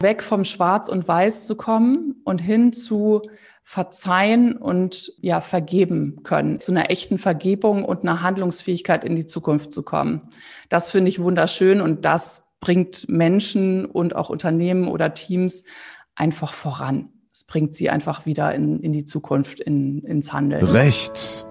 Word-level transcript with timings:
weg 0.00 0.22
vom 0.22 0.44
Schwarz 0.44 0.88
und 0.88 1.08
Weiß 1.08 1.46
zu 1.46 1.56
kommen 1.56 2.16
und 2.24 2.40
hin 2.40 2.72
zu 2.72 3.22
verzeihen 3.62 4.56
und 4.56 5.12
ja 5.20 5.40
vergeben 5.40 6.22
können, 6.22 6.60
zu 6.60 6.72
einer 6.72 6.90
echten 6.90 7.18
Vergebung 7.18 7.84
und 7.84 8.02
einer 8.02 8.22
Handlungsfähigkeit 8.22 9.04
in 9.04 9.16
die 9.16 9.26
Zukunft 9.26 9.72
zu 9.72 9.82
kommen. 9.82 10.22
Das 10.68 10.90
finde 10.90 11.08
ich 11.08 11.20
wunderschön 11.20 11.80
und 11.80 12.04
das 12.04 12.48
bringt 12.60 13.08
Menschen 13.08 13.84
und 13.84 14.16
auch 14.16 14.30
Unternehmen 14.30 14.88
oder 14.88 15.14
Teams 15.14 15.64
einfach 16.14 16.54
voran. 16.54 17.10
Es 17.32 17.44
bringt 17.44 17.74
sie 17.74 17.90
einfach 17.90 18.24
wieder 18.24 18.54
in, 18.54 18.80
in 18.80 18.92
die 18.92 19.04
Zukunft, 19.04 19.60
in, 19.60 20.00
ins 20.00 20.32
Handeln. 20.32 20.64
Recht 20.64 21.44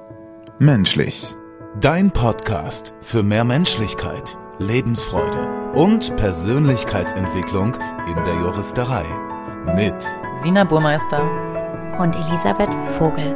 menschlich. 0.59 1.35
Dein 1.79 2.11
Podcast 2.11 2.93
für 3.01 3.23
mehr 3.23 3.43
Menschlichkeit, 3.43 4.37
Lebensfreude 4.59 5.71
und 5.73 6.15
Persönlichkeitsentwicklung 6.15 7.75
in 8.07 8.15
der 8.23 8.33
Juristerei. 8.41 9.05
Mit 9.75 9.95
Sina 10.39 10.63
Burmeister 10.63 11.21
und 11.99 12.15
Elisabeth 12.15 12.73
Vogel. 12.97 13.35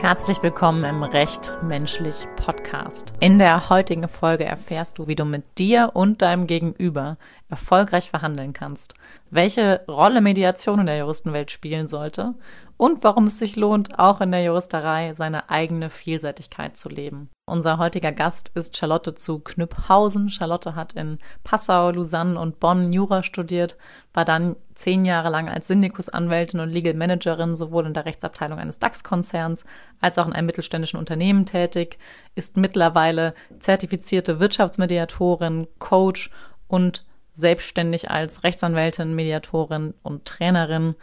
Herzlich 0.00 0.42
willkommen 0.42 0.84
im 0.84 1.02
Recht 1.02 1.54
Menschlich 1.62 2.26
Podcast. 2.36 3.12
In 3.20 3.38
der 3.38 3.68
heutigen 3.68 4.08
Folge 4.08 4.44
erfährst 4.44 4.96
du, 4.98 5.08
wie 5.08 5.16
du 5.16 5.26
mit 5.26 5.58
dir 5.58 5.90
und 5.92 6.22
deinem 6.22 6.46
Gegenüber 6.46 7.18
erfolgreich 7.50 8.08
verhandeln 8.08 8.54
kannst, 8.54 8.94
welche 9.30 9.84
Rolle 9.88 10.22
Mediation 10.22 10.80
in 10.80 10.86
der 10.86 10.98
Juristenwelt 10.98 11.50
spielen 11.50 11.86
sollte 11.86 12.34
und 12.76 13.02
warum 13.04 13.28
es 13.28 13.38
sich 13.38 13.56
lohnt, 13.56 13.98
auch 13.98 14.20
in 14.20 14.32
der 14.32 14.42
Juristerei 14.42 15.12
seine 15.14 15.48
eigene 15.48 15.88
Vielseitigkeit 15.90 16.76
zu 16.76 16.88
leben. 16.88 17.30
Unser 17.48 17.78
heutiger 17.78 18.12
Gast 18.12 18.50
ist 18.56 18.76
Charlotte 18.76 19.14
zu 19.14 19.38
Knüpphausen. 19.38 20.30
Charlotte 20.30 20.74
hat 20.74 20.94
in 20.94 21.18
Passau, 21.44 21.90
Lausanne 21.90 22.38
und 22.38 22.60
Bonn 22.60 22.92
Jura 22.92 23.22
studiert, 23.22 23.78
war 24.12 24.24
dann 24.24 24.56
zehn 24.74 25.04
Jahre 25.04 25.30
lang 25.30 25.48
als 25.48 25.68
Syndikusanwältin 25.68 26.60
und 26.60 26.70
Legal 26.70 26.94
Managerin 26.94 27.56
sowohl 27.56 27.86
in 27.86 27.94
der 27.94 28.04
Rechtsabteilung 28.04 28.58
eines 28.58 28.78
DAX-Konzerns 28.78 29.64
als 30.00 30.18
auch 30.18 30.26
in 30.26 30.32
einem 30.32 30.46
mittelständischen 30.46 30.98
Unternehmen 30.98 31.46
tätig, 31.46 31.98
ist 32.34 32.56
mittlerweile 32.56 33.34
zertifizierte 33.58 34.40
Wirtschaftsmediatorin, 34.40 35.68
Coach 35.78 36.30
und 36.68 37.04
selbstständig 37.32 38.10
als 38.10 38.44
Rechtsanwältin, 38.44 39.14
Mediatorin 39.14 39.94
und 40.02 40.24
Trainerin. 40.24 40.94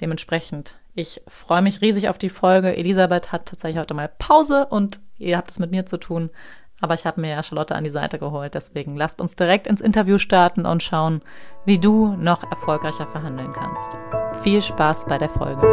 Dementsprechend 0.00 0.79
ich 1.00 1.22
freue 1.26 1.62
mich 1.62 1.80
riesig 1.80 2.08
auf 2.08 2.18
die 2.18 2.28
Folge. 2.28 2.76
Elisabeth 2.76 3.32
hat 3.32 3.46
tatsächlich 3.46 3.80
heute 3.80 3.94
mal 3.94 4.08
Pause 4.18 4.66
und 4.66 5.00
ihr 5.18 5.36
habt 5.36 5.50
es 5.50 5.58
mit 5.58 5.70
mir 5.70 5.86
zu 5.86 5.96
tun. 5.96 6.30
Aber 6.82 6.94
ich 6.94 7.04
habe 7.04 7.20
mir 7.20 7.30
ja 7.30 7.42
Charlotte 7.42 7.74
an 7.74 7.84
die 7.84 7.90
Seite 7.90 8.18
geholt. 8.18 8.54
Deswegen 8.54 8.96
lasst 8.96 9.20
uns 9.20 9.36
direkt 9.36 9.66
ins 9.66 9.80
Interview 9.80 10.18
starten 10.18 10.64
und 10.64 10.82
schauen, 10.82 11.20
wie 11.66 11.78
du 11.78 12.14
noch 12.16 12.48
erfolgreicher 12.50 13.06
verhandeln 13.06 13.52
kannst. 13.52 13.90
Viel 14.42 14.62
Spaß 14.62 15.06
bei 15.06 15.18
der 15.18 15.28
Folge. 15.28 15.66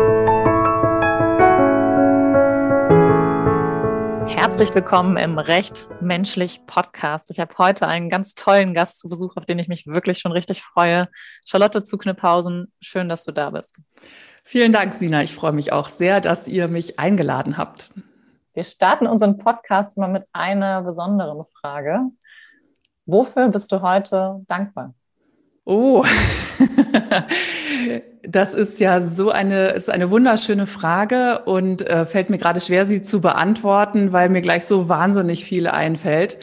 Herzlich 4.28 4.74
willkommen 4.76 5.18
im 5.18 5.40
Recht 5.40 5.88
Menschlich 6.02 6.62
Podcast. 6.68 7.32
Ich 7.32 7.40
habe 7.40 7.58
heute 7.58 7.88
einen 7.88 8.10
ganz 8.10 8.34
tollen 8.34 8.74
Gast 8.74 9.00
zu 9.00 9.10
Besuch, 9.10 9.36
auf 9.36 9.46
den 9.46 9.60
ich 9.60 9.68
mich 9.68 9.88
wirklich 9.88 10.20
schon 10.20 10.32
richtig 10.32 10.62
freue. 10.62 11.10
Charlotte 11.46 11.84
zu 11.84 11.98
Knüpphausen, 11.98 12.72
schön, 12.82 13.10
dass 13.10 13.24
du 13.24 13.32
da 13.32 13.50
bist. 13.50 13.80
Vielen 14.50 14.72
Dank, 14.72 14.94
Sina. 14.94 15.24
Ich 15.24 15.36
freue 15.36 15.52
mich 15.52 15.74
auch 15.74 15.90
sehr, 15.90 16.22
dass 16.22 16.48
ihr 16.48 16.70
mich 16.70 17.00
eingeladen 17.00 17.58
habt. 17.58 17.94
Wir 18.54 18.64
starten 18.64 19.06
unseren 19.06 19.38
Podcast 19.38 19.98
immer 19.98 20.08
mit 20.08 20.24
einer 20.32 20.84
besonderen 20.84 21.44
Frage. 21.60 22.00
Wofür 23.06 23.50
bist 23.50 23.74
du 23.74 23.82
heute 23.82 24.46
dankbar? 24.48 24.94
Oh, 25.66 26.06
das 28.24 28.54
ist 28.54 28.80
ja 28.80 29.02
so 29.02 29.32
eine, 29.32 29.72
ist 29.72 29.90
eine 29.90 30.12
wunderschöne 30.12 30.66
Frage 30.66 31.40
und 31.40 31.82
äh, 31.82 32.06
fällt 32.06 32.30
mir 32.30 32.38
gerade 32.38 32.62
schwer, 32.62 32.86
sie 32.86 33.02
zu 33.02 33.20
beantworten, 33.20 34.14
weil 34.14 34.30
mir 34.30 34.42
gleich 34.42 34.64
so 34.64 34.88
wahnsinnig 34.88 35.44
viel 35.44 35.68
einfällt. 35.68 36.40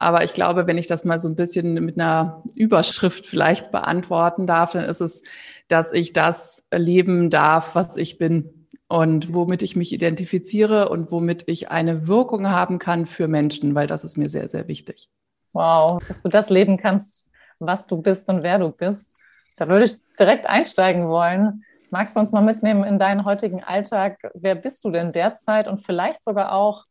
Aber 0.00 0.24
ich 0.24 0.34
glaube, 0.34 0.66
wenn 0.66 0.76
ich 0.76 0.88
das 0.88 1.04
mal 1.04 1.20
so 1.20 1.28
ein 1.28 1.36
bisschen 1.36 1.74
mit 1.74 2.00
einer 2.00 2.42
Überschrift 2.56 3.26
vielleicht 3.26 3.70
beantworten 3.70 4.48
darf, 4.48 4.72
dann 4.72 4.84
ist 4.84 5.00
es 5.00 5.22
dass 5.68 5.92
ich 5.92 6.12
das 6.12 6.66
leben 6.72 7.30
darf, 7.30 7.74
was 7.74 7.96
ich 7.96 8.18
bin 8.18 8.68
und 8.88 9.34
womit 9.34 9.62
ich 9.62 9.76
mich 9.76 9.92
identifiziere 9.92 10.88
und 10.88 11.10
womit 11.10 11.44
ich 11.48 11.70
eine 11.70 12.06
Wirkung 12.06 12.50
haben 12.50 12.78
kann 12.78 13.06
für 13.06 13.28
Menschen, 13.28 13.74
weil 13.74 13.86
das 13.86 14.04
ist 14.04 14.16
mir 14.16 14.28
sehr, 14.28 14.48
sehr 14.48 14.68
wichtig. 14.68 15.10
Wow, 15.52 16.02
dass 16.06 16.22
du 16.22 16.28
das 16.28 16.50
leben 16.50 16.76
kannst, 16.76 17.28
was 17.58 17.86
du 17.86 18.02
bist 18.02 18.28
und 18.28 18.42
wer 18.42 18.58
du 18.58 18.70
bist. 18.70 19.16
Da 19.56 19.68
würde 19.68 19.84
ich 19.86 19.96
direkt 20.18 20.46
einsteigen 20.46 21.08
wollen. 21.08 21.64
Magst 21.90 22.16
du 22.16 22.20
uns 22.20 22.32
mal 22.32 22.42
mitnehmen 22.42 22.82
in 22.84 22.98
deinen 22.98 23.24
heutigen 23.24 23.62
Alltag? 23.62 24.18
Wer 24.34 24.56
bist 24.56 24.84
du 24.84 24.90
denn 24.90 25.12
derzeit 25.12 25.68
und 25.68 25.84
vielleicht 25.84 26.24
sogar 26.24 26.52
auch, 26.52 26.84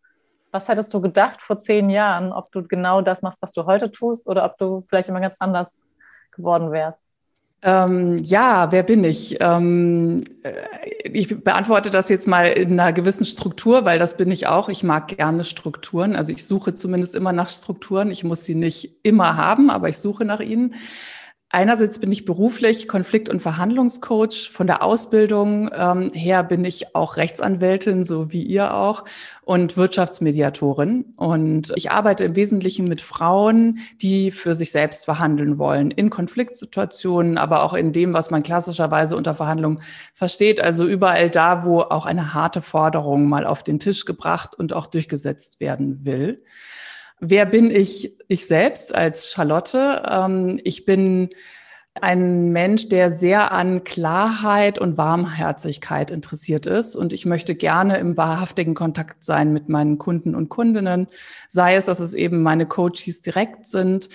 was 0.51 0.67
hättest 0.67 0.94
du 0.94 1.01
gedacht 1.01 1.41
vor 1.41 1.59
zehn 1.59 1.90
Jahren, 1.90 2.31
ob 2.31 2.51
du 2.51 2.63
genau 2.63 3.01
das 3.01 3.22
machst, 3.22 3.41
was 3.41 3.53
du 3.53 3.66
heute 3.66 3.91
tust 3.91 4.28
oder 4.28 4.45
ob 4.45 4.57
du 4.57 4.81
vielleicht 4.88 5.09
immer 5.09 5.19
ganz 5.19 5.35
anders 5.40 5.73
geworden 6.31 6.72
wärst? 6.72 7.03
Ähm, 7.66 8.18
ja, 8.24 8.74
wer 8.74 8.84
bin 8.84 9.06
ich? 9.06 9.38
Ähm, 9.40 10.25
äh, 10.44 10.51
ich 11.09 11.44
beantworte 11.44 11.90
das 11.90 12.09
jetzt 12.09 12.28
mal 12.28 12.47
in 12.47 12.78
einer 12.78 12.91
gewissen 12.91 13.25
Struktur, 13.25 13.85
weil 13.85 14.00
das 14.00 14.18
bin 14.18 14.29
ich 14.31 14.47
auch. 14.47 14.68
Ich 14.68 14.84
mag 14.84 15.07
gerne 15.07 15.46
Strukturen. 15.46 16.18
Also 16.18 16.34
ich 16.34 16.46
suche 16.46 16.73
zumindest 16.75 17.16
immer 17.16 17.31
nach 17.31 17.50
Strukturen. 17.50 18.12
Ich 18.12 18.25
muss 18.25 18.44
sie 18.44 18.56
nicht 18.56 18.97
immer 19.03 19.38
haben, 19.38 19.69
aber 19.69 19.88
ich 19.88 19.97
suche 19.97 20.25
nach 20.25 20.41
ihnen. 20.41 20.75
Einerseits 21.56 22.00
bin 22.00 22.12
ich 22.12 22.25
beruflich 22.25 22.88
Konflikt- 22.88 23.30
und 23.30 23.40
Verhandlungscoach. 23.40 24.50
Von 24.52 24.66
der 24.66 24.81
Ausbildung 24.81 25.69
ähm, 25.72 26.12
her 26.12 26.41
bin 26.41 26.66
ich 26.66 26.96
auch 26.96 27.16
Rechtsanwältin, 27.16 28.03
so 28.03 28.31
wie 28.31 28.41
ihr 28.41 28.74
auch, 28.74 29.06
und 29.44 29.78
Wirtschaftsmediatorin. 29.78 31.14
Und 31.16 31.72
ich 31.75 31.91
arbeite 31.91 32.24
im 32.24 32.36
Wesentlichen 32.36 32.88
mit 32.88 33.02
Frauen, 33.02 33.81
die 34.02 34.31
für 34.31 34.56
sich 34.56 34.72
selbst 34.72 35.06
verhandeln 35.06 35.59
wollen, 35.59 35.91
in 35.91 36.09
Konfliktsituationen, 36.09 37.38
aber 37.38 37.62
auch 37.62 37.75
in 37.75 37.94
dem, 37.94 38.14
was 38.14 38.31
man 38.31 38.41
klassischerweise 38.41 39.16
unter 39.16 39.35
Verhandlung 39.35 39.80
versteht. 40.16 40.59
Also 40.59 40.88
überall 40.88 41.30
da, 41.30 41.66
wo 41.66 41.81
auch 41.81 42.08
eine 42.08 42.34
harte 42.34 42.64
Forderung 42.64 43.30
mal 43.30 43.46
auf 43.46 43.62
den 43.62 43.78
Tisch 43.78 44.06
gebracht 44.06 44.56
und 44.56 44.74
auch 44.74 44.88
durchgesetzt 44.88 45.59
werden 45.59 46.03
will. 46.03 46.41
Wer 47.19 47.46
bin 47.46 47.72
ich, 47.72 48.18
ich 48.28 48.47
selbst 48.47 48.94
als 48.94 49.31
Charlotte? 49.31 50.03
Ähm, 50.09 50.59
ich 50.63 50.85
bin 50.85 51.29
ein 52.01 52.51
Mensch, 52.51 52.90
der 52.90 53.12
sehr 53.12 53.51
an 53.51 53.84
Klarheit 53.84 54.79
und 54.79 54.97
Warmherzigkeit 54.97 56.09
interessiert 56.09 56.66
ist. 56.66 56.96
Und 56.96 57.13
ich 57.13 57.25
möchte 57.25 57.56
gerne 57.56 57.97
im 57.97 58.18
wahrhaftigen 58.18 58.73
Kontakt 58.73 59.23
sein 59.23 59.53
mit 59.53 59.69
meinen 59.69 60.00
Kunden 60.00 60.34
und 60.34 60.50
Kundinnen. 60.50 61.07
Sei 61.47 61.75
es, 61.75 61.85
dass 61.85 62.00
es 62.00 62.13
eben 62.13 62.41
meine 62.41 62.66
Coaches 62.66 63.22
direkt 63.22 63.68
sind, 63.68 64.09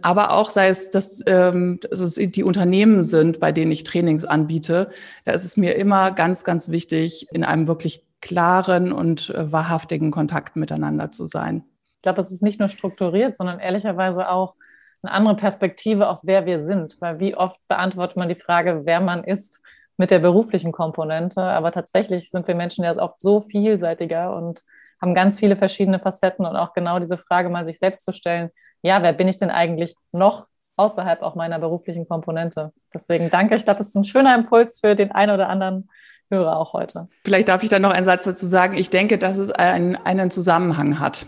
aber 0.00 0.32
auch 0.32 0.50
sei 0.50 0.68
es, 0.68 0.90
dass, 0.90 1.22
ähm, 1.26 1.80
dass 1.90 2.00
es 2.00 2.14
die 2.14 2.44
Unternehmen 2.44 3.02
sind, 3.02 3.40
bei 3.40 3.52
denen 3.52 3.72
ich 3.72 3.84
Trainings 3.84 4.24
anbiete. 4.24 4.90
Da 5.24 5.32
ist 5.32 5.44
es 5.44 5.56
mir 5.56 5.74
immer 5.74 6.12
ganz, 6.12 6.44
ganz 6.44 6.68
wichtig, 6.68 7.28
in 7.32 7.44
einem 7.44 7.66
wirklich 7.66 8.04
klaren 8.20 8.92
und 8.92 9.30
äh, 9.30 9.52
wahrhaftigen 9.52 10.10
Kontakt 10.10 10.56
miteinander 10.56 11.10
zu 11.10 11.26
sein 11.26 11.64
glaube, 12.04 12.20
es 12.20 12.30
ist 12.30 12.42
nicht 12.42 12.60
nur 12.60 12.68
strukturiert, 12.68 13.36
sondern 13.36 13.58
ehrlicherweise 13.58 14.28
auch 14.28 14.54
eine 15.02 15.12
andere 15.12 15.36
Perspektive 15.36 16.08
auf 16.08 16.20
wer 16.22 16.46
wir 16.46 16.60
sind. 16.60 16.96
Weil 17.00 17.18
wie 17.18 17.34
oft 17.34 17.58
beantwortet 17.66 18.16
man 18.16 18.28
die 18.28 18.36
Frage, 18.36 18.82
wer 18.84 19.00
man 19.00 19.24
ist 19.24 19.60
mit 19.96 20.10
der 20.10 20.20
beruflichen 20.20 20.72
Komponente. 20.72 21.42
Aber 21.42 21.72
tatsächlich 21.72 22.30
sind 22.30 22.46
wir 22.46 22.54
Menschen 22.54 22.84
ja 22.84 22.96
oft 22.96 23.20
so 23.20 23.40
vielseitiger 23.40 24.34
und 24.36 24.62
haben 25.00 25.14
ganz 25.14 25.38
viele 25.38 25.56
verschiedene 25.56 25.98
Facetten 25.98 26.46
und 26.46 26.56
auch 26.56 26.72
genau 26.72 26.98
diese 26.98 27.18
Frage 27.18 27.48
mal 27.48 27.66
sich 27.66 27.78
selbst 27.78 28.04
zu 28.04 28.12
stellen, 28.12 28.50
ja, 28.82 29.02
wer 29.02 29.12
bin 29.12 29.28
ich 29.28 29.38
denn 29.38 29.50
eigentlich 29.50 29.96
noch 30.12 30.46
außerhalb 30.76 31.22
auch 31.22 31.34
meiner 31.34 31.58
beruflichen 31.58 32.08
Komponente? 32.08 32.72
Deswegen 32.92 33.30
danke, 33.30 33.56
ich 33.56 33.64
glaube, 33.64 33.80
es 33.80 33.88
ist 33.88 33.96
ein 33.96 34.04
schöner 34.04 34.34
Impuls 34.34 34.80
für 34.80 34.94
den 34.94 35.12
einen 35.12 35.32
oder 35.32 35.48
anderen 35.48 35.88
Hörer 36.30 36.56
auch 36.56 36.72
heute. 36.72 37.08
Vielleicht 37.24 37.48
darf 37.48 37.62
ich 37.62 37.68
da 37.68 37.78
noch 37.78 37.90
einen 37.90 38.06
Satz 38.06 38.24
dazu 38.24 38.46
sagen. 38.46 38.76
Ich 38.76 38.88
denke, 38.88 39.18
dass 39.18 39.36
es 39.36 39.50
einen, 39.50 39.94
einen 39.94 40.30
Zusammenhang 40.30 40.98
hat. 40.98 41.26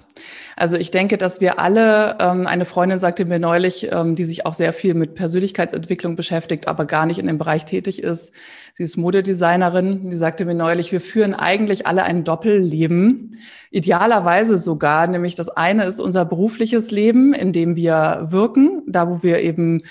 Also 0.57 0.79
ich 0.79 0.91
denke, 0.91 1.19
dass 1.19 1.43
wir 1.43 1.59
alle, 1.59 2.17
ähm, 2.19 2.47
eine 2.47 2.65
Freundin 2.65 2.99
sagte 2.99 3.27
mir 3.27 3.39
neulich, 3.39 3.93
ähm, 3.93 4.17
die 4.17 4.25
sich 4.25 4.47
auch 4.47 4.55
sehr 4.55 4.73
viel 4.73 4.95
mit 4.95 5.15
Persönlichkeitsentwicklung 5.15 6.17
beschäftigt, 6.17 6.67
aber 6.67 6.87
gar 6.87 7.05
nicht 7.05 7.19
in 7.19 7.27
dem 7.27 7.37
Bereich 7.37 7.67
tätig 7.67 8.03
ist. 8.03 8.33
Sie 8.73 8.83
ist 8.83 8.97
Modedesignerin. 8.97 10.09
Die 10.09 10.17
sagte 10.17 10.47
mir 10.47 10.55
neulich, 10.55 10.93
wir 10.93 11.03
führen 11.03 11.35
eigentlich 11.35 11.87
alle 11.87 12.05
ein 12.05 12.25
Doppelleben. 12.25 13.39
Idealerweise 13.71 14.57
sogar, 14.57 15.07
nämlich 15.07 15.35
das 15.35 15.51
eine 15.51 15.85
ist 15.85 16.01
unser 16.01 16.25
berufliches 16.25 16.91
Leben, 16.91 17.35
in 17.35 17.53
dem 17.53 17.77
wir 17.77 18.29
wirken, 18.31 18.83
da 18.87 19.09
wo 19.09 19.23
wir 19.23 19.41
eben 19.41 19.83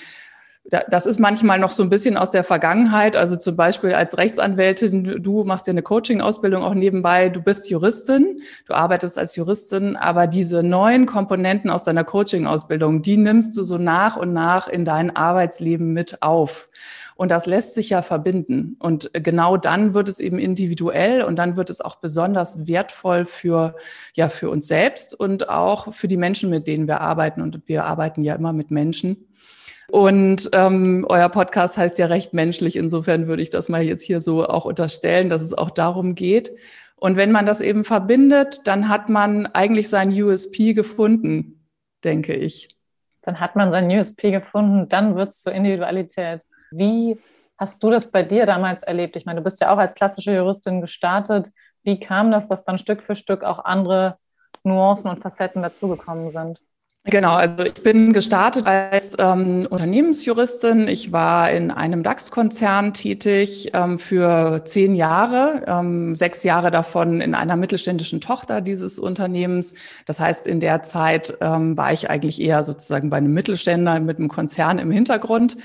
das 0.68 1.06
ist 1.06 1.20
manchmal 1.20 1.58
noch 1.58 1.70
so 1.70 1.82
ein 1.82 1.90
bisschen 1.90 2.16
aus 2.16 2.30
der 2.30 2.42
Vergangenheit. 2.42 3.16
Also 3.16 3.36
zum 3.36 3.56
Beispiel 3.56 3.94
als 3.94 4.18
Rechtsanwältin, 4.18 5.22
du 5.22 5.44
machst 5.44 5.66
ja 5.66 5.70
eine 5.70 5.82
Coaching-Ausbildung 5.82 6.64
auch 6.64 6.74
nebenbei, 6.74 7.28
du 7.28 7.40
bist 7.40 7.70
Juristin, 7.70 8.40
du 8.66 8.74
arbeitest 8.74 9.16
als 9.16 9.36
Juristin, 9.36 9.96
aber 9.96 10.26
diese 10.26 10.62
neuen 10.62 11.06
Komponenten 11.06 11.70
aus 11.70 11.84
deiner 11.84 12.04
Coaching-Ausbildung, 12.04 13.02
die 13.02 13.16
nimmst 13.16 13.56
du 13.56 13.62
so 13.62 13.78
nach 13.78 14.16
und 14.16 14.32
nach 14.32 14.66
in 14.66 14.84
dein 14.84 15.14
Arbeitsleben 15.14 15.92
mit 15.92 16.22
auf. 16.22 16.68
Und 17.14 17.30
das 17.30 17.46
lässt 17.46 17.74
sich 17.74 17.90
ja 17.90 18.02
verbinden. 18.02 18.76
Und 18.78 19.10
genau 19.14 19.56
dann 19.56 19.94
wird 19.94 20.08
es 20.08 20.20
eben 20.20 20.38
individuell 20.38 21.22
und 21.22 21.36
dann 21.36 21.56
wird 21.56 21.70
es 21.70 21.80
auch 21.80 21.96
besonders 21.96 22.66
wertvoll 22.66 23.24
für, 23.24 23.76
ja, 24.14 24.28
für 24.28 24.50
uns 24.50 24.68
selbst 24.68 25.18
und 25.18 25.48
auch 25.48 25.94
für 25.94 26.08
die 26.08 26.18
Menschen, 26.18 26.50
mit 26.50 26.66
denen 26.66 26.86
wir 26.86 27.00
arbeiten. 27.00 27.40
Und 27.40 27.62
wir 27.66 27.84
arbeiten 27.84 28.22
ja 28.22 28.34
immer 28.34 28.52
mit 28.52 28.70
Menschen. 28.70 29.28
Und 29.88 30.50
ähm, 30.52 31.06
euer 31.08 31.28
Podcast 31.28 31.76
heißt 31.76 31.98
ja 31.98 32.06
recht 32.06 32.32
menschlich. 32.32 32.76
Insofern 32.76 33.28
würde 33.28 33.42
ich 33.42 33.50
das 33.50 33.68
mal 33.68 33.84
jetzt 33.84 34.02
hier 34.02 34.20
so 34.20 34.46
auch 34.46 34.64
unterstellen, 34.64 35.30
dass 35.30 35.42
es 35.42 35.54
auch 35.54 35.70
darum 35.70 36.14
geht. 36.14 36.50
Und 36.96 37.16
wenn 37.16 37.30
man 37.30 37.46
das 37.46 37.60
eben 37.60 37.84
verbindet, 37.84 38.66
dann 38.66 38.88
hat 38.88 39.08
man 39.08 39.46
eigentlich 39.46 39.88
sein 39.88 40.10
USP 40.10 40.72
gefunden, 40.72 41.66
denke 42.04 42.34
ich. 42.34 42.76
Dann 43.22 43.38
hat 43.38 43.54
man 43.54 43.70
sein 43.70 43.90
USP 43.90 44.30
gefunden, 44.30 44.88
dann 44.88 45.16
wird 45.16 45.30
es 45.30 45.42
zur 45.42 45.52
Individualität. 45.52 46.44
Wie 46.70 47.18
hast 47.58 47.82
du 47.82 47.90
das 47.90 48.10
bei 48.10 48.22
dir 48.22 48.46
damals 48.46 48.82
erlebt? 48.82 49.16
Ich 49.16 49.26
meine, 49.26 49.40
du 49.40 49.44
bist 49.44 49.60
ja 49.60 49.72
auch 49.72 49.78
als 49.78 49.94
klassische 49.94 50.34
Juristin 50.34 50.80
gestartet. 50.80 51.50
Wie 51.82 52.00
kam 52.00 52.30
das, 52.30 52.48
dass 52.48 52.64
dann 52.64 52.78
Stück 52.78 53.02
für 53.02 53.16
Stück 53.16 53.44
auch 53.44 53.64
andere 53.64 54.18
Nuancen 54.64 55.10
und 55.10 55.20
Facetten 55.20 55.62
dazugekommen 55.62 56.30
sind? 56.30 56.60
Genau, 57.08 57.34
also 57.34 57.62
ich 57.62 57.82
bin 57.84 58.12
gestartet 58.12 58.66
als 58.66 59.14
ähm, 59.20 59.64
Unternehmensjuristin. 59.70 60.88
Ich 60.88 61.12
war 61.12 61.52
in 61.52 61.70
einem 61.70 62.02
DAX-Konzern 62.02 62.94
tätig 62.94 63.70
ähm, 63.74 64.00
für 64.00 64.64
zehn 64.64 64.96
Jahre, 64.96 65.62
ähm, 65.68 66.16
sechs 66.16 66.42
Jahre 66.42 66.72
davon 66.72 67.20
in 67.20 67.36
einer 67.36 67.54
mittelständischen 67.54 68.20
Tochter 68.20 68.60
dieses 68.60 68.98
Unternehmens. 68.98 69.74
Das 70.06 70.18
heißt, 70.18 70.48
in 70.48 70.58
der 70.58 70.82
Zeit 70.82 71.36
ähm, 71.40 71.76
war 71.76 71.92
ich 71.92 72.10
eigentlich 72.10 72.40
eher 72.40 72.64
sozusagen 72.64 73.08
bei 73.08 73.18
einem 73.18 73.32
Mittelständler 73.32 74.00
mit 74.00 74.18
einem 74.18 74.28
Konzern 74.28 74.80
im 74.80 74.90
Hintergrund. 74.90 75.56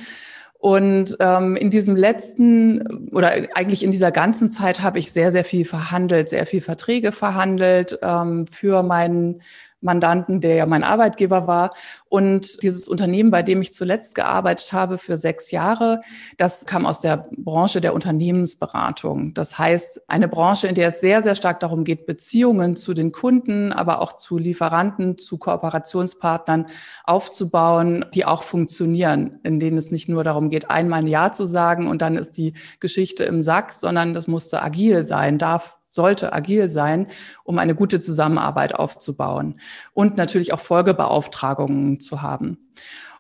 Und 0.59 1.17
ähm, 1.19 1.55
in 1.55 1.71
diesem 1.71 1.95
letzten 1.95 3.09
oder 3.13 3.31
eigentlich 3.55 3.81
in 3.81 3.89
dieser 3.89 4.11
ganzen 4.11 4.51
Zeit 4.51 4.83
habe 4.83 4.99
ich 4.99 5.11
sehr, 5.11 5.31
sehr 5.31 5.43
viel 5.43 5.65
verhandelt, 5.65 6.29
sehr 6.29 6.45
viel 6.45 6.61
Verträge 6.61 7.11
verhandelt 7.11 7.97
ähm, 8.03 8.45
für 8.45 8.83
meinen 8.83 9.41
Mandanten, 9.81 10.41
der 10.41 10.55
ja 10.55 10.65
mein 10.65 10.83
Arbeitgeber 10.83 11.47
war. 11.47 11.73
Und 12.07 12.61
dieses 12.63 12.87
Unternehmen, 12.87 13.31
bei 13.31 13.43
dem 13.43 13.61
ich 13.61 13.73
zuletzt 13.73 14.15
gearbeitet 14.15 14.73
habe 14.73 14.97
für 14.97 15.17
sechs 15.17 15.51
Jahre, 15.51 16.01
das 16.37 16.65
kam 16.65 16.85
aus 16.85 17.01
der 17.01 17.27
Branche 17.37 17.81
der 17.81 17.93
Unternehmensberatung. 17.93 19.33
Das 19.33 19.57
heißt, 19.57 20.09
eine 20.09 20.27
Branche, 20.27 20.67
in 20.67 20.75
der 20.75 20.89
es 20.89 21.01
sehr, 21.01 21.21
sehr 21.21 21.35
stark 21.35 21.59
darum 21.59 21.83
geht, 21.83 22.05
Beziehungen 22.05 22.75
zu 22.75 22.93
den 22.93 23.11
Kunden, 23.11 23.73
aber 23.73 24.01
auch 24.01 24.13
zu 24.13 24.37
Lieferanten, 24.37 25.17
zu 25.17 25.37
Kooperationspartnern 25.37 26.67
aufzubauen, 27.03 28.05
die 28.13 28.25
auch 28.25 28.43
funktionieren, 28.43 29.39
in 29.43 29.59
denen 29.59 29.77
es 29.77 29.91
nicht 29.91 30.07
nur 30.09 30.23
darum 30.23 30.49
geht, 30.49 30.69
einmal 30.69 30.99
ein 30.99 31.07
Ja 31.07 31.31
zu 31.31 31.45
sagen 31.45 31.87
und 31.87 32.01
dann 32.01 32.15
ist 32.15 32.37
die 32.37 32.53
Geschichte 32.79 33.23
im 33.23 33.43
Sack, 33.43 33.73
sondern 33.73 34.13
das 34.13 34.27
musste 34.27 34.61
agil 34.61 35.03
sein, 35.03 35.37
darf 35.37 35.80
sollte 35.91 36.33
agil 36.33 36.67
sein, 36.67 37.07
um 37.43 37.59
eine 37.59 37.75
gute 37.75 38.01
Zusammenarbeit 38.01 38.73
aufzubauen 38.73 39.59
und 39.93 40.17
natürlich 40.17 40.53
auch 40.53 40.59
Folgebeauftragungen 40.59 41.99
zu 41.99 42.21
haben. 42.21 42.57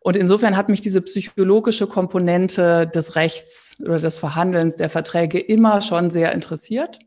Und 0.03 0.17
insofern 0.17 0.57
hat 0.57 0.67
mich 0.67 0.81
diese 0.81 1.01
psychologische 1.01 1.85
Komponente 1.85 2.87
des 2.87 3.15
Rechts 3.15 3.77
oder 3.81 3.99
des 3.99 4.17
Verhandelns 4.17 4.75
der 4.75 4.89
Verträge 4.89 5.39
immer 5.39 5.81
schon 5.81 6.09
sehr 6.09 6.31
interessiert. 6.31 6.99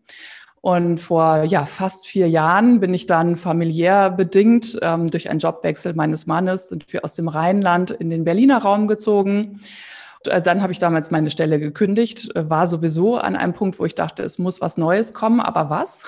Und 0.61 0.99
vor 0.99 1.43
ja, 1.43 1.67
fast 1.67 2.07
vier 2.07 2.29
Jahren 2.29 2.81
bin 2.81 2.95
ich 2.95 3.05
dann 3.05 3.37
familiär 3.37 4.11
bedingt 4.11 4.79
ähm, 4.81 5.09
durch 5.09 5.29
einen 5.29 5.41
Jobwechsel 5.41 5.93
meines 5.93 6.27
Mannes 6.27 6.69
sind 6.69 6.91
wir 6.93 7.05
aus 7.05 7.15
dem 7.15 7.29
Rheinland 7.29 7.91
in 7.91 8.09
den 8.09 8.25
Berliner 8.25 8.63
Raum 8.63 8.87
gezogen 8.87 9.61
dann 10.25 10.63
habe 10.63 10.73
ich 10.73 10.79
damals 10.79 11.11
meine 11.11 11.31
Stelle 11.31 11.59
gekündigt, 11.61 12.35
äh, 12.35 12.49
war 12.49 12.67
sowieso 12.67 13.19
an 13.19 13.37
einem 13.37 13.53
Punkt, 13.53 13.79
wo 13.79 13.85
ich 13.85 13.95
dachte, 13.95 14.23
es 14.23 14.39
muss 14.39 14.61
was 14.61 14.77
Neues 14.77 15.15
kommen, 15.15 15.41
aber 15.41 15.71
was? 15.71 16.05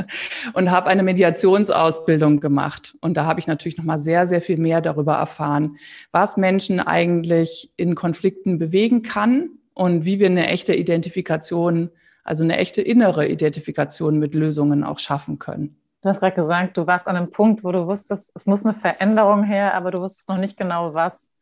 und 0.54 0.70
habe 0.70 0.88
eine 0.88 1.02
Mediationsausbildung 1.02 2.40
gemacht. 2.40 2.96
Und 3.00 3.16
da 3.16 3.26
habe 3.26 3.40
ich 3.40 3.46
natürlich 3.46 3.78
noch 3.78 3.84
mal 3.84 3.98
sehr, 3.98 4.26
sehr 4.26 4.40
viel 4.40 4.58
mehr 4.58 4.80
darüber 4.80 5.14
erfahren, 5.14 5.76
was 6.12 6.36
Menschen 6.36 6.80
eigentlich 6.80 7.72
in 7.76 7.94
Konflikten 7.94 8.58
bewegen 8.58 9.02
kann 9.02 9.50
und 9.74 10.04
wie 10.04 10.20
wir 10.20 10.26
eine 10.26 10.48
echte 10.48 10.74
Identifikation, 10.74 11.90
also 12.24 12.44
eine 12.44 12.56
echte 12.56 12.82
innere 12.82 13.28
Identifikation 13.28 14.18
mit 14.18 14.34
Lösungen 14.34 14.84
auch 14.84 14.98
schaffen 14.98 15.38
können. 15.38 15.76
Du 16.02 16.10
hast 16.10 16.20
gerade 16.20 16.36
gesagt, 16.36 16.76
du 16.76 16.86
warst 16.86 17.08
an 17.08 17.16
einem 17.16 17.30
Punkt, 17.30 17.64
wo 17.64 17.72
du 17.72 17.86
wusstest, 17.86 18.30
es 18.34 18.46
muss 18.46 18.64
eine 18.64 18.74
Veränderung 18.74 19.44
her, 19.44 19.74
aber 19.74 19.90
du 19.90 20.00
wusstest 20.00 20.28
noch 20.28 20.38
nicht 20.38 20.56
genau 20.56 20.94
was. 20.94 21.35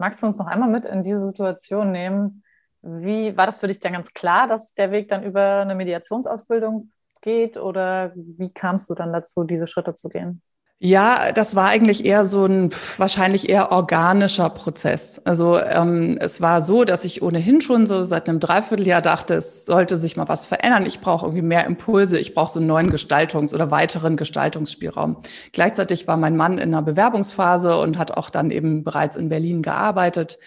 Magst 0.00 0.22
du 0.22 0.26
uns 0.26 0.38
noch 0.38 0.46
einmal 0.46 0.70
mit 0.70 0.86
in 0.86 1.02
diese 1.02 1.26
Situation 1.26 1.92
nehmen? 1.92 2.42
Wie 2.80 3.36
war 3.36 3.44
das 3.44 3.58
für 3.58 3.66
dich 3.68 3.80
dann 3.80 3.92
ganz 3.92 4.14
klar, 4.14 4.48
dass 4.48 4.72
der 4.72 4.92
Weg 4.92 5.08
dann 5.08 5.22
über 5.22 5.60
eine 5.60 5.74
Mediationsausbildung 5.74 6.90
geht 7.20 7.58
oder 7.58 8.10
wie 8.16 8.50
kamst 8.50 8.88
du 8.88 8.94
dann 8.94 9.12
dazu, 9.12 9.44
diese 9.44 9.66
Schritte 9.66 9.92
zu 9.92 10.08
gehen? 10.08 10.40
Ja, 10.82 11.32
das 11.32 11.54
war 11.56 11.68
eigentlich 11.68 12.06
eher 12.06 12.24
so 12.24 12.46
ein 12.46 12.70
wahrscheinlich 12.96 13.50
eher 13.50 13.70
organischer 13.70 14.48
Prozess. 14.48 15.20
Also 15.26 15.58
ähm, 15.58 16.16
es 16.22 16.40
war 16.40 16.62
so, 16.62 16.84
dass 16.84 17.04
ich 17.04 17.20
ohnehin 17.20 17.60
schon 17.60 17.84
so 17.84 18.02
seit 18.04 18.26
einem 18.30 18.40
Dreivierteljahr 18.40 19.02
dachte, 19.02 19.34
es 19.34 19.66
sollte 19.66 19.98
sich 19.98 20.16
mal 20.16 20.28
was 20.28 20.46
verändern. 20.46 20.86
Ich 20.86 21.00
brauche 21.00 21.26
irgendwie 21.26 21.42
mehr 21.42 21.66
Impulse, 21.66 22.18
ich 22.18 22.32
brauche 22.32 22.52
so 22.52 22.60
einen 22.60 22.68
neuen 22.68 22.90
Gestaltungs- 22.90 23.54
oder 23.54 23.70
weiteren 23.70 24.16
Gestaltungsspielraum. 24.16 25.18
Gleichzeitig 25.52 26.08
war 26.08 26.16
mein 26.16 26.34
Mann 26.38 26.54
in 26.54 26.72
einer 26.72 26.80
Bewerbungsphase 26.80 27.76
und 27.76 27.98
hat 27.98 28.12
auch 28.12 28.30
dann 28.30 28.50
eben 28.50 28.82
bereits 28.82 29.16
in 29.16 29.28
Berlin 29.28 29.60
gearbeitet. 29.60 30.38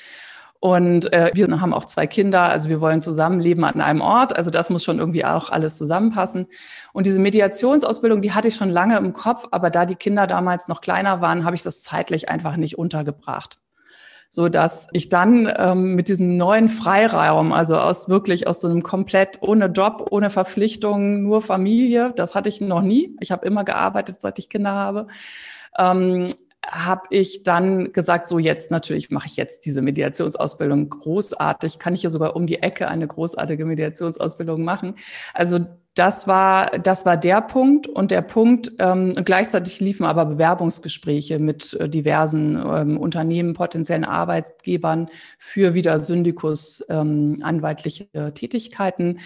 Und 0.63 1.11
äh, 1.11 1.29
wir 1.33 1.59
haben 1.59 1.73
auch 1.73 1.83
zwei 1.83 2.07
Kinder, 2.07 2.43
also 2.43 2.69
wir 2.69 2.79
wollen 2.79 3.01
zusammenleben 3.01 3.65
an 3.65 3.81
einem 3.81 3.99
Ort. 3.99 4.33
Also 4.37 4.49
das 4.49 4.69
muss 4.69 4.81
schon 4.81 4.97
irgendwie 4.97 5.25
auch 5.25 5.49
alles 5.49 5.77
zusammenpassen. 5.77 6.47
Und 6.93 7.05
diese 7.05 7.19
Mediationsausbildung, 7.19 8.21
die 8.21 8.31
hatte 8.31 8.47
ich 8.47 8.55
schon 8.55 8.69
lange 8.69 8.95
im 8.95 9.11
Kopf, 9.11 9.45
aber 9.51 9.69
da 9.69 9.85
die 9.85 9.95
Kinder 9.95 10.25
damals 10.25 10.69
noch 10.69 10.79
kleiner 10.79 11.19
waren, 11.19 11.43
habe 11.43 11.57
ich 11.57 11.63
das 11.63 11.83
zeitlich 11.83 12.29
einfach 12.29 12.55
nicht 12.55 12.77
untergebracht 12.77 13.59
so 14.29 14.49
dass 14.49 14.87
ich 14.93 15.09
dann 15.09 15.51
ähm, 15.57 15.93
mit 15.93 16.07
diesem 16.07 16.37
neuen 16.37 16.67
Freiraum, 16.67 17.53
also 17.53 17.77
aus 17.77 18.09
wirklich 18.09 18.47
aus 18.47 18.61
so 18.61 18.67
einem 18.67 18.81
komplett 18.81 19.37
ohne 19.41 19.67
Job, 19.67 20.07
ohne 20.09 20.31
Verpflichtungen, 20.31 21.21
nur 21.21 21.43
Familie, 21.43 22.13
das 22.15 22.33
hatte 22.33 22.49
ich 22.49 22.59
noch 22.59 22.81
nie. 22.81 23.15
Ich 23.19 23.31
habe 23.31 23.45
immer 23.45 23.63
gearbeitet, 23.63 24.21
seit 24.21 24.39
ich 24.39 24.49
Kinder 24.49 24.71
habe. 24.71 25.05
Ähm, 25.77 26.25
habe 26.67 27.03
ich 27.09 27.43
dann 27.43 27.91
gesagt, 27.91 28.27
so 28.27 28.39
jetzt 28.39 28.71
natürlich 28.71 29.11
mache 29.11 29.27
ich 29.27 29.35
jetzt 29.35 29.65
diese 29.65 29.81
Mediationsausbildung 29.81 30.89
großartig, 30.89 31.79
kann 31.79 31.93
ich 31.93 32.03
ja 32.03 32.09
sogar 32.09 32.35
um 32.35 32.47
die 32.47 32.61
Ecke 32.61 32.87
eine 32.87 33.07
großartige 33.07 33.65
Mediationsausbildung 33.65 34.63
machen. 34.63 34.95
Also 35.33 35.59
das 35.95 36.27
war 36.27 36.79
das 36.79 37.05
war 37.05 37.17
der 37.17 37.41
Punkt 37.41 37.87
und 37.87 38.09
der 38.09 38.23
Punkt 38.23 38.71
ähm, 38.79 39.13
gleichzeitig 39.13 39.79
liefen 39.79 40.05
aber 40.05 40.25
Bewerbungsgespräche 40.25 41.37
mit 41.37 41.73
äh, 41.75 41.87
diversen 41.87 42.55
ähm, 42.55 42.97
Unternehmen, 42.97 43.53
potenziellen 43.53 44.05
Arbeitgebern 44.05 45.09
für 45.37 45.75
wieder 45.75 45.99
Syndikus 45.99 46.83
ähm, 46.89 47.37
anwaltliche 47.43 48.07
Tätigkeiten. 48.33 49.19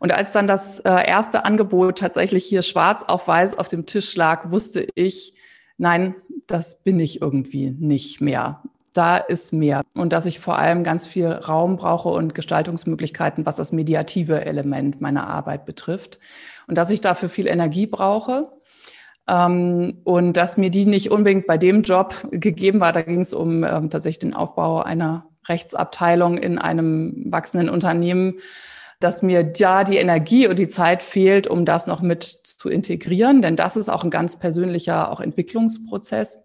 Und 0.00 0.12
als 0.12 0.32
dann 0.32 0.46
das 0.46 0.80
äh, 0.80 0.90
erste 1.06 1.44
Angebot 1.44 1.98
tatsächlich 1.98 2.44
hier 2.46 2.62
schwarz 2.62 3.02
auf 3.02 3.28
weiß 3.28 3.58
auf 3.58 3.68
dem 3.68 3.84
Tisch 3.84 4.16
lag, 4.16 4.50
wusste 4.50 4.86
ich, 4.94 5.34
nein, 5.76 6.14
das 6.46 6.82
bin 6.82 7.00
ich 7.00 7.20
irgendwie 7.20 7.70
nicht 7.70 8.20
mehr. 8.20 8.62
Da 8.92 9.16
ist 9.16 9.52
mehr. 9.52 9.82
Und 9.94 10.12
dass 10.12 10.26
ich 10.26 10.38
vor 10.38 10.58
allem 10.58 10.84
ganz 10.84 11.06
viel 11.06 11.26
Raum 11.26 11.76
brauche 11.76 12.10
und 12.10 12.34
Gestaltungsmöglichkeiten, 12.34 13.44
was 13.44 13.56
das 13.56 13.72
mediative 13.72 14.44
Element 14.44 15.00
meiner 15.00 15.26
Arbeit 15.26 15.66
betrifft. 15.66 16.20
Und 16.68 16.78
dass 16.78 16.90
ich 16.90 17.00
dafür 17.00 17.28
viel 17.28 17.48
Energie 17.48 17.86
brauche. 17.86 18.52
Ähm, 19.26 19.98
und 20.04 20.36
dass 20.36 20.56
mir 20.56 20.70
die 20.70 20.86
nicht 20.86 21.10
unbedingt 21.10 21.46
bei 21.46 21.58
dem 21.58 21.82
Job 21.82 22.14
gegeben 22.30 22.80
war. 22.80 22.92
Da 22.92 23.02
ging 23.02 23.20
es 23.20 23.32
um 23.32 23.64
ähm, 23.64 23.90
tatsächlich 23.90 24.20
den 24.20 24.34
Aufbau 24.34 24.82
einer 24.82 25.26
Rechtsabteilung 25.48 26.38
in 26.38 26.58
einem 26.58 27.24
wachsenden 27.26 27.68
Unternehmen 27.68 28.34
dass 29.00 29.22
mir 29.22 29.44
da 29.44 29.84
die 29.84 29.96
Energie 29.96 30.46
und 30.46 30.58
die 30.58 30.68
Zeit 30.68 31.02
fehlt, 31.02 31.46
um 31.46 31.64
das 31.64 31.86
noch 31.86 32.00
mit 32.00 32.22
zu 32.24 32.68
integrieren, 32.68 33.42
denn 33.42 33.56
das 33.56 33.76
ist 33.76 33.88
auch 33.88 34.04
ein 34.04 34.10
ganz 34.10 34.38
persönlicher 34.38 35.10
auch 35.10 35.20
Entwicklungsprozess. 35.20 36.44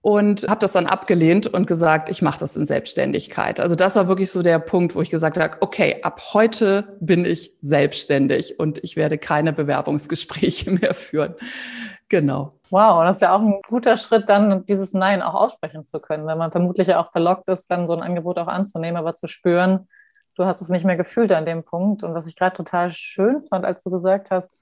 Und 0.00 0.46
habe 0.48 0.60
das 0.60 0.72
dann 0.72 0.86
abgelehnt 0.86 1.48
und 1.48 1.66
gesagt, 1.66 2.08
ich 2.08 2.22
mache 2.22 2.38
das 2.38 2.56
in 2.56 2.64
Selbstständigkeit. 2.64 3.58
Also 3.58 3.74
das 3.74 3.96
war 3.96 4.06
wirklich 4.06 4.30
so 4.30 4.42
der 4.42 4.60
Punkt, 4.60 4.94
wo 4.94 5.02
ich 5.02 5.10
gesagt 5.10 5.38
habe, 5.38 5.56
okay, 5.60 5.98
ab 6.02 6.22
heute 6.32 6.96
bin 7.00 7.24
ich 7.24 7.52
selbstständig 7.60 8.60
und 8.60 8.82
ich 8.84 8.94
werde 8.94 9.18
keine 9.18 9.52
Bewerbungsgespräche 9.52 10.70
mehr 10.80 10.94
führen. 10.94 11.34
Genau. 12.08 12.54
Wow, 12.70 13.02
das 13.04 13.16
ist 13.16 13.22
ja 13.22 13.34
auch 13.34 13.40
ein 13.40 13.60
guter 13.68 13.96
Schritt, 13.96 14.28
dann 14.28 14.64
dieses 14.66 14.94
Nein 14.94 15.20
auch 15.20 15.34
aussprechen 15.34 15.84
zu 15.84 16.00
können, 16.00 16.26
wenn 16.26 16.38
man 16.38 16.52
vermutlich 16.52 16.94
auch 16.94 17.10
verlockt 17.10 17.48
ist, 17.48 17.70
dann 17.70 17.86
so 17.86 17.94
ein 17.94 18.02
Angebot 18.02 18.38
auch 18.38 18.46
anzunehmen, 18.46 18.96
aber 18.96 19.14
zu 19.14 19.26
spüren, 19.26 19.88
du 20.38 20.46
hast 20.46 20.62
es 20.62 20.68
nicht 20.68 20.84
mehr 20.84 20.96
gefühlt 20.96 21.32
an 21.32 21.44
dem 21.44 21.64
Punkt. 21.64 22.02
Und 22.02 22.14
was 22.14 22.26
ich 22.26 22.36
gerade 22.36 22.56
total 22.56 22.92
schön 22.92 23.42
fand, 23.42 23.64
als 23.64 23.82
du 23.82 23.90
gesagt 23.90 24.30
hast, 24.30 24.56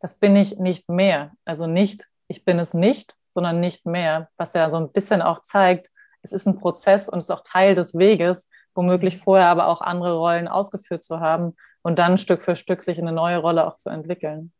das 0.00 0.18
bin 0.18 0.36
ich 0.36 0.58
nicht 0.58 0.88
mehr. 0.88 1.32
Also 1.44 1.66
nicht, 1.66 2.06
ich 2.28 2.44
bin 2.44 2.58
es 2.58 2.74
nicht, 2.74 3.16
sondern 3.30 3.60
nicht 3.60 3.86
mehr, 3.86 4.28
was 4.36 4.52
ja 4.52 4.70
so 4.70 4.76
ein 4.76 4.92
bisschen 4.92 5.22
auch 5.22 5.42
zeigt, 5.42 5.90
es 6.22 6.32
ist 6.32 6.46
ein 6.46 6.58
Prozess 6.58 7.08
und 7.08 7.18
ist 7.18 7.30
auch 7.30 7.42
Teil 7.44 7.74
des 7.74 7.96
Weges, 7.96 8.50
womöglich 8.74 9.18
vorher 9.18 9.46
aber 9.46 9.68
auch 9.68 9.80
andere 9.80 10.16
Rollen 10.16 10.48
ausgeführt 10.48 11.02
zu 11.02 11.20
haben 11.20 11.54
und 11.82 11.98
dann 11.98 12.18
Stück 12.18 12.44
für 12.44 12.56
Stück 12.56 12.82
sich 12.82 12.98
in 12.98 13.06
eine 13.06 13.14
neue 13.14 13.38
Rolle 13.38 13.66
auch 13.66 13.76
zu 13.76 13.90
entwickeln. 13.90 14.52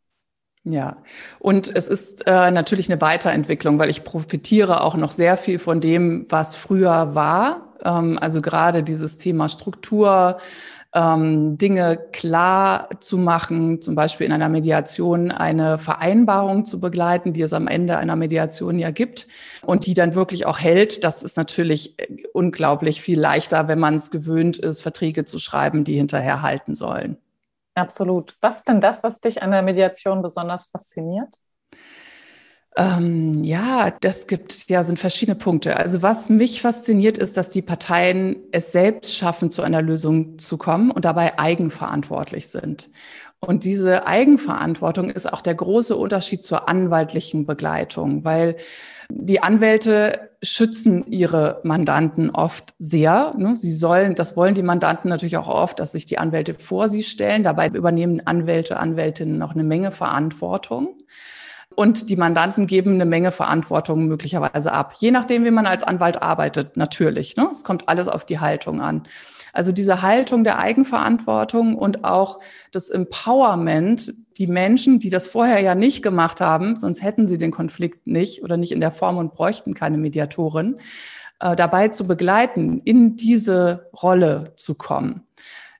Ja, 0.69 0.97
und 1.39 1.73
es 1.73 1.87
ist 1.87 2.27
äh, 2.27 2.51
natürlich 2.51 2.91
eine 2.91 2.99
Weiterentwicklung, 2.99 3.79
weil 3.79 3.89
ich 3.89 4.03
profitiere 4.03 4.81
auch 4.81 4.95
noch 4.95 5.13
sehr 5.13 5.37
viel 5.37 5.59
von 5.59 5.79
dem, 5.79 6.25
was 6.27 6.55
früher 6.55 7.15
war. 7.15 7.73
Ähm, 7.85 8.19
also 8.19 8.41
gerade 8.41 8.83
dieses 8.83 9.15
Thema 9.15 9.47
Struktur, 9.47 10.39
ähm, 10.93 11.57
Dinge 11.57 11.97
klar 12.11 12.89
zu 12.99 13.17
machen, 13.17 13.79
zum 13.79 13.95
Beispiel 13.95 14.27
in 14.27 14.33
einer 14.33 14.49
Mediation 14.49 15.31
eine 15.31 15.77
Vereinbarung 15.77 16.65
zu 16.65 16.81
begleiten, 16.81 17.31
die 17.31 17.43
es 17.43 17.53
am 17.53 17.67
Ende 17.67 17.95
einer 17.97 18.17
Mediation 18.17 18.77
ja 18.77 18.91
gibt 18.91 19.27
und 19.65 19.85
die 19.85 19.93
dann 19.93 20.15
wirklich 20.15 20.45
auch 20.45 20.59
hält. 20.59 21.05
Das 21.05 21.23
ist 21.23 21.37
natürlich 21.37 21.97
äh, 21.97 22.07
unglaublich 22.33 23.01
viel 23.01 23.19
leichter, 23.19 23.69
wenn 23.69 23.79
man 23.79 23.95
es 23.95 24.11
gewöhnt 24.11 24.57
ist, 24.57 24.81
Verträge 24.81 25.23
zu 25.23 25.39
schreiben, 25.39 25.85
die 25.85 25.95
hinterher 25.95 26.41
halten 26.41 26.75
sollen. 26.75 27.15
Absolut. 27.77 28.35
Was 28.41 28.57
ist 28.57 28.67
denn 28.67 28.81
das, 28.81 29.03
was 29.03 29.21
dich 29.21 29.43
an 29.43 29.51
der 29.51 29.61
Mediation 29.61 30.23
besonders 30.23 30.65
fasziniert? 30.65 31.29
Ähm, 32.75 33.43
ja, 33.43 33.91
das 34.01 34.25
gibt, 34.25 34.67
ja, 34.67 34.83
sind 34.83 34.97
verschiedene 34.97 35.35
Punkte. 35.35 35.77
Also 35.77 36.01
was 36.01 36.29
mich 36.29 36.61
fasziniert 36.61 37.19
ist, 37.19 37.37
dass 37.37 37.49
die 37.49 37.61
Parteien 37.61 38.37
es 38.51 38.71
selbst 38.71 39.15
schaffen, 39.15 39.51
zu 39.51 39.61
einer 39.61 39.83
Lösung 39.83 40.39
zu 40.39 40.57
kommen 40.57 40.89
und 40.89 41.05
dabei 41.05 41.37
eigenverantwortlich 41.37 42.49
sind. 42.49 42.89
Und 43.39 43.63
diese 43.63 44.07
Eigenverantwortung 44.07 45.11
ist 45.11 45.31
auch 45.31 45.41
der 45.41 45.53
große 45.53 45.95
Unterschied 45.95 46.43
zur 46.43 46.67
anwaltlichen 46.67 47.45
Begleitung, 47.45 48.25
weil 48.25 48.57
die 49.09 49.41
Anwälte 49.41 50.29
schützen 50.43 51.05
ihre 51.07 51.61
Mandanten 51.63 52.29
oft 52.29 52.73
sehr. 52.77 53.33
Ne? 53.37 53.57
Sie 53.57 53.71
sollen, 53.71 54.15
das 54.15 54.37
wollen 54.37 54.53
die 54.53 54.63
Mandanten 54.63 55.09
natürlich 55.09 55.37
auch 55.37 55.47
oft, 55.47 55.79
dass 55.79 55.93
sich 55.93 56.05
die 56.05 56.17
Anwälte 56.17 56.53
vor 56.53 56.87
sie 56.87 57.03
stellen. 57.03 57.43
Dabei 57.43 57.67
übernehmen 57.69 58.25
Anwälte, 58.25 58.77
Anwältinnen 58.77 59.37
noch 59.37 59.53
eine 59.53 59.63
Menge 59.63 59.91
Verantwortung. 59.91 60.97
Und 61.75 62.09
die 62.09 62.15
Mandanten 62.15 62.67
geben 62.67 62.95
eine 62.95 63.05
Menge 63.05 63.31
Verantwortung 63.31 64.07
möglicherweise 64.07 64.71
ab. 64.71 64.93
Je 64.97 65.11
nachdem, 65.11 65.45
wie 65.45 65.51
man 65.51 65.67
als 65.67 65.83
Anwalt 65.83 66.21
arbeitet, 66.21 66.75
natürlich. 66.75 67.35
Ne? 67.35 67.49
Es 67.51 67.63
kommt 67.63 67.87
alles 67.87 68.07
auf 68.07 68.25
die 68.25 68.39
Haltung 68.39 68.81
an. 68.81 69.03
Also 69.57 69.71
diese 69.71 70.03
Haltung 70.03 70.43
der 70.43 70.59
Eigenverantwortung 70.59 71.79
und 71.79 72.03
auch 72.03 72.39
das 72.71 72.91
Empowerment, 72.91 74.13
die 74.37 74.45
Menschen, 74.45 74.99
die 74.99 75.09
das 75.09 75.25
vorher 75.25 75.59
ja 75.61 75.73
nicht 75.73 76.03
gemacht 76.03 76.41
haben, 76.41 76.75
sonst 76.75 77.01
hätten 77.01 77.25
sie 77.25 77.39
den 77.39 77.49
Konflikt 77.49 78.05
nicht 78.05 78.43
oder 78.43 78.55
nicht 78.55 78.71
in 78.71 78.81
der 78.81 78.91
Form 78.91 79.17
und 79.17 79.33
bräuchten 79.33 79.73
keine 79.73 79.97
Mediatorin, 79.97 80.77
äh, 81.39 81.55
dabei 81.55 81.87
zu 81.87 82.05
begleiten, 82.05 82.79
in 82.85 83.15
diese 83.15 83.89
Rolle 83.99 84.53
zu 84.57 84.75
kommen. 84.75 85.23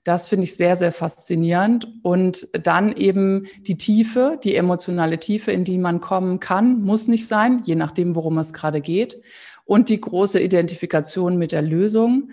Das 0.04 0.28
finde 0.28 0.46
ich 0.46 0.58
sehr, 0.58 0.76
sehr 0.76 0.92
faszinierend. 0.92 1.88
Und 2.02 2.48
dann 2.54 2.92
eben 2.94 3.46
die 3.62 3.78
Tiefe, 3.78 4.40
die 4.44 4.56
emotionale 4.56 5.20
Tiefe, 5.20 5.52
in 5.52 5.66
die 5.66 5.78
man 5.78 6.02
kommen 6.02 6.40
kann, 6.40 6.82
muss 6.82 7.08
nicht 7.08 7.28
sein, 7.28 7.62
je 7.64 7.76
nachdem, 7.76 8.16
worum 8.16 8.40
es 8.40 8.54
gerade 8.54 8.82
geht. 8.82 9.22
Und 9.66 9.90
die 9.90 10.02
große 10.02 10.40
Identifikation 10.40 11.38
mit 11.38 11.52
der 11.52 11.62
Lösung 11.62 12.32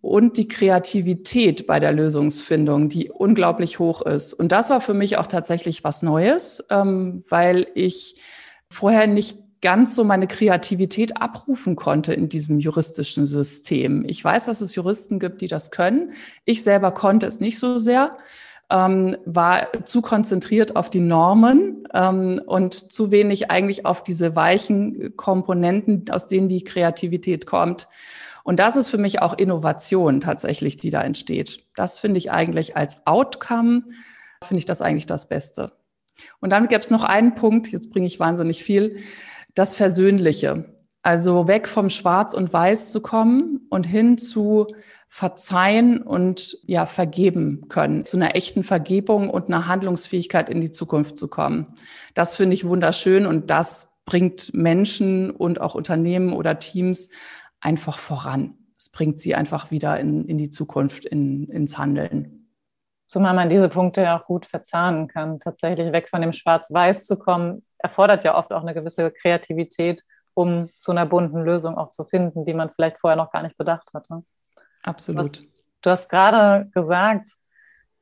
und 0.00 0.36
die 0.36 0.48
Kreativität 0.48 1.66
bei 1.66 1.78
der 1.78 1.92
Lösungsfindung, 1.92 2.88
die 2.88 3.10
unglaublich 3.10 3.78
hoch 3.78 4.02
ist. 4.02 4.32
Und 4.32 4.52
das 4.52 4.70
war 4.70 4.80
für 4.80 4.94
mich 4.94 5.18
auch 5.18 5.26
tatsächlich 5.26 5.84
was 5.84 6.02
Neues, 6.02 6.64
ähm, 6.70 7.22
weil 7.28 7.66
ich 7.74 8.20
vorher 8.70 9.06
nicht 9.06 9.36
ganz 9.60 9.94
so 9.94 10.04
meine 10.04 10.26
Kreativität 10.26 11.20
abrufen 11.20 11.76
konnte 11.76 12.14
in 12.14 12.30
diesem 12.30 12.60
juristischen 12.60 13.26
System. 13.26 14.04
Ich 14.08 14.24
weiß, 14.24 14.46
dass 14.46 14.62
es 14.62 14.74
Juristen 14.74 15.18
gibt, 15.18 15.42
die 15.42 15.48
das 15.48 15.70
können. 15.70 16.12
Ich 16.46 16.62
selber 16.62 16.92
konnte 16.92 17.26
es 17.26 17.40
nicht 17.40 17.58
so 17.58 17.76
sehr, 17.76 18.16
ähm, 18.70 19.18
war 19.26 19.68
zu 19.84 20.00
konzentriert 20.00 20.76
auf 20.76 20.88
die 20.88 21.00
Normen 21.00 21.86
ähm, 21.92 22.40
und 22.46 22.72
zu 22.72 23.10
wenig 23.10 23.50
eigentlich 23.50 23.84
auf 23.84 24.02
diese 24.02 24.34
weichen 24.34 25.14
Komponenten, 25.16 26.04
aus 26.10 26.26
denen 26.26 26.48
die 26.48 26.64
Kreativität 26.64 27.44
kommt. 27.44 27.86
Und 28.44 28.58
das 28.58 28.76
ist 28.76 28.88
für 28.88 28.98
mich 28.98 29.22
auch 29.22 29.36
Innovation 29.36 30.20
tatsächlich, 30.20 30.76
die 30.76 30.90
da 30.90 31.02
entsteht. 31.02 31.64
Das 31.76 31.98
finde 31.98 32.18
ich 32.18 32.30
eigentlich 32.30 32.76
als 32.76 33.06
Outcome, 33.06 33.82
finde 34.44 34.58
ich 34.58 34.64
das 34.64 34.82
eigentlich 34.82 35.06
das 35.06 35.28
Beste. 35.28 35.72
Und 36.40 36.50
dann 36.50 36.68
gäbe 36.68 36.82
es 36.82 36.90
noch 36.90 37.04
einen 37.04 37.34
Punkt, 37.34 37.68
jetzt 37.68 37.90
bringe 37.90 38.06
ich 38.06 38.20
wahnsinnig 38.20 38.62
viel, 38.62 38.98
das 39.54 39.74
Versöhnliche. 39.74 40.76
Also 41.02 41.48
weg 41.48 41.66
vom 41.66 41.88
Schwarz 41.88 42.34
und 42.34 42.52
Weiß 42.52 42.92
zu 42.92 43.00
kommen 43.00 43.66
und 43.70 43.86
hin 43.86 44.18
zu 44.18 44.66
verzeihen 45.08 46.02
und 46.02 46.58
ja, 46.66 46.86
vergeben 46.86 47.66
können, 47.68 48.06
zu 48.06 48.16
einer 48.16 48.36
echten 48.36 48.62
Vergebung 48.62 49.28
und 49.28 49.48
einer 49.48 49.66
Handlungsfähigkeit 49.66 50.48
in 50.48 50.60
die 50.60 50.70
Zukunft 50.70 51.18
zu 51.18 51.26
kommen. 51.28 51.66
Das 52.14 52.36
finde 52.36 52.54
ich 52.54 52.66
wunderschön 52.66 53.26
und 53.26 53.50
das 53.50 53.98
bringt 54.04 54.54
Menschen 54.54 55.30
und 55.30 55.60
auch 55.60 55.74
Unternehmen 55.74 56.32
oder 56.32 56.58
Teams 56.58 57.10
einfach 57.60 57.98
voran. 57.98 58.54
Es 58.78 58.90
bringt 58.90 59.18
sie 59.18 59.34
einfach 59.34 59.70
wieder 59.70 59.98
in, 60.00 60.24
in 60.26 60.38
die 60.38 60.50
Zukunft, 60.50 61.04
in, 61.04 61.46
ins 61.48 61.78
Handeln. 61.78 62.48
Zumal 63.06 63.34
man 63.34 63.48
diese 63.48 63.68
Punkte 63.68 64.14
auch 64.14 64.24
gut 64.24 64.46
verzahnen 64.46 65.08
kann. 65.08 65.40
Tatsächlich 65.40 65.92
weg 65.92 66.08
von 66.08 66.22
dem 66.22 66.32
Schwarz-Weiß 66.32 67.06
zu 67.06 67.18
kommen, 67.18 67.64
erfordert 67.78 68.24
ja 68.24 68.38
oft 68.38 68.52
auch 68.52 68.62
eine 68.62 68.72
gewisse 68.72 69.10
Kreativität, 69.10 70.04
um 70.34 70.70
zu 70.76 70.92
einer 70.92 71.06
bunten 71.06 71.42
Lösung 71.42 71.76
auch 71.76 71.90
zu 71.90 72.04
finden, 72.04 72.44
die 72.44 72.54
man 72.54 72.70
vielleicht 72.70 72.98
vorher 72.98 73.16
noch 73.16 73.32
gar 73.32 73.42
nicht 73.42 73.58
bedacht 73.58 73.90
hatte. 73.92 74.22
Absolut. 74.82 75.20
Hast, 75.20 75.64
du 75.82 75.90
hast 75.90 76.08
gerade 76.08 76.70
gesagt, 76.72 77.28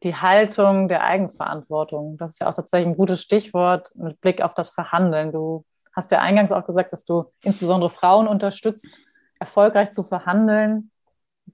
die 0.02 0.14
Haltung 0.14 0.88
der 0.88 1.02
Eigenverantwortung. 1.02 2.16
Das 2.18 2.32
ist 2.34 2.40
ja 2.40 2.50
auch 2.50 2.54
tatsächlich 2.54 2.88
ein 2.88 2.96
gutes 2.96 3.22
Stichwort 3.22 3.90
mit 3.96 4.20
Blick 4.20 4.42
auf 4.42 4.54
das 4.54 4.70
Verhandeln. 4.70 5.32
Du 5.32 5.64
hast 5.92 6.10
ja 6.10 6.20
eingangs 6.20 6.52
auch 6.52 6.64
gesagt, 6.64 6.92
dass 6.92 7.04
du 7.04 7.32
insbesondere 7.42 7.90
Frauen 7.90 8.28
unterstützt, 8.28 9.00
erfolgreich 9.40 9.90
zu 9.92 10.02
verhandeln. 10.02 10.90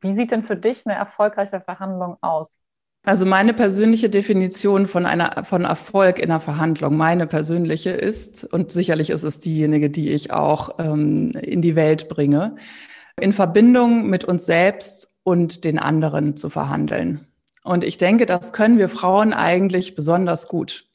Wie 0.01 0.15
sieht 0.15 0.31
denn 0.31 0.43
für 0.43 0.57
dich 0.57 0.87
eine 0.87 0.97
erfolgreiche 0.97 1.61
Verhandlung 1.61 2.17
aus? 2.21 2.61
Also 3.07 3.27
meine 3.27 3.53
persönliche 3.53 4.09
Definition 4.09 4.87
von 4.87 5.05
einer 5.05 5.45
von 5.45 5.67
Erfolg 5.67 6.19
in 6.19 6.31
einer 6.31 6.41
Verhandlung, 6.41 6.97
meine 6.97 7.27
persönliche 7.27 7.91
ist 7.91 8.45
und 8.45 8.73
sicherlich 8.73 9.11
ist 9.11 9.25
es 9.25 9.41
diejenige, 9.41 9.91
die 9.91 10.11
ich 10.11 10.33
auch 10.33 10.79
ähm, 10.79 11.31
in 11.33 11.61
die 11.61 11.77
Welt 11.77 12.09
bringe, 12.09 12.57
in 13.21 13.35
Verbindung 13.35 14.09
mit 14.09 14.25
uns 14.25 14.47
selbst 14.47 15.19
und 15.23 15.65
den 15.65 15.79
anderen 15.79 16.35
zu 16.37 16.49
verhandeln. 16.49 17.27
Und 17.63 17.85
ich 17.85 17.99
denke, 17.99 18.25
das 18.25 18.55
können 18.55 18.79
wir 18.79 18.89
Frauen 18.89 19.35
eigentlich 19.35 19.95
besonders 19.95 20.49
gut. 20.49 20.87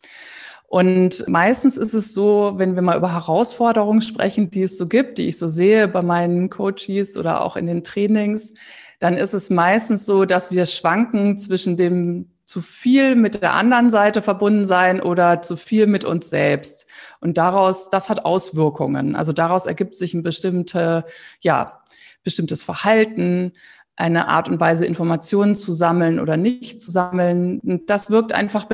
Und 0.69 1.27
meistens 1.27 1.77
ist 1.77 1.95
es 1.95 2.13
so, 2.13 2.53
wenn 2.57 2.75
wir 2.75 2.83
mal 2.83 2.95
über 2.95 3.11
Herausforderungen 3.11 4.03
sprechen, 4.03 4.51
die 4.51 4.61
es 4.61 4.77
so 4.77 4.87
gibt, 4.87 5.17
die 5.17 5.27
ich 5.27 5.39
so 5.39 5.47
sehe 5.47 5.87
bei 5.87 6.03
meinen 6.03 6.51
Coaches 6.51 7.17
oder 7.17 7.41
auch 7.41 7.55
in 7.55 7.65
den 7.65 7.83
Trainings, 7.83 8.53
dann 8.99 9.17
ist 9.17 9.33
es 9.33 9.49
meistens 9.49 10.05
so, 10.05 10.25
dass 10.25 10.51
wir 10.51 10.67
schwanken 10.67 11.39
zwischen 11.39 11.75
dem 11.75 12.29
zu 12.45 12.61
viel 12.61 13.15
mit 13.15 13.41
der 13.41 13.53
anderen 13.53 13.89
Seite 13.89 14.21
verbunden 14.21 14.63
sein 14.63 15.01
oder 15.01 15.41
zu 15.41 15.57
viel 15.57 15.87
mit 15.87 16.05
uns 16.05 16.29
selbst. 16.29 16.87
Und 17.19 17.39
daraus, 17.39 17.89
das 17.89 18.07
hat 18.09 18.23
Auswirkungen. 18.23 19.15
Also 19.15 19.33
daraus 19.33 19.65
ergibt 19.65 19.95
sich 19.95 20.13
ein 20.13 20.21
bestimmte, 20.21 21.03
ja, 21.41 21.81
bestimmtes 22.23 22.61
Verhalten, 22.61 23.53
eine 23.99 24.29
Art 24.29 24.47
und 24.47 24.59
Weise, 24.59 24.85
Informationen 24.85 25.55
zu 25.55 25.73
sammeln 25.73 26.19
oder 26.19 26.37
nicht 26.37 26.81
zu 26.81 26.89
sammeln. 26.89 27.83
Das 27.85 28.09
wirkt 28.09 28.31
einfach 28.31 28.65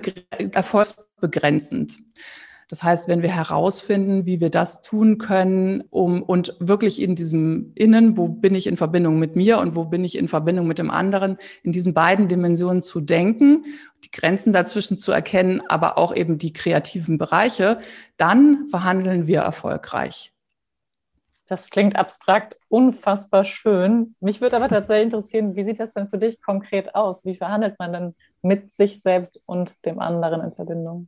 erfolgsbegrenzend. 0.52 1.98
Das 2.68 2.82
heißt, 2.82 3.08
wenn 3.08 3.22
wir 3.22 3.30
herausfinden, 3.30 4.26
wie 4.26 4.40
wir 4.40 4.50
das 4.50 4.82
tun 4.82 5.18
können, 5.18 5.84
um 5.90 6.24
und 6.24 6.56
wirklich 6.60 7.02
in 7.02 7.16
diesem 7.16 7.72
Innen, 7.76 8.18
wo 8.18 8.28
bin 8.28 8.56
ich 8.56 8.66
in 8.66 8.78
Verbindung 8.78 9.20
mit 9.20 9.36
mir 9.36 9.60
und 9.60 9.76
wo 9.76 9.86
bin 9.86 10.04
ich 10.04 10.18
in 10.18 10.28
Verbindung 10.28 10.68
mit 10.68 10.80
dem 10.80 10.90
anderen, 10.90 11.38
in 11.64 11.72
diesen 11.72 11.94
beiden 11.94 12.28
Dimensionen 12.28 12.82
zu 12.82 13.02
denken, 13.02 13.66
die 14.04 14.12
Grenzen 14.12 14.52
dazwischen 14.52 14.98
zu 14.98 15.12
erkennen, 15.12 15.62
aber 15.68 15.98
auch 15.98 16.16
eben 16.16 16.38
die 16.38 16.54
kreativen 16.54 17.18
Bereiche, 17.20 17.80
dann 18.18 18.68
verhandeln 18.68 19.28
wir 19.28 19.42
erfolgreich. 19.42 20.35
Das 21.48 21.70
klingt 21.70 21.96
abstrakt, 21.96 22.58
unfassbar 22.70 23.44
schön. 23.44 24.16
Mich 24.20 24.42
würde 24.42 24.56
aber 24.56 24.68
tatsächlich 24.68 25.14
interessieren, 25.14 25.56
wie 25.56 25.64
sieht 25.64 25.80
das 25.80 25.94
denn 25.94 26.10
für 26.10 26.18
dich 26.18 26.42
konkret 26.42 26.96
aus? 26.96 27.24
Wie 27.24 27.36
verhandelt 27.36 27.76
man 27.78 27.94
denn 27.94 28.16
mit 28.42 28.74
sich 28.74 29.02
selbst 29.02 29.42
und 29.46 29.86
dem 29.86 30.00
anderen 30.00 30.42
in 30.42 30.54
Verbindung? 30.54 31.08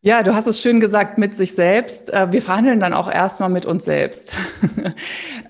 Ja, 0.00 0.22
du 0.22 0.34
hast 0.34 0.46
es 0.46 0.60
schön 0.60 0.78
gesagt, 0.78 1.18
mit 1.18 1.34
sich 1.34 1.54
selbst. 1.54 2.12
Äh, 2.12 2.30
wir 2.30 2.40
verhandeln 2.40 2.78
dann 2.78 2.92
auch 2.92 3.10
erstmal 3.10 3.48
mit 3.48 3.66
uns 3.66 3.84
selbst. 3.84 4.34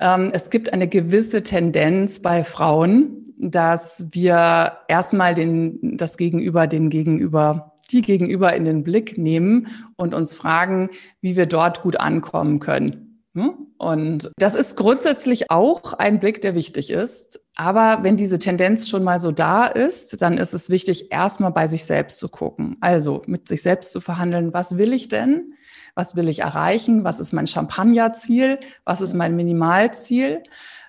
Ähm, 0.01 0.31
es 0.33 0.51
gibt 0.51 0.73
eine 0.73 0.87
gewisse 0.87 1.43
Tendenz 1.43 2.23
bei 2.23 2.45
Frauen, 2.45 3.25
dass 3.37 4.07
wir 4.13 4.79
erstmal 4.87 5.35
den, 5.35 5.97
das 5.97 6.17
Gegenüber, 6.17 6.69
den 6.69 6.89
Gegenüber, 6.89 7.73
die 7.91 8.03
Gegenüber 8.03 8.55
in 8.55 8.63
den 8.63 8.85
Blick 8.85 9.19
nehmen 9.19 9.67
und 9.97 10.15
uns 10.15 10.35
fragen, 10.35 10.91
wie 11.21 11.35
wir 11.35 11.47
dort 11.47 11.83
gut 11.83 11.99
ankommen 11.99 12.61
können. 12.61 13.08
Hm? 13.39 13.69
Und 13.79 14.33
das 14.37 14.57
ist 14.57 14.77
grundsätzlich 14.77 15.49
auch 15.49 15.93
ein 15.93 16.19
Blick, 16.19 16.41
der 16.41 16.57
wichtig 16.57 16.91
ist. 16.91 17.41
Aber 17.55 18.03
wenn 18.03 18.17
diese 18.17 18.41
Tendenz 18.41 18.89
schon 18.89 19.05
mal 19.05 19.21
so 19.21 19.31
da 19.31 19.67
ist, 19.67 20.21
dann 20.21 20.39
ist 20.39 20.55
es 20.55 20.71
wichtig, 20.71 21.13
erstmal 21.13 21.53
bei 21.53 21.69
sich 21.69 21.85
selbst 21.85 22.19
zu 22.19 22.29
gucken. 22.29 22.77
Also 22.81 23.23
mit 23.27 23.47
sich 23.47 23.63
selbst 23.63 23.93
zu 23.93 24.01
verhandeln, 24.01 24.53
was 24.53 24.77
will 24.77 24.93
ich 24.93 25.07
denn? 25.07 25.55
Was 25.95 26.17
will 26.17 26.29
ich 26.29 26.41
erreichen? 26.41 27.05
Was 27.05 27.21
ist 27.21 27.33
mein 27.33 27.47
Champagnerziel? 27.47 28.59
Was 28.85 29.01
ist 29.01 29.15
mein 29.15 29.37
Minimalziel? 29.37 30.43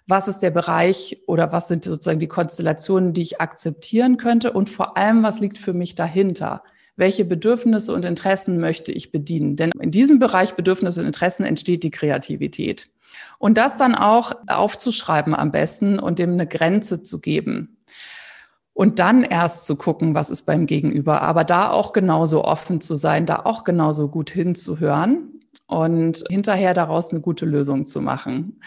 Was 0.07 0.27
ist 0.27 0.39
der 0.39 0.49
Bereich 0.49 1.21
oder 1.27 1.51
was 1.51 1.67
sind 1.67 1.83
sozusagen 1.83 2.19
die 2.19 2.27
Konstellationen, 2.27 3.13
die 3.13 3.21
ich 3.21 3.41
akzeptieren 3.41 4.17
könnte? 4.17 4.53
Und 4.53 4.71
vor 4.71 4.97
allem, 4.97 5.21
was 5.21 5.39
liegt 5.39 5.59
für 5.59 5.73
mich 5.73 5.93
dahinter? 5.93 6.63
Welche 6.99 7.25
Bedürfnisse 7.25 7.93
und 7.93 8.05
Interessen 8.05 8.59
möchte 8.59 8.91
ich 8.91 9.11
bedienen. 9.11 9.55
Denn 9.55 9.71
in 9.79 9.91
diesem 9.91 10.19
Bereich 10.19 10.53
Bedürfnisse 10.53 10.99
und 10.99 11.07
Interessen 11.07 11.43
entsteht 11.43 11.83
die 11.83 11.91
Kreativität. 11.91 12.89
Und 13.39 13.57
das 13.57 13.77
dann 13.77 13.95
auch 13.95 14.33
aufzuschreiben 14.47 15.33
am 15.33 15.51
besten 15.51 15.97
und 15.97 16.19
dem 16.19 16.33
eine 16.33 16.45
Grenze 16.45 17.01
zu 17.01 17.19
geben. 17.19 17.77
Und 18.73 18.99
dann 18.99 19.23
erst 19.23 19.65
zu 19.65 19.75
gucken, 19.75 20.13
was 20.13 20.29
ist 20.29 20.45
beim 20.45 20.65
Gegenüber. 20.65 21.21
Aber 21.21 21.43
da 21.43 21.71
auch 21.71 21.91
genauso 21.93 22.45
offen 22.45 22.81
zu 22.81 22.95
sein, 22.95 23.25
da 23.25 23.41
auch 23.45 23.63
genauso 23.63 24.09
gut 24.09 24.29
hinzuhören 24.29 25.41
und 25.67 26.23
hinterher 26.29 26.73
daraus 26.73 27.11
eine 27.11 27.21
gute 27.21 27.45
Lösung 27.45 27.85
zu 27.85 28.01
machen 28.01 28.59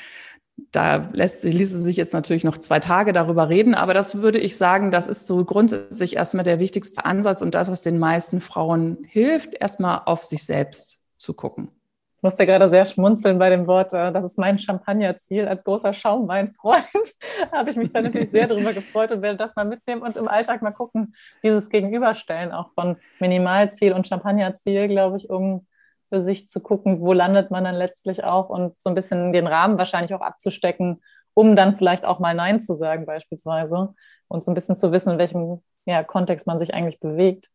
da 0.56 1.08
lässt, 1.12 1.44
ließe 1.44 1.80
sich 1.80 1.96
jetzt 1.96 2.14
natürlich 2.14 2.44
noch 2.44 2.58
zwei 2.58 2.78
Tage 2.78 3.12
darüber 3.12 3.48
reden, 3.48 3.74
aber 3.74 3.94
das 3.94 4.22
würde 4.22 4.38
ich 4.38 4.56
sagen, 4.56 4.90
das 4.90 5.08
ist 5.08 5.26
so 5.26 5.44
grundsätzlich 5.44 6.16
erstmal 6.16 6.44
der 6.44 6.58
wichtigste 6.58 7.04
Ansatz 7.04 7.42
und 7.42 7.54
das, 7.54 7.70
was 7.70 7.82
den 7.82 7.98
meisten 7.98 8.40
Frauen 8.40 8.98
hilft, 9.04 9.54
erstmal 9.54 10.02
auf 10.04 10.22
sich 10.22 10.44
selbst 10.44 11.04
zu 11.14 11.34
gucken. 11.34 11.70
Ich 12.18 12.24
musste 12.24 12.46
gerade 12.46 12.68
sehr 12.68 12.86
schmunzeln 12.86 13.38
bei 13.40 13.50
dem 13.50 13.66
Wort, 13.66 13.92
äh, 13.94 14.12
das 14.12 14.24
ist 14.24 14.38
mein 14.38 14.56
Champagnerziel. 14.56 15.48
Als 15.48 15.64
großer 15.64 15.92
Schaumweinfreund 15.92 16.86
habe 17.52 17.70
ich 17.70 17.76
mich 17.76 17.90
da 17.90 18.00
natürlich 18.00 18.30
sehr 18.30 18.46
darüber 18.46 18.72
gefreut 18.72 19.10
und 19.10 19.22
werde 19.22 19.36
das 19.36 19.56
mal 19.56 19.64
mitnehmen 19.64 20.02
und 20.02 20.16
im 20.16 20.28
Alltag 20.28 20.62
mal 20.62 20.70
gucken, 20.70 21.16
dieses 21.42 21.68
Gegenüberstellen 21.68 22.52
auch 22.52 22.70
von 22.74 22.96
Minimalziel 23.18 23.92
und 23.92 24.06
Champagnerziel, 24.06 24.86
glaube 24.86 25.16
ich, 25.16 25.30
um 25.30 25.66
für 26.12 26.20
sich 26.20 26.50
zu 26.50 26.60
gucken, 26.60 27.00
wo 27.00 27.14
landet 27.14 27.50
man 27.50 27.64
dann 27.64 27.74
letztlich 27.74 28.22
auch 28.22 28.50
und 28.50 28.78
so 28.82 28.90
ein 28.90 28.94
bisschen 28.94 29.32
den 29.32 29.46
Rahmen 29.46 29.78
wahrscheinlich 29.78 30.12
auch 30.14 30.20
abzustecken, 30.20 31.00
um 31.32 31.56
dann 31.56 31.74
vielleicht 31.74 32.04
auch 32.04 32.18
mal 32.18 32.34
Nein 32.34 32.60
zu 32.60 32.74
sagen 32.74 33.06
beispielsweise 33.06 33.94
und 34.28 34.44
so 34.44 34.50
ein 34.50 34.54
bisschen 34.54 34.76
zu 34.76 34.92
wissen, 34.92 35.12
in 35.12 35.18
welchem 35.18 35.62
ja, 35.86 36.04
Kontext 36.04 36.46
man 36.46 36.58
sich 36.58 36.74
eigentlich 36.74 37.00
bewegt. 37.00 37.46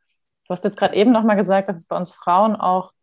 Du 0.47 0.49
hast 0.49 0.63
jetzt 0.63 0.75
gerade 0.75 0.95
eben 0.95 1.11
nochmal 1.11 1.35
gesagt, 1.35 1.69
dass 1.69 1.77
es 1.77 1.85
bei 1.85 1.95
uns 1.95 2.13
Frauen 2.13 2.55
auch 2.55 2.93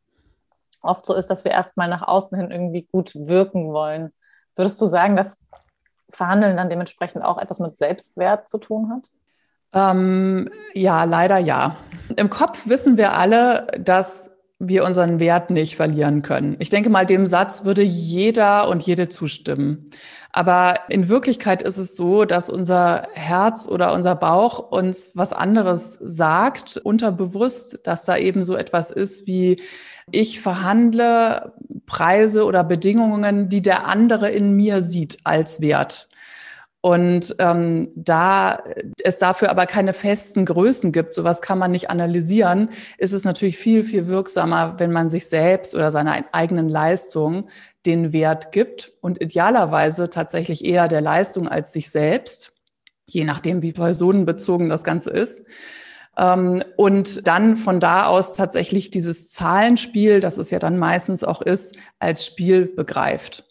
oft 0.80 1.06
so 1.06 1.14
ist, 1.14 1.28
dass 1.30 1.44
wir 1.44 1.52
erstmal 1.52 1.86
nach 1.86 2.02
außen 2.02 2.36
hin 2.36 2.50
irgendwie 2.50 2.88
gut 2.90 3.14
wirken 3.14 3.72
wollen. 3.72 4.12
Würdest 4.56 4.80
du 4.80 4.86
sagen, 4.86 5.14
dass 5.14 5.38
Verhandeln 6.10 6.56
dann 6.56 6.68
dementsprechend 6.68 7.24
auch 7.24 7.38
etwas 7.38 7.60
mit 7.60 7.78
Selbstwert 7.78 8.48
zu 8.48 8.58
tun 8.58 8.90
hat? 8.90 9.08
Ähm, 9.72 10.50
ja, 10.72 11.04
leider 11.04 11.38
ja. 11.38 11.76
Im 12.16 12.28
Kopf 12.28 12.66
wissen 12.66 12.96
wir 12.96 13.12
alle, 13.12 13.68
dass 13.78 14.33
wir 14.68 14.84
unseren 14.84 15.20
Wert 15.20 15.50
nicht 15.50 15.76
verlieren 15.76 16.22
können. 16.22 16.56
Ich 16.58 16.68
denke 16.68 16.90
mal, 16.90 17.06
dem 17.06 17.26
Satz 17.26 17.64
würde 17.64 17.82
jeder 17.82 18.68
und 18.68 18.82
jede 18.82 19.08
zustimmen. 19.08 19.90
Aber 20.32 20.80
in 20.88 21.08
Wirklichkeit 21.08 21.62
ist 21.62 21.78
es 21.78 21.96
so, 21.96 22.24
dass 22.24 22.50
unser 22.50 23.06
Herz 23.12 23.68
oder 23.68 23.92
unser 23.92 24.16
Bauch 24.16 24.70
uns 24.70 25.12
was 25.14 25.32
anderes 25.32 25.98
sagt, 26.02 26.76
unterbewusst, 26.76 27.86
dass 27.86 28.04
da 28.04 28.16
eben 28.16 28.42
so 28.42 28.56
etwas 28.56 28.90
ist 28.90 29.28
wie, 29.28 29.62
ich 30.10 30.40
verhandle 30.40 31.52
Preise 31.86 32.44
oder 32.44 32.64
Bedingungen, 32.64 33.48
die 33.48 33.62
der 33.62 33.86
andere 33.86 34.30
in 34.30 34.54
mir 34.54 34.82
sieht 34.82 35.18
als 35.24 35.60
Wert. 35.60 36.08
Und 36.84 37.36
ähm, 37.38 37.92
da 37.94 38.62
es 39.02 39.18
dafür 39.18 39.48
aber 39.48 39.64
keine 39.64 39.94
festen 39.94 40.44
Größen 40.44 40.92
gibt, 40.92 41.14
sowas 41.14 41.40
kann 41.40 41.58
man 41.58 41.70
nicht 41.70 41.88
analysieren, 41.88 42.68
ist 42.98 43.14
es 43.14 43.24
natürlich 43.24 43.56
viel, 43.56 43.84
viel 43.84 44.06
wirksamer, 44.06 44.78
wenn 44.78 44.92
man 44.92 45.08
sich 45.08 45.26
selbst 45.26 45.74
oder 45.74 45.90
seiner 45.90 46.26
eigenen 46.32 46.68
Leistung 46.68 47.48
den 47.86 48.12
Wert 48.12 48.52
gibt 48.52 48.92
und 49.00 49.18
idealerweise 49.22 50.10
tatsächlich 50.10 50.62
eher 50.62 50.86
der 50.88 51.00
Leistung 51.00 51.48
als 51.48 51.72
sich 51.72 51.88
selbst, 51.88 52.52
je 53.08 53.24
nachdem, 53.24 53.62
wie 53.62 53.72
personenbezogen 53.72 54.68
das 54.68 54.84
Ganze 54.84 55.08
ist. 55.08 55.46
Ähm, 56.18 56.62
und 56.76 57.26
dann 57.26 57.56
von 57.56 57.80
da 57.80 58.08
aus 58.08 58.34
tatsächlich 58.34 58.90
dieses 58.90 59.30
Zahlenspiel, 59.30 60.20
das 60.20 60.36
es 60.36 60.50
ja 60.50 60.58
dann 60.58 60.76
meistens 60.76 61.24
auch 61.24 61.40
ist, 61.40 61.76
als 61.98 62.26
Spiel 62.26 62.66
begreift. 62.66 63.46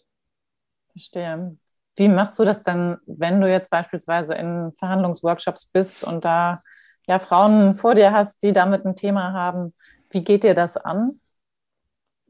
Verstehe. 0.92 1.56
Wie 1.96 2.08
machst 2.08 2.38
du 2.38 2.44
das 2.44 2.64
denn, 2.64 2.96
wenn 3.06 3.40
du 3.40 3.48
jetzt 3.48 3.70
beispielsweise 3.70 4.34
in 4.34 4.72
Verhandlungsworkshops 4.72 5.66
bist 5.66 6.04
und 6.04 6.24
da 6.24 6.62
ja 7.06 7.18
Frauen 7.18 7.74
vor 7.74 7.94
dir 7.94 8.12
hast, 8.12 8.42
die 8.42 8.52
damit 8.52 8.84
ein 8.84 8.96
Thema 8.96 9.32
haben? 9.32 9.74
Wie 10.10 10.22
geht 10.22 10.44
dir 10.44 10.54
das 10.54 10.76
an? 10.76 11.20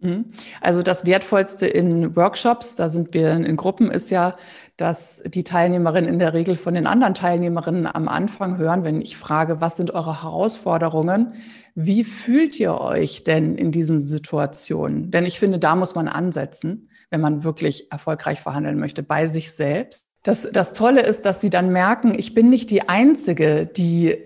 Mhm. 0.00 0.26
Also 0.60 0.82
das 0.82 1.06
Wertvollste 1.06 1.66
in 1.66 2.14
Workshops, 2.14 2.76
da 2.76 2.88
sind 2.88 3.14
wir 3.14 3.32
in 3.32 3.56
Gruppen, 3.56 3.90
ist 3.90 4.10
ja, 4.10 4.36
dass 4.76 5.22
die 5.24 5.44
Teilnehmerinnen 5.44 6.12
in 6.12 6.18
der 6.18 6.34
Regel 6.34 6.56
von 6.56 6.74
den 6.74 6.86
anderen 6.86 7.14
Teilnehmerinnen 7.14 7.86
am 7.86 8.08
Anfang 8.08 8.58
hören, 8.58 8.84
wenn 8.84 9.00
ich 9.00 9.16
frage, 9.16 9.60
was 9.60 9.76
sind 9.76 9.92
eure 9.92 10.22
Herausforderungen? 10.22 11.34
Wie 11.74 12.04
fühlt 12.04 12.58
ihr 12.60 12.78
euch 12.80 13.24
denn 13.24 13.54
in 13.56 13.70
diesen 13.70 13.98
Situationen? 13.98 15.10
Denn 15.10 15.24
ich 15.24 15.38
finde, 15.38 15.58
da 15.58 15.74
muss 15.74 15.94
man 15.94 16.08
ansetzen 16.08 16.90
wenn 17.14 17.20
man 17.20 17.44
wirklich 17.44 17.92
erfolgreich 17.92 18.40
verhandeln 18.40 18.76
möchte, 18.76 19.04
bei 19.04 19.28
sich 19.28 19.52
selbst. 19.52 20.08
Das, 20.24 20.50
das 20.50 20.72
Tolle 20.72 21.02
ist, 21.02 21.24
dass 21.26 21.40
sie 21.40 21.48
dann 21.48 21.70
merken, 21.70 22.12
ich 22.18 22.34
bin 22.34 22.50
nicht 22.50 22.70
die 22.70 22.88
Einzige, 22.88 23.66
die 23.66 24.16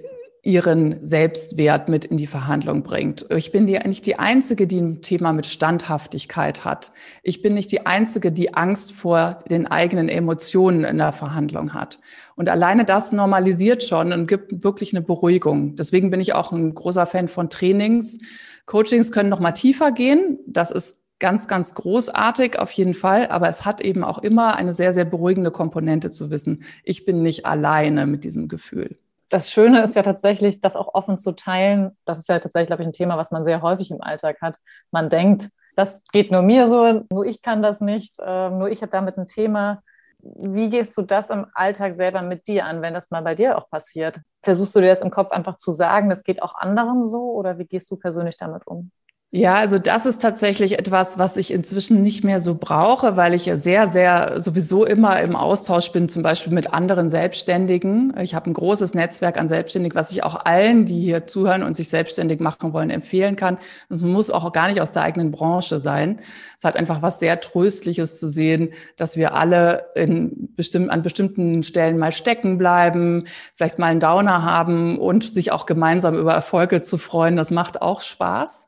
ihren 0.43 1.05
Selbstwert 1.05 1.91
mit 1.91 2.07
in 2.07 2.17
die 2.17 2.27
Verhandlung 2.27 2.83
bringt. 2.83 3.27
Ich 3.29 3.53
bin 3.53 3.67
die, 3.67 3.79
nicht 3.81 4.07
die 4.07 4.19
Einzige, 4.19 4.67
die 4.67 4.81
ein 4.81 5.03
Thema 5.03 5.35
mit 5.35 5.45
Standhaftigkeit 5.45 6.65
hat. 6.65 6.93
Ich 7.23 7.43
bin 7.43 7.53
nicht 7.53 7.71
die 7.73 7.85
Einzige, 7.85 8.33
die 8.33 8.55
Angst 8.55 8.93
vor 8.93 9.41
den 9.51 9.67
eigenen 9.67 10.09
Emotionen 10.09 10.85
in 10.85 10.97
der 10.97 11.13
Verhandlung 11.13 11.75
hat. 11.75 12.01
Und 12.37 12.49
alleine 12.49 12.87
das 12.87 13.13
normalisiert 13.13 13.85
schon 13.85 14.15
und 14.15 14.29
gibt 14.29 14.65
wirklich 14.65 14.95
eine 14.95 15.03
Beruhigung. 15.03 15.77
Deswegen 15.77 16.11
bin 16.11 16.21
ich 16.21 16.33
auch 16.33 16.53
ein 16.53 16.73
großer 16.73 17.05
Fan 17.05 17.29
von 17.29 17.51
Trainings. 17.51 18.19
Coachings 18.65 19.13
können 19.13 19.29
noch 19.29 19.41
mal 19.41 19.53
tiefer 19.53 19.93
gehen. 19.93 20.39
Das 20.47 20.71
ist 20.71 21.03
ganz, 21.19 21.49
ganz 21.49 21.75
großartig 21.75 22.59
auf 22.59 22.71
jeden 22.73 22.95
Fall, 22.95 23.29
aber 23.29 23.49
es 23.49 23.65
hat 23.65 23.81
eben 23.81 24.05
auch 24.05 24.19
immer 24.19 24.57
eine 24.57 24.73
sehr, 24.73 24.93
sehr 24.93 25.05
beruhigende 25.05 25.51
Komponente 25.51 26.11
zu 26.11 26.31
wissen, 26.31 26.65
ich 26.85 27.05
bin 27.05 27.23
nicht 27.23 27.47
alleine 27.47 28.07
mit 28.07 28.25
diesem 28.25 28.49
Gefühl. 28.49 28.99
Das 29.29 29.51
Schöne 29.51 29.83
ist 29.83 29.95
ja 29.95 30.03
tatsächlich, 30.03 30.61
das 30.61 30.75
auch 30.75 30.95
offen 30.95 31.19
zu 31.19 31.33
teilen. 31.33 31.97
Das 32.07 32.19
ist 32.19 32.29
ja 32.29 32.39
tatsächlich, 32.39 32.69
glaube 32.69 32.83
ich, 32.83 32.89
ein 32.89 32.95
Thema, 32.95 33.19
was 33.19 33.31
man 33.31 33.45
sehr 33.45 33.61
häufig 33.61 33.91
im 33.91 34.01
Alltag 34.01 34.41
hat. 34.41 34.59
Man 34.91 35.11
denkt, 35.11 35.51
das 35.77 36.03
geht 36.13 36.33
nur 36.33 36.43
mir 36.43 36.67
so, 36.69 37.05
nur 37.11 37.27
ich 37.27 37.43
kann 37.43 37.63
das 37.63 37.81
nicht, 37.81 38.17
äh, 38.21 38.51
nur 38.51 38.71
ich 38.71 38.81
habe 38.81 38.91
damit 38.91 39.19
ein 39.19 39.29
Thema. 39.29 39.83
Wie 40.21 40.71
gehst 40.71 40.97
du 40.97 41.03
das 41.03 41.31
im 41.31 41.47
Alltag 41.53 41.95
selber 41.95 42.23
mit 42.23 42.49
dir 42.49 42.65
an, 42.65 42.81
wenn 42.81 42.95
das 42.95 43.11
mal 43.11 43.23
bei 43.23 43.35
dir 43.35 43.59
auch 43.59 43.69
passiert? 43.69 44.21
Versuchst 44.43 44.75
du 44.75 44.81
dir 44.81 44.89
das 44.89 45.03
im 45.03 45.11
Kopf 45.11 45.31
einfach 45.31 45.57
zu 45.57 45.73
sagen, 45.73 46.09
das 46.09 46.25
geht 46.25 46.43
auch 46.43 46.55
anderen 46.55 47.05
so 47.05 47.33
oder 47.33 47.59
wie 47.59 47.67
gehst 47.67 47.91
du 47.91 47.97
persönlich 47.97 48.37
damit 48.37 48.67
um? 48.67 48.91
Ja, 49.31 49.57
also 49.57 49.79
das 49.79 50.07
ist 50.07 50.23
tatsächlich 50.23 50.79
etwas, 50.79 51.19
was 51.19 51.37
ich 51.37 51.53
inzwischen 51.53 52.01
nicht 52.01 52.25
mehr 52.25 52.41
so 52.41 52.55
brauche, 52.55 53.19
weil 53.19 53.35
ich 53.35 53.45
ja 53.45 53.57
sehr, 53.59 53.87
sehr 53.87 54.41
sowieso 54.41 54.87
immer 54.87 55.21
im 55.21 55.37
Austausch 55.37 55.93
bin, 55.93 56.09
zum 56.09 56.23
Beispiel 56.23 56.51
mit 56.51 56.73
anderen 56.73 57.11
Selbstständigen. 57.11 58.15
Ich 58.23 58.35
habe 58.35 58.49
ein 58.49 58.55
großes 58.55 58.95
Netzwerk 58.95 59.37
an 59.37 59.47
Selbstständigen, 59.47 59.95
was 59.95 60.13
ich 60.13 60.25
auch 60.25 60.47
allen, 60.47 60.87
die 60.87 60.99
hier 60.99 61.27
zuhören 61.27 61.63
und 61.63 61.77
sich 61.77 61.91
selbstständig 61.91 62.41
machen 62.41 62.73
wollen, 62.73 62.89
empfehlen 62.89 63.37
kann. 63.37 63.59
Es 63.91 64.01
muss 64.01 64.31
auch 64.31 64.51
gar 64.51 64.69
nicht 64.69 64.81
aus 64.81 64.93
der 64.93 65.03
eigenen 65.03 65.31
Branche 65.31 65.79
sein. 65.79 66.21
Es 66.57 66.65
hat 66.65 66.77
einfach 66.77 67.03
was 67.03 67.19
sehr 67.21 67.39
Tröstliches 67.39 68.19
zu 68.19 68.29
sehen, 68.29 68.71
dass 68.97 69.19
wir 69.19 69.35
alle 69.35 69.89
in 69.95 70.55
bestimm 70.57 70.89
an 70.89 71.03
bestimmten 71.03 71.63
Stellen 71.65 71.99
mal 71.99 72.13
stecken 72.13 72.57
bleiben, 72.57 73.25
vielleicht 73.57 73.79
mal 73.79 73.89
einen 73.89 74.01
Downer 74.01 74.43
haben 74.43 74.99
und 74.99 75.23
sich 75.23 75.53
auch 75.53 75.67
gemeinsam 75.67 76.17
über 76.17 76.33
Erfolge 76.33 76.81
zu 76.81 76.97
freuen. 76.97 77.37
Das 77.37 77.51
macht 77.51 77.83
auch 77.83 78.01
Spaß 78.01 78.65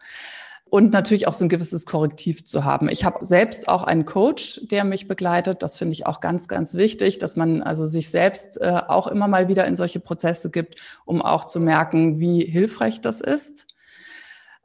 und 0.70 0.92
natürlich 0.92 1.26
auch 1.26 1.34
so 1.34 1.44
ein 1.44 1.48
gewisses 1.48 1.84
Korrektiv 1.84 2.44
zu 2.44 2.64
haben. 2.64 2.88
Ich 2.88 3.04
habe 3.04 3.24
selbst 3.24 3.68
auch 3.68 3.82
einen 3.82 4.04
Coach, 4.04 4.60
der 4.70 4.84
mich 4.84 5.08
begleitet. 5.08 5.62
Das 5.62 5.76
finde 5.76 5.92
ich 5.94 6.06
auch 6.06 6.20
ganz, 6.20 6.46
ganz 6.46 6.74
wichtig, 6.74 7.18
dass 7.18 7.36
man 7.36 7.62
also 7.62 7.86
sich 7.86 8.08
selbst 8.10 8.60
äh, 8.60 8.80
auch 8.86 9.08
immer 9.08 9.26
mal 9.26 9.48
wieder 9.48 9.66
in 9.66 9.74
solche 9.74 9.98
Prozesse 10.00 10.50
gibt, 10.50 10.76
um 11.04 11.22
auch 11.22 11.44
zu 11.44 11.60
merken, 11.60 12.20
wie 12.20 12.44
hilfreich 12.44 13.00
das 13.00 13.20
ist. 13.20 13.66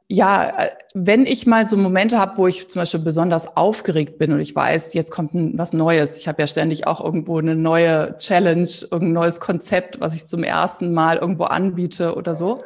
ja, 0.08 0.68
wenn 0.94 1.26
ich 1.26 1.46
mal 1.48 1.66
so 1.66 1.76
Momente 1.76 2.18
habe, 2.18 2.38
wo 2.38 2.46
ich 2.46 2.68
zum 2.68 2.80
Beispiel 2.80 3.00
besonders 3.00 3.56
aufgeregt 3.56 4.18
bin 4.18 4.32
und 4.32 4.40
ich 4.40 4.54
weiß, 4.54 4.94
jetzt 4.94 5.10
kommt 5.10 5.32
was 5.34 5.72
Neues. 5.72 6.18
Ich 6.18 6.28
habe 6.28 6.40
ja 6.40 6.46
ständig 6.46 6.86
auch 6.86 7.02
irgendwo 7.02 7.38
eine 7.38 7.56
neue 7.56 8.16
Challenge, 8.18 8.68
irgendein 8.82 9.12
neues 9.12 9.40
Konzept, 9.40 10.00
was 10.00 10.14
ich 10.14 10.24
zum 10.26 10.44
ersten 10.44 10.92
Mal 10.94 11.16
irgendwo 11.16 11.44
anbiete 11.44 12.14
oder 12.14 12.36
so. 12.36 12.62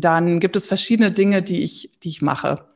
Dann 0.00 0.40
gibt 0.40 0.56
es 0.56 0.66
verschiedene 0.66 1.12
Dinge, 1.12 1.42
die 1.42 1.62
ich, 1.62 1.90
die 2.02 2.08
ich 2.08 2.22
mache. 2.22 2.66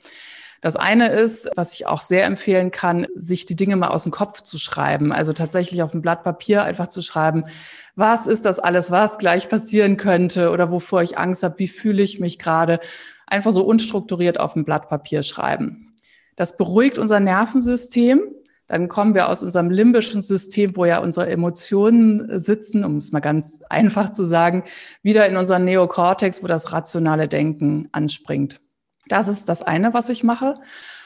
Das 0.63 0.77
eine 0.77 1.11
ist, 1.11 1.51
was 1.57 1.75
ich 1.75 1.87
auch 1.87 2.03
sehr 2.03 2.25
empfehlen 2.25 2.71
kann, 2.71 3.09
sich 3.17 3.47
die 3.47 3.57
Dinge 3.57 3.75
mal 3.75 3.89
aus 3.89 4.05
dem 4.05 4.13
Kopf 4.13 4.43
zu 4.43 4.59
schreiben. 4.59 5.13
Also 5.13 5.33
tatsächlich 5.33 5.83
auf 5.83 5.93
ein 5.93 6.03
Blatt 6.03 6.23
Papier 6.23 6.63
einfach 6.63 6.87
zu 6.87 7.03
schreiben, 7.03 7.45
was 7.97 8.29
ist 8.29 8.45
das 8.45 8.61
alles, 8.61 8.93
was 8.93 9.19
gleich 9.19 9.49
passieren 9.49 9.97
könnte 9.97 10.51
oder 10.51 10.71
wovor 10.71 11.03
ich 11.03 11.19
Angst 11.19 11.43
habe, 11.43 11.59
wie 11.59 11.69
fühle 11.69 12.03
ich 12.05 12.21
mich 12.21 12.39
gerade 12.39 12.79
einfach 13.27 13.51
so 13.51 13.65
unstrukturiert 13.65 14.39
auf 14.39 14.55
ein 14.55 14.65
Blatt 14.65 14.89
Papier 14.89 15.25
schreiben. 15.25 15.93
Das 16.37 16.57
beruhigt 16.57 16.97
unser 16.97 17.19
Nervensystem. 17.19 18.23
Dann 18.73 18.89
kommen 18.89 19.15
wir 19.15 19.29
aus 19.29 19.43
unserem 19.43 19.69
limbischen 19.69 20.23
System, 20.23 20.79
wo 20.79 20.87
ja 20.87 21.01
unsere 21.01 21.29
Emotionen 21.29 22.39
sitzen, 22.39 22.87
um 22.87 22.97
es 22.97 23.13
mal 23.13 23.21
ganz 23.21 23.63
einfach 23.69 24.13
zu 24.13 24.25
sagen, 24.25 24.65
wieder 25.03 25.29
in 25.29 25.37
unseren 25.37 25.67
Neokortex, 25.67 26.43
wo 26.43 26.47
das 26.47 26.73
rationale 26.73 27.29
Denken 27.29 27.91
anspringt. 27.93 28.63
Das 29.09 29.29
ist 29.29 29.51
das 29.51 29.61
eine, 29.61 29.93
was 29.93 30.09
ich 30.09 30.25
mache. 30.25 30.55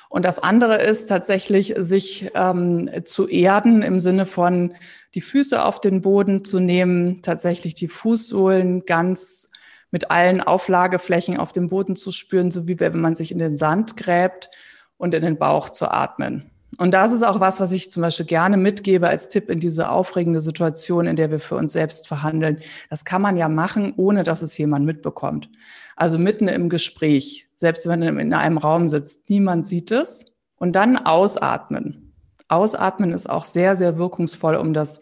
Und 0.08 0.24
das 0.24 0.38
andere 0.38 0.80
ist 0.80 1.08
tatsächlich, 1.08 1.74
sich 1.78 2.30
ähm, 2.36 2.88
zu 3.04 3.26
erden 3.26 3.82
im 3.82 3.98
Sinne 3.98 4.26
von 4.26 4.74
die 5.16 5.20
Füße 5.20 5.60
auf 5.60 5.80
den 5.80 6.02
Boden 6.02 6.44
zu 6.44 6.60
nehmen, 6.60 7.20
tatsächlich 7.22 7.74
die 7.74 7.88
Fußsohlen 7.88 8.86
ganz 8.86 9.50
mit 9.90 10.12
allen 10.12 10.40
Auflageflächen 10.40 11.36
auf 11.36 11.52
dem 11.52 11.66
Boden 11.66 11.96
zu 11.96 12.12
spüren, 12.12 12.52
so 12.52 12.68
wie 12.68 12.78
wenn 12.78 13.00
man 13.00 13.16
sich 13.16 13.32
in 13.32 13.40
den 13.40 13.56
Sand 13.56 13.96
gräbt 13.96 14.50
und 14.98 15.14
in 15.14 15.22
den 15.22 15.36
Bauch 15.36 15.68
zu 15.68 15.90
atmen. 15.90 16.52
Und 16.78 16.92
das 16.92 17.12
ist 17.12 17.22
auch 17.22 17.40
was, 17.40 17.60
was 17.60 17.72
ich 17.72 17.90
zum 17.90 18.02
Beispiel 18.02 18.26
gerne 18.26 18.56
mitgebe 18.56 19.08
als 19.08 19.28
Tipp 19.28 19.48
in 19.48 19.60
diese 19.60 19.90
aufregende 19.90 20.40
Situation, 20.40 21.06
in 21.06 21.16
der 21.16 21.30
wir 21.30 21.40
für 21.40 21.56
uns 21.56 21.72
selbst 21.72 22.06
verhandeln. 22.06 22.60
Das 22.90 23.04
kann 23.04 23.22
man 23.22 23.36
ja 23.36 23.48
machen, 23.48 23.94
ohne 23.96 24.22
dass 24.22 24.42
es 24.42 24.56
jemand 24.58 24.84
mitbekommt. 24.84 25.48
Also 25.96 26.18
mitten 26.18 26.48
im 26.48 26.68
Gespräch, 26.68 27.48
selbst 27.56 27.88
wenn 27.88 28.00
man 28.00 28.18
in 28.18 28.34
einem 28.34 28.58
Raum 28.58 28.88
sitzt, 28.88 29.28
niemand 29.30 29.66
sieht 29.66 29.90
es. 29.90 30.24
Und 30.58 30.72
dann 30.72 30.96
ausatmen. 30.96 32.14
Ausatmen 32.48 33.12
ist 33.12 33.28
auch 33.28 33.44
sehr, 33.44 33.76
sehr 33.76 33.98
wirkungsvoll, 33.98 34.56
um 34.56 34.72
das 34.72 35.00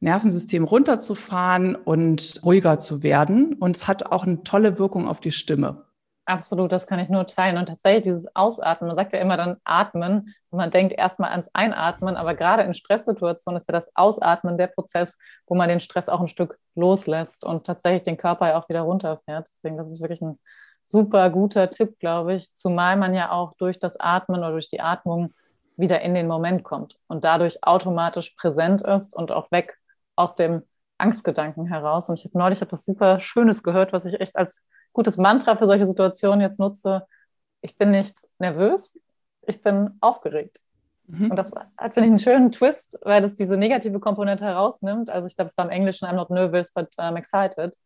Nervensystem 0.00 0.64
runterzufahren 0.64 1.74
und 1.74 2.40
ruhiger 2.44 2.78
zu 2.78 3.02
werden. 3.02 3.54
Und 3.54 3.76
es 3.76 3.88
hat 3.88 4.06
auch 4.06 4.24
eine 4.26 4.42
tolle 4.42 4.78
Wirkung 4.78 5.08
auf 5.08 5.20
die 5.20 5.30
Stimme. 5.30 5.85
Absolut, 6.28 6.72
das 6.72 6.88
kann 6.88 6.98
ich 6.98 7.08
nur 7.08 7.26
teilen. 7.28 7.56
Und 7.56 7.66
tatsächlich 7.66 8.02
dieses 8.02 8.34
Ausatmen, 8.34 8.88
man 8.88 8.96
sagt 8.96 9.12
ja 9.12 9.20
immer 9.20 9.36
dann 9.36 9.58
atmen 9.64 10.34
und 10.50 10.58
man 10.58 10.72
denkt 10.72 10.92
erstmal 10.92 11.30
ans 11.30 11.48
Einatmen, 11.54 12.16
aber 12.16 12.34
gerade 12.34 12.64
in 12.64 12.74
Stresssituationen 12.74 13.58
ist 13.60 13.68
ja 13.68 13.72
das 13.72 13.94
Ausatmen 13.94 14.58
der 14.58 14.66
Prozess, 14.66 15.18
wo 15.46 15.54
man 15.54 15.68
den 15.68 15.78
Stress 15.78 16.08
auch 16.08 16.20
ein 16.20 16.26
Stück 16.26 16.58
loslässt 16.74 17.44
und 17.44 17.64
tatsächlich 17.64 18.02
den 18.02 18.16
Körper 18.16 18.48
ja 18.48 18.58
auch 18.58 18.68
wieder 18.68 18.80
runterfährt. 18.80 19.46
Deswegen, 19.48 19.76
das 19.76 19.92
ist 19.92 20.00
wirklich 20.00 20.20
ein 20.20 20.36
super 20.84 21.30
guter 21.30 21.70
Tipp, 21.70 21.96
glaube 22.00 22.34
ich, 22.34 22.52
zumal 22.56 22.96
man 22.96 23.14
ja 23.14 23.30
auch 23.30 23.54
durch 23.58 23.78
das 23.78 23.98
Atmen 24.00 24.40
oder 24.40 24.50
durch 24.50 24.68
die 24.68 24.80
Atmung 24.80 25.32
wieder 25.76 26.00
in 26.00 26.14
den 26.14 26.26
Moment 26.26 26.64
kommt 26.64 26.98
und 27.06 27.22
dadurch 27.24 27.62
automatisch 27.62 28.30
präsent 28.30 28.82
ist 28.82 29.14
und 29.14 29.30
auch 29.30 29.52
weg 29.52 29.76
aus 30.16 30.34
dem 30.34 30.62
Angstgedanken 30.98 31.66
heraus. 31.66 32.08
Und 32.08 32.18
ich 32.18 32.24
habe 32.24 32.36
neulich 32.38 32.62
etwas 32.62 32.84
super 32.84 33.20
Schönes 33.20 33.62
gehört, 33.62 33.92
was 33.92 34.06
ich 34.06 34.20
echt 34.20 34.34
als 34.36 34.66
gutes 34.96 35.18
Mantra 35.18 35.56
für 35.56 35.66
solche 35.66 35.84
Situationen 35.84 36.40
jetzt 36.40 36.58
nutze. 36.58 37.06
Ich 37.60 37.76
bin 37.76 37.90
nicht 37.90 38.16
nervös, 38.38 38.98
ich 39.46 39.62
bin 39.62 39.90
aufgeregt. 40.00 40.58
Mhm. 41.06 41.30
Und 41.30 41.36
das 41.36 41.52
hat, 41.52 41.92
finde 41.92 42.06
ich, 42.06 42.10
einen 42.12 42.18
schönen 42.18 42.50
Twist, 42.50 42.98
weil 43.02 43.22
es 43.22 43.34
diese 43.34 43.58
negative 43.58 44.00
Komponente 44.00 44.46
herausnimmt. 44.46 45.10
Also 45.10 45.28
ich 45.28 45.36
glaube, 45.36 45.50
es 45.50 45.56
war 45.58 45.66
im 45.66 45.70
Englischen 45.70 46.08
I'm 46.08 46.14
not 46.14 46.30
nervous, 46.30 46.72
but 46.72 46.88
I'm 46.98 47.16
excited. 47.16 47.76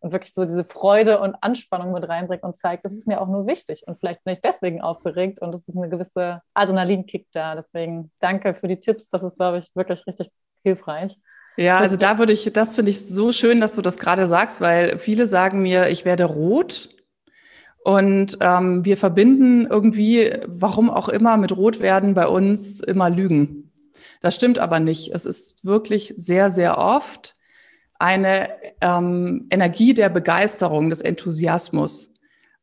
Und 0.00 0.12
wirklich 0.12 0.32
so 0.32 0.44
diese 0.44 0.64
Freude 0.64 1.20
und 1.20 1.34
Anspannung 1.42 1.92
mit 1.92 2.08
reinbringt 2.08 2.42
und 2.42 2.56
zeigt, 2.56 2.84
das 2.86 2.92
ist 2.92 3.06
mir 3.06 3.20
auch 3.20 3.28
nur 3.28 3.46
wichtig. 3.46 3.84
Und 3.86 3.98
vielleicht 4.00 4.24
bin 4.24 4.32
ich 4.32 4.40
deswegen 4.40 4.80
aufgeregt 4.80 5.40
und 5.42 5.54
es 5.54 5.68
ist 5.68 5.76
eine 5.76 5.90
gewisse 5.90 6.40
Adrenalinkick 6.54 7.26
da. 7.32 7.54
Deswegen 7.54 8.10
danke 8.20 8.54
für 8.54 8.68
die 8.68 8.80
Tipps. 8.80 9.10
Das 9.10 9.22
ist, 9.22 9.36
glaube 9.36 9.58
ich, 9.58 9.70
wirklich 9.74 10.06
richtig 10.06 10.30
hilfreich. 10.62 11.18
Ja, 11.56 11.78
also 11.78 11.96
da 11.96 12.18
würde 12.18 12.32
ich, 12.32 12.50
das 12.52 12.74
finde 12.74 12.90
ich 12.90 13.06
so 13.06 13.30
schön, 13.30 13.60
dass 13.60 13.74
du 13.74 13.82
das 13.82 13.98
gerade 13.98 14.26
sagst, 14.26 14.60
weil 14.60 14.98
viele 14.98 15.26
sagen 15.26 15.62
mir, 15.62 15.88
ich 15.88 16.04
werde 16.04 16.24
rot. 16.24 16.90
Und 17.84 18.38
ähm, 18.40 18.84
wir 18.84 18.96
verbinden 18.96 19.66
irgendwie, 19.66 20.32
warum 20.46 20.90
auch 20.90 21.08
immer, 21.08 21.36
mit 21.36 21.56
Rotwerden 21.56 22.14
bei 22.14 22.26
uns 22.26 22.80
immer 22.80 23.10
Lügen. 23.10 23.70
Das 24.20 24.34
stimmt 24.34 24.58
aber 24.58 24.80
nicht. 24.80 25.12
Es 25.14 25.26
ist 25.26 25.64
wirklich 25.64 26.14
sehr, 26.16 26.50
sehr 26.50 26.78
oft 26.78 27.36
eine 27.98 28.48
ähm, 28.80 29.46
Energie 29.50 29.94
der 29.94 30.08
Begeisterung, 30.08 30.90
des 30.90 31.02
Enthusiasmus. 31.02 32.14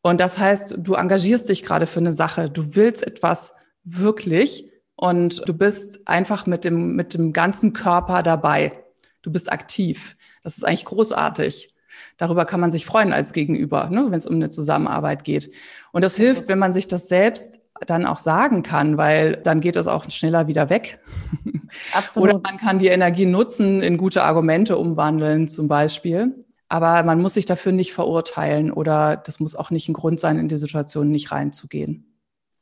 Und 0.01 0.19
das 0.19 0.39
heißt, 0.39 0.75
du 0.80 0.95
engagierst 0.95 1.49
dich 1.49 1.63
gerade 1.63 1.86
für 1.86 1.99
eine 1.99 2.13
Sache, 2.13 2.49
du 2.49 2.75
willst 2.75 3.06
etwas 3.06 3.54
wirklich 3.84 4.71
und 4.95 5.47
du 5.47 5.54
bist 5.54 6.08
einfach 6.08 6.45
mit 6.47 6.65
dem, 6.65 6.95
mit 6.95 7.13
dem 7.13 7.34
ganzen 7.34 7.73
Körper 7.73 8.23
dabei. 8.23 8.81
Du 9.22 9.32
bist 9.32 9.52
aktiv. 9.52 10.18
Das 10.44 10.58
ist 10.58 10.64
eigentlich 10.64 10.86
großartig. 10.86 11.74
Darüber 12.18 12.46
kann 12.46 12.60
man 12.60 12.72
sich 12.72 12.86
freuen 12.86 13.14
als 13.14 13.34
Gegenüber, 13.34 13.90
ne, 13.90 14.06
wenn 14.10 14.18
es 14.18 14.28
um 14.28 14.36
eine 14.36 14.50
Zusammenarbeit 14.50 15.24
geht. 15.24 15.52
Und 15.92 16.04
das 16.04 16.16
hilft, 16.16 16.48
wenn 16.48 16.60
man 16.60 16.74
sich 16.74 16.88
das 16.88 17.10
selbst 17.10 17.60
dann 17.86 18.06
auch 18.06 18.20
sagen 18.20 18.64
kann, 18.64 18.98
weil 18.98 19.38
dann 19.38 19.60
geht 19.60 19.76
das 19.76 19.88
auch 19.88 20.10
schneller 20.10 20.48
wieder 20.48 20.70
weg. 20.70 21.00
Absolut. 21.94 22.30
Oder 22.30 22.40
man 22.40 22.58
kann 22.58 22.80
die 22.80 22.88
Energie 22.88 23.26
nutzen, 23.26 23.82
in 23.82 23.98
gute 23.98 24.24
Argumente 24.24 24.78
umwandeln 24.78 25.48
zum 25.48 25.68
Beispiel. 25.68 26.46
Aber 26.70 27.04
man 27.04 27.22
muss 27.22 27.34
sich 27.34 27.46
dafür 27.46 27.72
nicht 27.72 27.92
verurteilen 27.92 28.72
oder 28.72 29.18
das 29.18 29.40
muss 29.40 29.56
auch 29.56 29.72
nicht 29.72 29.90
ein 29.90 29.94
Grund 29.94 30.20
sein, 30.20 30.38
in 30.38 30.48
die 30.48 30.58
Situation 30.58 31.10
nicht 31.12 31.32
reinzugehen. 31.32 32.11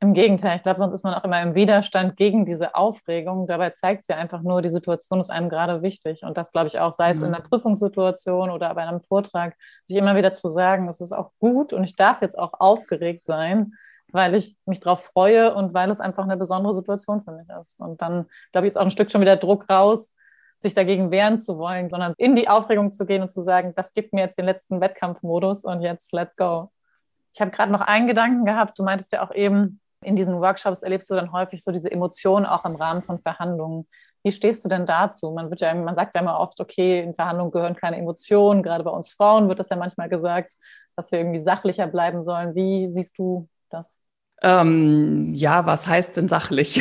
Im 0.02 0.14
Gegenteil, 0.14 0.56
ich 0.56 0.62
glaube, 0.62 0.78
sonst 0.78 0.94
ist 0.94 1.04
man 1.04 1.12
auch 1.12 1.24
immer 1.24 1.42
im 1.42 1.54
Widerstand 1.54 2.16
gegen 2.16 2.46
diese 2.46 2.74
Aufregung. 2.74 3.46
Dabei 3.46 3.70
zeigt 3.70 4.00
es 4.00 4.08
ja 4.08 4.16
einfach 4.16 4.40
nur, 4.40 4.62
die 4.62 4.70
Situation 4.70 5.20
ist 5.20 5.28
einem 5.28 5.50
gerade 5.50 5.82
wichtig. 5.82 6.22
Und 6.22 6.38
das 6.38 6.52
glaube 6.52 6.68
ich 6.68 6.78
auch, 6.78 6.94
sei 6.94 7.10
es 7.10 7.18
mhm. 7.18 7.26
in 7.26 7.34
einer 7.34 7.44
Prüfungssituation 7.44 8.50
oder 8.50 8.74
bei 8.74 8.82
einem 8.82 9.02
Vortrag, 9.02 9.54
sich 9.84 9.98
immer 9.98 10.16
wieder 10.16 10.32
zu 10.32 10.48
sagen, 10.48 10.88
es 10.88 11.02
ist 11.02 11.12
auch 11.12 11.32
gut 11.38 11.74
und 11.74 11.84
ich 11.84 11.96
darf 11.96 12.22
jetzt 12.22 12.38
auch 12.38 12.54
aufgeregt 12.60 13.26
sein, 13.26 13.74
weil 14.10 14.34
ich 14.34 14.56
mich 14.64 14.80
darauf 14.80 15.04
freue 15.04 15.54
und 15.54 15.74
weil 15.74 15.90
es 15.90 16.00
einfach 16.00 16.24
eine 16.24 16.38
besondere 16.38 16.74
Situation 16.74 17.22
für 17.22 17.32
mich 17.32 17.48
ist. 17.60 17.78
Und 17.78 18.00
dann, 18.00 18.24
glaube 18.52 18.66
ich, 18.66 18.72
ist 18.72 18.78
auch 18.78 18.84
ein 18.84 18.90
Stück 18.90 19.10
schon 19.10 19.20
wieder 19.20 19.36
Druck 19.36 19.68
raus, 19.68 20.16
sich 20.60 20.72
dagegen 20.72 21.10
wehren 21.10 21.38
zu 21.38 21.58
wollen, 21.58 21.90
sondern 21.90 22.14
in 22.16 22.36
die 22.36 22.48
Aufregung 22.48 22.90
zu 22.90 23.04
gehen 23.04 23.20
und 23.20 23.32
zu 23.32 23.42
sagen, 23.42 23.74
das 23.76 23.92
gibt 23.92 24.14
mir 24.14 24.22
jetzt 24.22 24.38
den 24.38 24.46
letzten 24.46 24.80
Wettkampfmodus 24.80 25.64
und 25.64 25.82
jetzt 25.82 26.10
let's 26.12 26.36
go. 26.36 26.70
Ich 27.34 27.40
habe 27.42 27.50
gerade 27.50 27.70
noch 27.70 27.82
einen 27.82 28.06
Gedanken 28.06 28.46
gehabt. 28.46 28.78
Du 28.78 28.82
meintest 28.82 29.12
ja 29.12 29.22
auch 29.22 29.34
eben, 29.34 29.78
in 30.04 30.16
diesen 30.16 30.40
Workshops 30.40 30.82
erlebst 30.82 31.10
du 31.10 31.14
dann 31.14 31.32
häufig 31.32 31.62
so 31.62 31.72
diese 31.72 31.90
Emotionen 31.90 32.46
auch 32.46 32.64
im 32.64 32.76
Rahmen 32.76 33.02
von 33.02 33.18
Verhandlungen. 33.20 33.86
Wie 34.22 34.32
stehst 34.32 34.64
du 34.64 34.68
denn 34.68 34.86
dazu? 34.86 35.30
Man, 35.30 35.50
wird 35.50 35.60
ja, 35.60 35.74
man 35.74 35.94
sagt 35.94 36.14
ja 36.14 36.20
immer 36.20 36.38
oft, 36.38 36.60
okay, 36.60 37.00
in 37.00 37.14
Verhandlungen 37.14 37.52
gehören 37.52 37.76
keine 37.76 37.96
Emotionen. 37.96 38.62
Gerade 38.62 38.84
bei 38.84 38.90
uns 38.90 39.10
Frauen 39.10 39.48
wird 39.48 39.58
das 39.58 39.70
ja 39.70 39.76
manchmal 39.76 40.08
gesagt, 40.08 40.54
dass 40.96 41.10
wir 41.12 41.18
irgendwie 41.18 41.40
sachlicher 41.40 41.86
bleiben 41.86 42.24
sollen. 42.24 42.54
Wie 42.54 42.88
siehst 42.90 43.18
du 43.18 43.48
das? 43.70 43.96
Ähm, 44.42 45.34
ja, 45.34 45.66
was 45.66 45.86
heißt 45.86 46.16
denn 46.16 46.28
sachlich? 46.28 46.80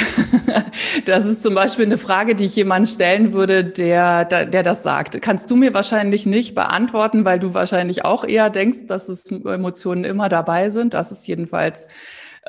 das 1.06 1.26
ist 1.26 1.44
zum 1.44 1.56
Beispiel 1.56 1.86
eine 1.86 1.98
Frage, 1.98 2.36
die 2.36 2.46
ich 2.46 2.56
jemand 2.56 2.88
stellen 2.88 3.34
würde, 3.34 3.66
der, 3.66 4.24
der 4.24 4.64
das 4.64 4.84
sagt. 4.84 5.22
Kannst 5.22 5.52
du 5.52 5.58
mir 5.58 5.74
wahrscheinlich 5.74 6.26
nicht 6.26 6.56
beantworten, 6.56 7.26
weil 7.26 7.38
du 7.38 7.54
wahrscheinlich 7.54 8.06
auch 8.06 8.24
eher 8.24 8.50
denkst, 8.50 8.88
dass 8.88 9.10
es 9.10 9.30
Emotionen 9.30 10.06
immer 10.06 10.30
dabei 10.30 10.70
sind. 10.70 10.94
Das 10.94 11.12
ist 11.12 11.28
jedenfalls 11.28 11.86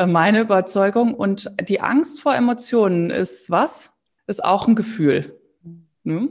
meine 0.07 0.41
Überzeugung. 0.41 1.15
Und 1.15 1.51
die 1.69 1.81
Angst 1.81 2.21
vor 2.21 2.35
Emotionen 2.35 3.11
ist 3.11 3.51
was? 3.51 3.93
Ist 4.27 4.45
auch 4.45 4.69
ein 4.69 4.75
Gefühl. 4.75 5.39
Ne? 6.05 6.29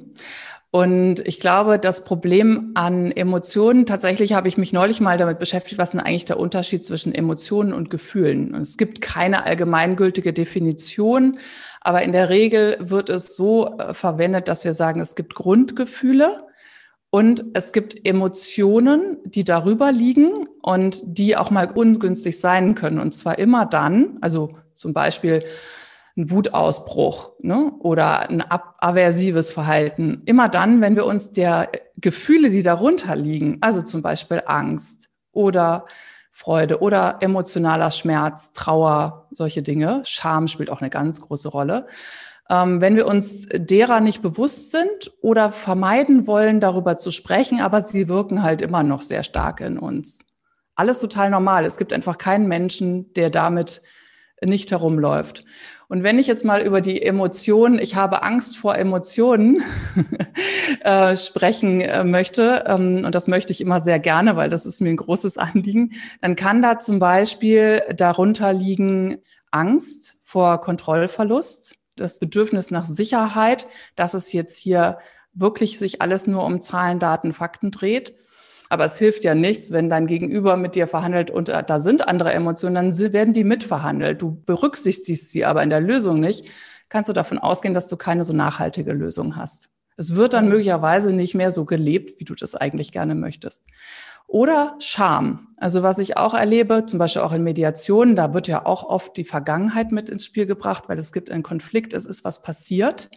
Und 0.71 1.21
ich 1.27 1.39
glaube, 1.39 1.79
das 1.79 2.03
Problem 2.03 2.71
an 2.75 3.11
Emotionen, 3.11 3.87
tatsächlich 3.87 4.33
habe 4.33 4.47
ich 4.47 4.57
mich 4.57 4.71
neulich 4.71 5.01
mal 5.01 5.17
damit 5.17 5.39
beschäftigt, 5.39 5.79
was 5.79 5.91
denn 5.91 5.99
eigentlich 5.99 6.25
der 6.25 6.39
Unterschied 6.39 6.85
zwischen 6.85 7.13
Emotionen 7.13 7.73
und 7.73 7.89
Gefühlen? 7.89 8.53
Und 8.53 8.61
es 8.61 8.77
gibt 8.77 9.01
keine 9.01 9.45
allgemeingültige 9.45 10.31
Definition, 10.31 11.39
aber 11.81 12.03
in 12.03 12.11
der 12.11 12.29
Regel 12.29 12.77
wird 12.79 13.09
es 13.09 13.35
so 13.35 13.79
äh, 13.79 13.93
verwendet, 13.95 14.47
dass 14.47 14.63
wir 14.63 14.73
sagen, 14.73 14.99
es 15.01 15.15
gibt 15.15 15.33
Grundgefühle 15.33 16.43
und 17.11 17.43
es 17.53 17.71
gibt 17.71 18.05
Emotionen, 18.05 19.17
die 19.25 19.43
darüber 19.43 19.91
liegen 19.91 20.47
und 20.61 21.01
die 21.17 21.35
auch 21.35 21.49
mal 21.49 21.71
ungünstig 21.71 22.39
sein 22.39 22.75
können. 22.75 22.99
Und 22.99 23.13
zwar 23.13 23.39
immer 23.39 23.65
dann, 23.65 24.19
also 24.21 24.53
zum 24.73 24.93
Beispiel 24.93 25.43
ein 26.15 26.29
Wutausbruch 26.29 27.31
ne? 27.39 27.71
oder 27.79 28.29
ein 28.29 28.43
aversives 28.47 29.51
Verhalten, 29.51 30.21
immer 30.25 30.49
dann, 30.49 30.81
wenn 30.81 30.95
wir 30.95 31.05
uns 31.05 31.31
der 31.31 31.71
Gefühle, 31.97 32.49
die 32.51 32.61
darunter 32.61 33.15
liegen, 33.15 33.57
also 33.61 33.81
zum 33.81 34.01
Beispiel 34.01 34.43
Angst 34.45 35.09
oder 35.31 35.85
Freude 36.31 36.81
oder 36.81 37.17
emotionaler 37.21 37.91
Schmerz, 37.91 38.53
Trauer, 38.53 39.27
solche 39.31 39.61
Dinge. 39.61 40.01
Scham 40.05 40.47
spielt 40.47 40.69
auch 40.69 40.81
eine 40.81 40.89
ganz 40.89 41.21
große 41.21 41.49
Rolle. 41.49 41.87
Ähm, 42.49 42.81
wenn 42.81 42.95
wir 42.95 43.05
uns 43.05 43.47
derer 43.53 43.99
nicht 43.99 44.21
bewusst 44.21 44.71
sind 44.71 45.11
oder 45.21 45.51
vermeiden 45.51 46.25
wollen, 46.25 46.59
darüber 46.59 46.97
zu 46.97 47.11
sprechen, 47.11 47.61
aber 47.61 47.81
sie 47.81 48.09
wirken 48.09 48.41
halt 48.43 48.61
immer 48.61 48.83
noch 48.83 49.03
sehr 49.03 49.23
stark 49.23 49.61
in 49.61 49.77
uns. 49.77 50.25
Alles 50.75 50.99
total 50.99 51.29
normal. 51.29 51.65
Es 51.65 51.77
gibt 51.77 51.93
einfach 51.93 52.17
keinen 52.17 52.47
Menschen, 52.47 53.13
der 53.13 53.29
damit 53.29 53.81
nicht 54.43 54.71
herumläuft. 54.71 55.43
Und 55.89 56.03
wenn 56.03 56.19
ich 56.19 56.27
jetzt 56.27 56.45
mal 56.45 56.61
über 56.61 56.81
die 56.81 57.01
Emotionen, 57.01 57.79
ich 57.79 57.95
habe 57.95 58.21
Angst 58.21 58.57
vor 58.57 58.77
Emotionen, 58.77 59.63
äh, 60.81 61.15
sprechen 61.17 61.81
äh, 61.81 62.03
möchte, 62.03 62.63
ähm, 62.67 63.03
und 63.05 63.15
das 63.15 63.27
möchte 63.27 63.51
ich 63.51 63.59
immer 63.59 63.79
sehr 63.79 63.99
gerne, 63.99 64.35
weil 64.35 64.49
das 64.49 64.65
ist 64.65 64.81
mir 64.81 64.89
ein 64.89 64.97
großes 64.97 65.37
Anliegen, 65.37 65.93
dann 66.21 66.35
kann 66.35 66.61
da 66.61 66.77
zum 66.79 66.99
Beispiel 66.99 67.81
darunter 67.95 68.53
liegen 68.53 69.17
Angst 69.51 70.19
vor 70.23 70.61
Kontrollverlust, 70.61 71.75
das 71.99 72.19
Bedürfnis 72.19 72.71
nach 72.71 72.85
Sicherheit, 72.85 73.67
dass 73.95 74.13
es 74.13 74.31
jetzt 74.33 74.57
hier 74.57 74.99
wirklich 75.33 75.79
sich 75.79 76.01
alles 76.01 76.27
nur 76.27 76.43
um 76.43 76.61
Zahlen, 76.61 76.99
Daten, 76.99 77.33
Fakten 77.33 77.71
dreht 77.71 78.15
aber 78.69 78.85
es 78.85 78.97
hilft 78.97 79.23
ja 79.23 79.35
nichts, 79.35 79.71
wenn 79.71 79.89
dein 79.89 80.05
Gegenüber 80.05 80.55
mit 80.55 80.75
dir 80.75 80.87
verhandelt 80.87 81.31
und 81.31 81.49
äh, 81.49 81.63
da 81.63 81.79
sind 81.79 82.07
andere 82.07 82.31
Emotionen, 82.31 82.75
dann 82.75 82.97
werden 83.13 83.33
die 83.33 83.43
mitverhandelt. 83.43 84.21
Du 84.21 84.41
berücksichtigst 84.45 85.31
sie 85.31 85.43
aber 85.43 85.63
in 85.63 85.71
der 85.71 85.81
Lösung 85.81 86.19
nicht. 86.19 86.45
Kannst 86.87 87.09
du 87.09 87.13
davon 87.13 87.39
ausgehen, 87.39 87.73
dass 87.73 87.87
du 87.87 87.97
keine 87.97 88.23
so 88.23 88.33
nachhaltige 88.33 88.93
Lösung 88.93 89.35
hast. 89.35 89.69
Es 89.97 90.15
wird 90.15 90.33
dann 90.33 90.47
möglicherweise 90.47 91.11
nicht 91.11 91.35
mehr 91.35 91.51
so 91.51 91.65
gelebt, 91.65 92.19
wie 92.19 92.25
du 92.25 92.35
das 92.35 92.55
eigentlich 92.55 92.91
gerne 92.91 93.15
möchtest. 93.15 93.65
Oder 94.29 94.75
Scham. 94.77 95.47
Also 95.57 95.81
was 95.81 95.97
ich 95.97 96.15
auch 96.15 96.35
erlebe, 96.35 96.85
zum 96.85 96.99
Beispiel 96.99 97.23
auch 97.23 97.33
in 97.33 97.43
Mediationen, 97.43 98.15
da 98.15 98.31
wird 98.33 98.47
ja 98.47 98.63
auch 98.63 98.83
oft 98.83 99.17
die 99.17 99.25
Vergangenheit 99.25 99.91
mit 99.91 100.07
ins 100.07 100.23
Spiel 100.23 100.45
gebracht, 100.45 100.83
weil 100.87 100.99
es 100.99 101.11
gibt 101.11 101.31
einen 101.31 101.41
Konflikt, 101.41 101.95
es 101.95 102.05
ist 102.05 102.23
was 102.23 102.43
passiert. 102.43 103.09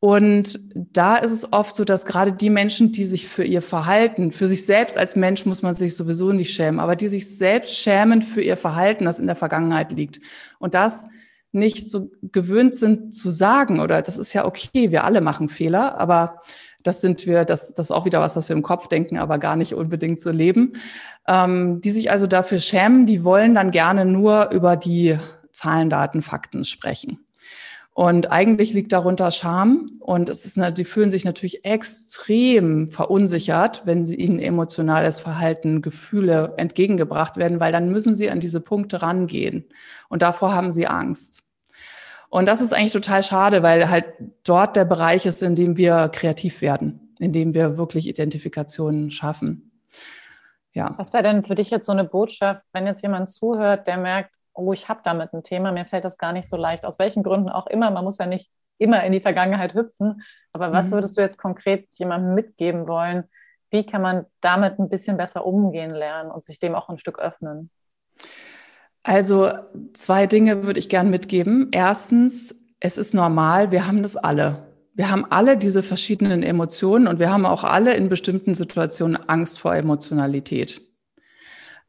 Und 0.00 0.60
da 0.74 1.16
ist 1.16 1.32
es 1.32 1.50
oft 1.52 1.74
so, 1.74 1.84
dass 1.84 2.04
gerade 2.04 2.32
die 2.32 2.50
Menschen, 2.50 2.92
die 2.92 3.06
sich 3.06 3.26
für 3.26 3.42
ihr 3.42 3.62
Verhalten, 3.62 4.30
für 4.30 4.46
sich 4.46 4.66
selbst 4.66 4.98
als 4.98 5.16
Mensch 5.16 5.46
muss 5.46 5.62
man 5.62 5.72
sich 5.72 5.96
sowieso 5.96 6.32
nicht 6.32 6.52
schämen, 6.52 6.78
aber 6.78 6.94
die 6.94 7.08
sich 7.08 7.36
selbst 7.36 7.76
schämen 7.76 8.20
für 8.20 8.42
ihr 8.42 8.58
Verhalten, 8.58 9.06
das 9.06 9.18
in 9.18 9.26
der 9.26 9.34
Vergangenheit 9.34 9.92
liegt. 9.92 10.20
Und 10.58 10.74
das 10.74 11.06
nicht 11.52 11.90
so 11.90 12.10
gewöhnt 12.20 12.74
sind 12.74 13.14
zu 13.14 13.30
sagen, 13.30 13.80
oder 13.80 14.02
das 14.02 14.18
ist 14.18 14.34
ja 14.34 14.44
okay, 14.44 14.92
wir 14.92 15.04
alle 15.04 15.22
machen 15.22 15.48
Fehler, 15.48 15.98
aber 15.98 16.42
das 16.82 17.00
sind 17.00 17.26
wir, 17.26 17.44
das, 17.44 17.74
das 17.74 17.86
ist 17.86 17.90
auch 17.90 18.04
wieder 18.04 18.20
was, 18.20 18.36
was 18.36 18.48
wir 18.48 18.56
im 18.56 18.62
Kopf 18.62 18.88
denken, 18.88 19.18
aber 19.18 19.38
gar 19.38 19.56
nicht 19.56 19.74
unbedingt 19.74 20.20
so 20.20 20.30
leben. 20.30 20.72
Ähm, 21.26 21.80
die 21.80 21.90
sich 21.90 22.10
also 22.10 22.26
dafür 22.26 22.60
schämen, 22.60 23.06
die 23.06 23.24
wollen 23.24 23.54
dann 23.54 23.70
gerne 23.70 24.04
nur 24.04 24.50
über 24.50 24.76
die 24.76 25.18
Zahlen, 25.52 25.90
Daten, 25.90 26.22
Fakten 26.22 26.64
sprechen. 26.64 27.24
Und 27.98 28.30
eigentlich 28.30 28.72
liegt 28.74 28.92
darunter 28.92 29.32
Scham. 29.32 29.98
Und 29.98 30.28
es 30.28 30.44
ist, 30.44 30.56
die 30.78 30.84
fühlen 30.84 31.10
sich 31.10 31.24
natürlich 31.24 31.64
extrem 31.64 32.90
verunsichert, 32.90 33.82
wenn 33.86 34.04
sie 34.04 34.14
ihnen 34.14 34.38
emotionales 34.38 35.18
Verhalten, 35.18 35.82
Gefühle 35.82 36.54
entgegengebracht 36.58 37.38
werden, 37.38 37.58
weil 37.58 37.72
dann 37.72 37.90
müssen 37.90 38.14
sie 38.14 38.30
an 38.30 38.38
diese 38.38 38.60
Punkte 38.60 39.02
rangehen. 39.02 39.64
Und 40.08 40.22
davor 40.22 40.54
haben 40.54 40.70
sie 40.70 40.86
Angst. 40.86 41.42
Und 42.30 42.46
das 42.46 42.60
ist 42.60 42.74
eigentlich 42.74 42.92
total 42.92 43.22
schade, 43.22 43.62
weil 43.62 43.88
halt 43.88 44.06
dort 44.44 44.76
der 44.76 44.84
Bereich 44.84 45.24
ist, 45.26 45.42
in 45.42 45.54
dem 45.54 45.76
wir 45.76 46.08
kreativ 46.08 46.60
werden, 46.60 47.14
in 47.18 47.32
dem 47.32 47.54
wir 47.54 47.78
wirklich 47.78 48.06
Identifikationen 48.06 49.10
schaffen. 49.10 49.70
Ja. 50.72 50.94
Was 50.98 51.12
wäre 51.12 51.22
denn 51.22 51.42
für 51.42 51.54
dich 51.54 51.70
jetzt 51.70 51.86
so 51.86 51.92
eine 51.92 52.04
Botschaft, 52.04 52.62
wenn 52.72 52.86
jetzt 52.86 53.02
jemand 53.02 53.30
zuhört, 53.30 53.86
der 53.86 53.96
merkt, 53.96 54.34
oh, 54.52 54.72
ich 54.72 54.88
habe 54.88 55.00
damit 55.02 55.32
ein 55.32 55.42
Thema, 55.42 55.72
mir 55.72 55.86
fällt 55.86 56.04
das 56.04 56.18
gar 56.18 56.32
nicht 56.32 56.48
so 56.48 56.56
leicht, 56.56 56.84
aus 56.84 56.98
welchen 56.98 57.22
Gründen 57.22 57.48
auch 57.48 57.66
immer, 57.66 57.90
man 57.90 58.04
muss 58.04 58.18
ja 58.18 58.26
nicht 58.26 58.50
immer 58.76 59.02
in 59.04 59.12
die 59.12 59.20
Vergangenheit 59.20 59.74
hüpfen, 59.74 60.22
aber 60.52 60.72
was 60.72 60.88
mhm. 60.88 60.92
würdest 60.92 61.16
du 61.16 61.22
jetzt 61.22 61.38
konkret 61.38 61.88
jemandem 61.92 62.34
mitgeben 62.34 62.86
wollen? 62.86 63.24
Wie 63.70 63.84
kann 63.84 64.02
man 64.02 64.26
damit 64.40 64.78
ein 64.78 64.88
bisschen 64.88 65.16
besser 65.16 65.44
umgehen 65.44 65.90
lernen 65.90 66.30
und 66.30 66.44
sich 66.44 66.58
dem 66.58 66.74
auch 66.74 66.88
ein 66.88 66.98
Stück 66.98 67.18
öffnen? 67.18 67.70
Also 69.08 69.48
zwei 69.94 70.26
Dinge 70.26 70.64
würde 70.66 70.78
ich 70.78 70.90
gern 70.90 71.08
mitgeben. 71.08 71.68
Erstens, 71.72 72.54
es 72.78 72.98
ist 72.98 73.14
normal, 73.14 73.72
wir 73.72 73.86
haben 73.86 74.02
das 74.02 74.18
alle. 74.18 74.68
Wir 74.92 75.10
haben 75.10 75.24
alle 75.30 75.56
diese 75.56 75.82
verschiedenen 75.82 76.42
Emotionen 76.42 77.06
und 77.06 77.18
wir 77.18 77.32
haben 77.32 77.46
auch 77.46 77.64
alle 77.64 77.94
in 77.94 78.10
bestimmten 78.10 78.52
Situationen 78.52 79.16
Angst 79.16 79.60
vor 79.60 79.74
Emotionalität. 79.74 80.82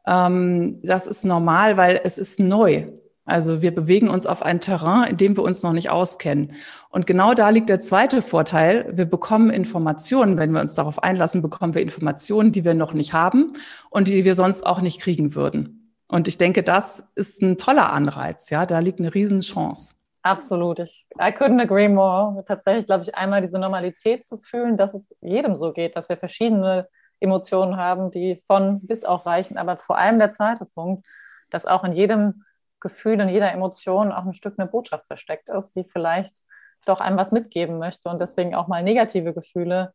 Ähm, 0.07 0.79
das 0.81 1.07
ist 1.07 1.25
normal, 1.25 1.75
weil 1.75 1.99
es 2.05 2.17
ist 2.17 2.39
neu. 2.39 2.85
Also 3.25 3.61
wir 3.61 3.75
bewegen 3.75 4.07
uns 4.07 4.25
auf 4.25 4.41
ein 4.41 4.61
Terrain, 4.61 5.09
in 5.09 5.17
dem 5.17 5.35
wir 5.35 5.43
uns 5.43 5.61
noch 5.61 5.73
nicht 5.73 5.89
auskennen. 5.89 6.53
Und 6.89 7.05
genau 7.05 7.33
da 7.33 7.49
liegt 7.49 7.67
der 7.67 7.81
zweite 7.81 8.21
Vorteil. 8.21 8.93
Wir 8.93 9.05
bekommen 9.05 9.49
Informationen. 9.49 10.37
Wenn 10.37 10.53
wir 10.53 10.61
uns 10.61 10.73
darauf 10.73 11.03
einlassen, 11.03 11.41
bekommen 11.41 11.75
wir 11.75 11.81
Informationen, 11.81 12.53
die 12.53 12.63
wir 12.63 12.75
noch 12.75 12.93
nicht 12.93 13.11
haben 13.11 13.57
und 13.89 14.07
die 14.07 14.23
wir 14.23 14.35
sonst 14.35 14.65
auch 14.65 14.79
nicht 14.79 15.01
kriegen 15.01 15.35
würden. 15.35 15.78
Und 16.09 16.27
ich 16.27 16.37
denke, 16.37 16.63
das 16.63 17.07
ist 17.15 17.41
ein 17.41 17.55
toller 17.57 17.93
Anreiz. 17.93 18.49
Ja, 18.49 18.65
da 18.65 18.79
liegt 18.79 18.99
eine 18.99 19.13
Riesenchance. 19.13 19.95
Absolut. 20.23 20.79
Ich, 20.79 21.07
I 21.17 21.31
couldn't 21.31 21.61
agree 21.61 21.87
more. 21.87 22.43
Tatsächlich, 22.45 22.87
glaube 22.87 23.03
ich, 23.03 23.15
einmal 23.15 23.41
diese 23.41 23.59
Normalität 23.59 24.25
zu 24.25 24.37
fühlen, 24.37 24.75
dass 24.75 24.95
es 24.95 25.15
jedem 25.21 25.55
so 25.55 25.71
geht, 25.71 25.95
dass 25.95 26.09
wir 26.09 26.17
verschiedene 26.17 26.89
Emotionen 27.19 27.77
haben, 27.77 28.11
die 28.11 28.41
von 28.47 28.85
bis 28.85 29.05
auch 29.05 29.25
reichen. 29.25 29.57
Aber 29.57 29.77
vor 29.77 29.97
allem 29.97 30.19
der 30.19 30.31
zweite 30.31 30.65
Punkt, 30.65 31.05
dass 31.51 31.65
auch 31.65 31.83
in 31.83 31.93
jedem 31.93 32.43
Gefühl, 32.79 33.19
in 33.19 33.29
jeder 33.29 33.51
Emotion 33.51 34.11
auch 34.11 34.25
ein 34.25 34.33
Stück 34.33 34.55
eine 34.57 34.67
Botschaft 34.67 35.05
versteckt 35.05 35.47
ist, 35.49 35.75
die 35.75 35.83
vielleicht 35.83 36.43
doch 36.85 37.01
einem 37.01 37.17
was 37.17 37.31
mitgeben 37.31 37.77
möchte 37.77 38.09
und 38.09 38.19
deswegen 38.19 38.55
auch 38.55 38.67
mal 38.67 38.83
negative 38.83 39.33
Gefühle, 39.33 39.93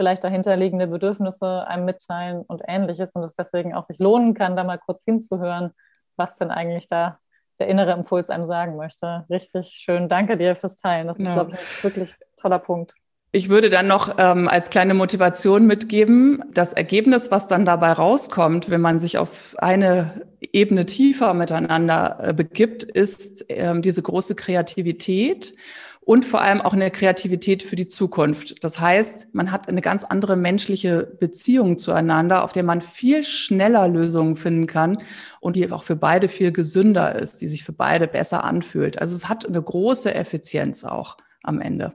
vielleicht 0.00 0.24
dahinterliegende 0.24 0.86
Bedürfnisse 0.86 1.66
einem 1.66 1.84
mitteilen 1.84 2.40
und 2.46 2.62
ähnliches 2.66 3.10
und 3.12 3.22
es 3.22 3.34
deswegen 3.34 3.74
auch 3.74 3.82
sich 3.82 3.98
lohnen 3.98 4.32
kann, 4.32 4.56
da 4.56 4.64
mal 4.64 4.78
kurz 4.78 5.04
hinzuhören, 5.04 5.72
was 6.16 6.36
denn 6.36 6.50
eigentlich 6.50 6.88
da 6.88 7.18
der 7.58 7.68
innere 7.68 7.92
Impuls 7.92 8.30
einem 8.30 8.46
sagen 8.46 8.76
möchte. 8.76 9.26
Richtig 9.28 9.68
schön. 9.76 10.08
Danke 10.08 10.38
dir 10.38 10.56
fürs 10.56 10.76
Teilen. 10.76 11.06
Das 11.06 11.18
ist, 11.18 11.26
ja. 11.26 11.34
glaube 11.34 11.50
ich, 11.52 11.58
ein 11.58 11.82
wirklich 11.82 12.14
toller 12.38 12.58
Punkt. 12.58 12.94
Ich 13.32 13.50
würde 13.50 13.68
dann 13.68 13.88
noch 13.88 14.14
ähm, 14.16 14.48
als 14.48 14.70
kleine 14.70 14.94
Motivation 14.94 15.66
mitgeben, 15.66 16.44
das 16.50 16.72
Ergebnis, 16.72 17.30
was 17.30 17.46
dann 17.46 17.66
dabei 17.66 17.92
rauskommt, 17.92 18.70
wenn 18.70 18.80
man 18.80 18.98
sich 18.98 19.18
auf 19.18 19.54
eine 19.58 20.26
Ebene 20.40 20.86
tiefer 20.86 21.34
miteinander 21.34 22.16
äh, 22.22 22.32
begibt, 22.32 22.84
ist 22.84 23.44
ähm, 23.50 23.82
diese 23.82 24.02
große 24.02 24.34
Kreativität 24.34 25.54
und 26.00 26.24
vor 26.24 26.40
allem 26.40 26.60
auch 26.60 26.72
eine 26.72 26.90
Kreativität 26.90 27.62
für 27.62 27.76
die 27.76 27.86
Zukunft. 27.86 28.64
Das 28.64 28.80
heißt, 28.80 29.34
man 29.34 29.52
hat 29.52 29.68
eine 29.68 29.80
ganz 29.80 30.04
andere 30.04 30.34
menschliche 30.34 31.04
Beziehung 31.04 31.78
zueinander, 31.78 32.42
auf 32.42 32.52
der 32.52 32.62
man 32.62 32.80
viel 32.80 33.22
schneller 33.22 33.86
Lösungen 33.86 34.36
finden 34.36 34.66
kann 34.66 35.02
und 35.40 35.56
die 35.56 35.70
auch 35.70 35.82
für 35.82 35.96
beide 35.96 36.28
viel 36.28 36.52
gesünder 36.52 37.16
ist, 37.16 37.42
die 37.42 37.46
sich 37.46 37.64
für 37.64 37.72
beide 37.72 38.08
besser 38.08 38.44
anfühlt. 38.44 38.98
Also 38.98 39.14
es 39.14 39.28
hat 39.28 39.46
eine 39.46 39.62
große 39.62 40.14
Effizienz 40.14 40.84
auch 40.84 41.16
am 41.42 41.60
Ende. 41.60 41.92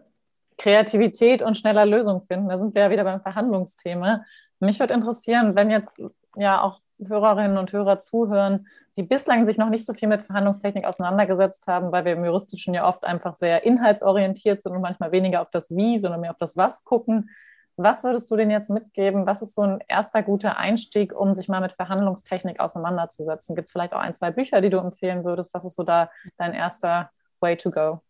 Kreativität 0.58 1.42
und 1.42 1.58
schneller 1.58 1.86
Lösungen 1.86 2.22
finden. 2.22 2.48
Da 2.48 2.58
sind 2.58 2.76
wir 2.76 2.84
ja 2.84 2.90
wieder 2.92 3.04
beim 3.04 3.22
Verhandlungsthema. 3.22 4.24
Mich 4.60 4.80
würde 4.80 4.94
interessieren, 4.94 5.56
wenn 5.56 5.70
jetzt 5.70 6.02
ja 6.38 6.62
auch 6.62 6.80
Hörerinnen 7.04 7.58
und 7.58 7.72
Hörer 7.74 8.00
zuhören, 8.00 8.68
die 8.98 9.04
bislang 9.04 9.46
sich 9.46 9.58
noch 9.58 9.70
nicht 9.70 9.86
so 9.86 9.94
viel 9.94 10.08
mit 10.08 10.24
Verhandlungstechnik 10.24 10.86
auseinandergesetzt 10.86 11.68
haben, 11.68 11.92
weil 11.92 12.06
wir 12.06 12.14
im 12.14 12.24
Juristischen 12.24 12.74
ja 12.74 12.88
oft 12.88 13.04
einfach 13.04 13.34
sehr 13.34 13.64
inhaltsorientiert 13.64 14.62
sind 14.62 14.74
und 14.74 14.82
manchmal 14.82 15.12
weniger 15.12 15.42
auf 15.42 15.52
das 15.52 15.70
Wie, 15.76 16.00
sondern 16.00 16.22
mehr 16.22 16.32
auf 16.32 16.38
das 16.38 16.56
Was 16.56 16.84
gucken. 16.86 17.30
Was 17.78 18.06
würdest 18.06 18.32
du 18.32 18.38
denn 18.38 18.50
jetzt 18.50 18.70
mitgeben? 18.70 19.26
Was 19.26 19.42
ist 19.42 19.54
so 19.54 19.64
ein 19.64 19.84
erster 19.90 20.24
guter 20.24 20.58
Einstieg, 20.58 21.14
um 21.14 21.34
sich 21.34 21.50
mal 21.50 21.60
mit 21.60 21.74
Verhandlungstechnik 21.74 22.62
auseinanderzusetzen? 22.62 23.56
Gibt 23.56 23.68
es 23.68 23.74
vielleicht 23.74 23.94
auch 23.94 24.00
ein, 24.00 24.14
zwei 24.14 24.32
Bücher, 24.32 24.62
die 24.62 24.70
du 24.70 24.78
empfehlen 24.78 25.26
würdest? 25.26 25.54
Was 25.54 25.66
ist 25.66 25.76
so 25.76 25.84
da 25.84 26.10
dein 26.38 26.54
erster 26.54 27.12
Way 27.42 27.58
to 27.58 27.72
go? 27.72 28.05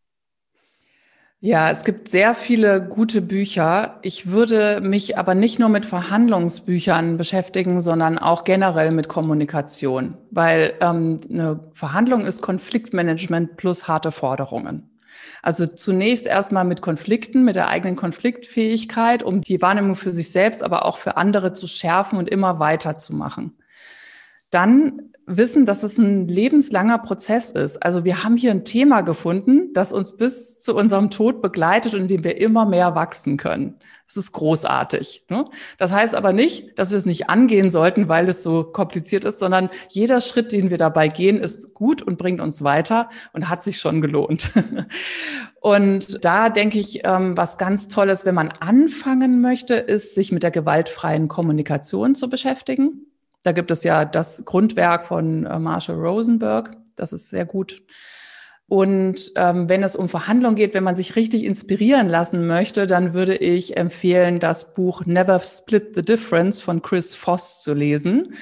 Ja, 1.45 1.69
es 1.69 1.83
gibt 1.83 2.09
sehr 2.09 2.33
viele 2.33 2.81
gute 2.81 3.21
Bücher. 3.21 3.99
Ich 4.01 4.31
würde 4.31 4.81
mich 4.81 5.15
aber 5.15 5.35
nicht 5.35 5.59
nur 5.59 5.69
mit 5.69 5.85
Verhandlungsbüchern 5.85 7.17
beschäftigen, 7.17 7.81
sondern 7.81 8.17
auch 8.17 8.45
generell 8.45 8.89
mit 8.89 9.09
Kommunikation, 9.09 10.17
weil 10.31 10.73
ähm, 10.81 11.19
eine 11.29 11.59
Verhandlung 11.73 12.25
ist 12.25 12.41
Konfliktmanagement 12.41 13.57
plus 13.57 13.87
harte 13.87 14.11
Forderungen. 14.11 14.89
Also 15.43 15.67
zunächst 15.67 16.25
erstmal 16.25 16.65
mit 16.65 16.81
Konflikten, 16.81 17.43
mit 17.43 17.55
der 17.55 17.67
eigenen 17.67 17.95
Konfliktfähigkeit, 17.95 19.21
um 19.21 19.41
die 19.41 19.61
Wahrnehmung 19.61 19.93
für 19.93 20.13
sich 20.13 20.31
selbst, 20.31 20.63
aber 20.63 20.83
auch 20.83 20.97
für 20.97 21.15
andere 21.15 21.53
zu 21.53 21.67
schärfen 21.67 22.17
und 22.17 22.27
immer 22.27 22.57
weiter 22.57 22.97
zu 22.97 23.13
machen. 23.13 23.55
Dann 24.49 25.11
wissen, 25.27 25.65
dass 25.65 25.83
es 25.83 25.97
ein 25.97 26.27
lebenslanger 26.27 26.99
Prozess 26.99 27.51
ist. 27.51 27.77
Also 27.77 28.05
wir 28.05 28.23
haben 28.23 28.37
hier 28.37 28.51
ein 28.51 28.63
Thema 28.63 29.01
gefunden, 29.01 29.73
das 29.73 29.91
uns 29.91 30.17
bis 30.17 30.59
zu 30.59 30.75
unserem 30.75 31.09
Tod 31.09 31.41
begleitet 31.41 31.95
und 31.95 32.01
in 32.01 32.07
dem 32.07 32.23
wir 32.23 32.37
immer 32.37 32.65
mehr 32.65 32.95
wachsen 32.95 33.37
können. 33.37 33.79
Das 34.07 34.17
ist 34.17 34.33
großartig. 34.33 35.25
Ne? 35.29 35.45
Das 35.79 35.91
heißt 35.91 36.13
aber 36.13 36.31
nicht, 36.31 36.77
dass 36.77 36.91
wir 36.91 36.97
es 36.97 37.07
nicht 37.07 37.27
angehen 37.27 37.71
sollten, 37.71 38.07
weil 38.07 38.29
es 38.29 38.43
so 38.43 38.63
kompliziert 38.63 39.25
ist, 39.25 39.39
sondern 39.39 39.69
jeder 39.89 40.21
Schritt, 40.21 40.51
den 40.51 40.69
wir 40.69 40.77
dabei 40.77 41.07
gehen, 41.07 41.37
ist 41.37 41.73
gut 41.73 42.03
und 42.03 42.19
bringt 42.19 42.39
uns 42.39 42.63
weiter 42.63 43.09
und 43.33 43.49
hat 43.49 43.63
sich 43.63 43.79
schon 43.79 44.01
gelohnt. 44.01 44.51
und 45.59 46.23
da 46.23 46.49
denke 46.49 46.77
ich, 46.77 47.01
ähm, 47.03 47.35
was 47.35 47.57
ganz 47.57 47.87
toll 47.87 48.09
ist, 48.09 48.25
wenn 48.25 48.35
man 48.35 48.49
anfangen 48.49 49.41
möchte, 49.41 49.73
ist, 49.73 50.13
sich 50.13 50.31
mit 50.31 50.43
der 50.43 50.51
gewaltfreien 50.51 51.27
Kommunikation 51.27 52.13
zu 52.13 52.29
beschäftigen. 52.29 53.07
Da 53.45 53.51
gibt 53.51 53.69
es 53.71 53.83
ja 53.83 54.05
das 54.05 54.43
Grundwerk 54.45 55.05
von 55.05 55.45
äh, 55.45 55.59
Marshall 55.59 55.97
Rosenberg. 55.97 56.75
Das 56.95 57.13
ist 57.13 57.29
sehr 57.29 57.45
gut. 57.45 57.83
Und 58.67 59.31
ähm, 59.35 59.69
wenn 59.69 59.83
es 59.83 59.95
um 59.95 60.09
Verhandlungen 60.09 60.55
geht, 60.55 60.73
wenn 60.73 60.83
man 60.83 60.95
sich 60.95 61.15
richtig 61.15 61.43
inspirieren 61.43 62.09
lassen 62.09 62.47
möchte, 62.47 62.87
dann 62.87 63.13
würde 63.13 63.35
ich 63.35 63.77
empfehlen, 63.77 64.39
das 64.39 64.73
Buch 64.73 65.05
Never 65.05 65.39
Split 65.41 65.91
the 65.93 66.01
Difference 66.01 66.61
von 66.61 66.81
Chris 66.81 67.15
Voss 67.15 67.61
zu 67.61 67.75
lesen. 67.75 68.33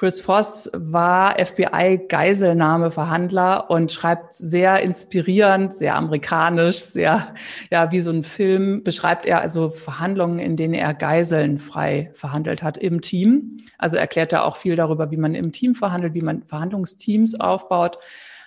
Chris 0.00 0.20
Voss 0.22 0.70
war 0.72 1.38
FBI-Geiselnahmeverhandler 1.38 3.68
und 3.68 3.92
schreibt 3.92 4.32
sehr 4.32 4.80
inspirierend, 4.80 5.74
sehr 5.74 5.94
amerikanisch, 5.94 6.78
sehr, 6.78 7.34
ja, 7.70 7.92
wie 7.92 8.00
so 8.00 8.08
ein 8.08 8.24
Film 8.24 8.82
beschreibt 8.82 9.26
er 9.26 9.42
also 9.42 9.68
Verhandlungen, 9.68 10.38
in 10.38 10.56
denen 10.56 10.72
er 10.72 10.94
Geiseln 10.94 11.58
frei 11.58 12.08
verhandelt 12.14 12.62
hat 12.62 12.78
im 12.78 13.02
Team. 13.02 13.58
Also 13.76 13.98
erklärt 13.98 14.32
er 14.32 14.46
auch 14.46 14.56
viel 14.56 14.74
darüber, 14.74 15.10
wie 15.10 15.18
man 15.18 15.34
im 15.34 15.52
Team 15.52 15.74
verhandelt, 15.74 16.14
wie 16.14 16.22
man 16.22 16.44
Verhandlungsteams 16.44 17.38
aufbaut 17.38 17.98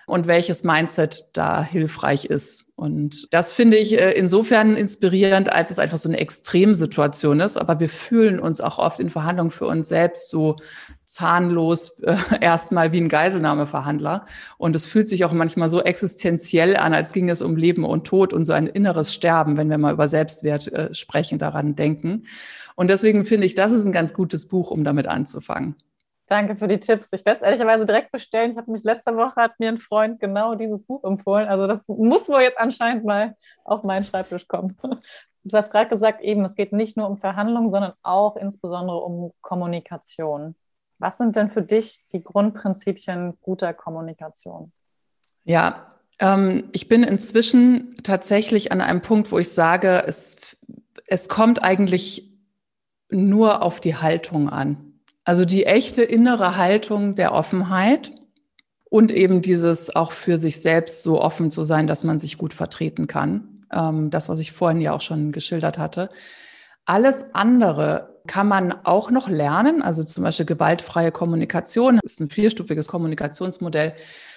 und 0.05 0.27
welches 0.27 0.63
Mindset 0.63 1.29
da 1.33 1.63
hilfreich 1.63 2.25
ist. 2.25 2.65
Und 2.75 3.27
das 3.31 3.51
finde 3.51 3.77
ich 3.77 3.99
äh, 3.99 4.11
insofern 4.11 4.75
inspirierend, 4.75 5.51
als 5.51 5.71
es 5.71 5.79
einfach 5.79 5.97
so 5.97 6.09
eine 6.09 6.19
Extremsituation 6.19 7.39
ist. 7.39 7.57
Aber 7.57 7.79
wir 7.79 7.89
fühlen 7.89 8.39
uns 8.39 8.59
auch 8.59 8.79
oft 8.79 8.99
in 8.99 9.09
Verhandlungen 9.09 9.51
für 9.51 9.67
uns 9.67 9.87
selbst 9.87 10.29
so 10.29 10.57
zahnlos 11.05 11.99
äh, 11.99 12.15
erstmal 12.41 12.91
wie 12.91 13.01
ein 13.01 13.09
Geiselnahmeverhandler. 13.09 14.25
Und 14.57 14.75
es 14.75 14.85
fühlt 14.85 15.07
sich 15.07 15.25
auch 15.25 15.33
manchmal 15.33 15.69
so 15.69 15.81
existenziell 15.81 16.77
an, 16.77 16.93
als 16.93 17.13
ging 17.13 17.29
es 17.29 17.41
um 17.41 17.55
Leben 17.55 17.85
und 17.85 18.05
Tod 18.05 18.33
und 18.33 18.45
so 18.45 18.53
ein 18.53 18.67
inneres 18.67 19.13
Sterben, 19.13 19.57
wenn 19.57 19.69
wir 19.69 19.77
mal 19.77 19.93
über 19.93 20.07
Selbstwert 20.07 20.71
äh, 20.71 20.93
sprechen, 20.93 21.39
daran 21.39 21.75
denken. 21.75 22.25
Und 22.75 22.89
deswegen 22.89 23.25
finde 23.25 23.45
ich, 23.45 23.53
das 23.53 23.71
ist 23.71 23.85
ein 23.85 23.91
ganz 23.91 24.13
gutes 24.13 24.47
Buch, 24.47 24.71
um 24.71 24.83
damit 24.83 25.07
anzufangen. 25.07 25.75
Danke 26.27 26.55
für 26.55 26.67
die 26.67 26.79
Tipps. 26.79 27.11
Ich 27.11 27.25
werde 27.25 27.41
es 27.41 27.43
ehrlicherweise 27.43 27.85
direkt 27.85 28.11
bestellen. 28.11 28.51
Ich 28.51 28.57
habe 28.57 28.71
mich 28.71 28.83
letzte 28.83 29.15
Woche 29.15 29.35
hat 29.35 29.59
mir 29.59 29.69
ein 29.69 29.77
Freund 29.77 30.19
genau 30.19 30.55
dieses 30.55 30.85
Buch 30.85 31.03
empfohlen. 31.03 31.47
Also 31.47 31.67
das 31.67 31.85
muss 31.87 32.29
wohl 32.29 32.41
jetzt 32.41 32.57
anscheinend 32.57 33.03
mal 33.03 33.35
auf 33.65 33.83
meinen 33.83 34.03
Schreibtisch 34.03 34.47
kommen. 34.47 34.77
Du 35.45 35.57
hast 35.57 35.71
gerade 35.71 35.89
gesagt, 35.89 36.21
eben, 36.21 36.45
es 36.45 36.55
geht 36.55 36.71
nicht 36.71 36.95
nur 36.95 37.05
um 37.05 37.17
Verhandlungen, 37.17 37.69
sondern 37.69 37.91
auch 38.01 38.37
insbesondere 38.37 38.99
um 38.99 39.33
Kommunikation. 39.41 40.55
Was 41.03 41.17
sind 41.17 41.35
denn 41.35 41.49
für 41.49 41.61
dich 41.61 42.05
die 42.13 42.23
Grundprinzipien 42.23 43.33
guter 43.41 43.73
Kommunikation? 43.73 44.71
Ja, 45.43 45.89
ähm, 46.17 46.69
ich 46.71 46.87
bin 46.87 47.03
inzwischen 47.03 47.93
tatsächlich 48.03 48.71
an 48.71 48.79
einem 48.79 49.01
Punkt, 49.01 49.29
wo 49.29 49.37
ich 49.37 49.49
sage, 49.49 50.05
es, 50.07 50.37
es 51.05 51.27
kommt 51.27 51.61
eigentlich 51.61 52.31
nur 53.09 53.63
auf 53.63 53.81
die 53.81 53.97
Haltung 53.97 54.47
an. 54.47 54.93
Also 55.25 55.43
die 55.43 55.65
echte 55.65 56.03
innere 56.03 56.55
Haltung 56.55 57.15
der 57.15 57.33
Offenheit 57.33 58.13
und 58.85 59.11
eben 59.11 59.41
dieses 59.41 59.93
auch 59.93 60.13
für 60.13 60.37
sich 60.37 60.61
selbst 60.61 61.03
so 61.03 61.21
offen 61.21 61.51
zu 61.51 61.65
sein, 61.65 61.85
dass 61.85 62.05
man 62.05 62.17
sich 62.17 62.37
gut 62.37 62.53
vertreten 62.53 63.07
kann. 63.07 63.65
Ähm, 63.73 64.09
das, 64.09 64.29
was 64.29 64.39
ich 64.39 64.53
vorhin 64.53 64.79
ja 64.79 64.93
auch 64.93 65.01
schon 65.01 65.33
geschildert 65.33 65.77
hatte. 65.77 66.09
Alles 66.85 67.35
andere 67.35 68.12
kann 68.27 68.47
man 68.47 68.73
auch 68.85 69.11
noch 69.11 69.29
lernen. 69.29 69.81
Also 69.81 70.03
zum 70.03 70.23
Beispiel 70.23 70.45
gewaltfreie 70.45 71.11
Kommunikation 71.11 71.99
ist 72.03 72.19
ein 72.19 72.29
vierstufiges 72.29 72.87
Kommunikationsmodell 72.87 73.95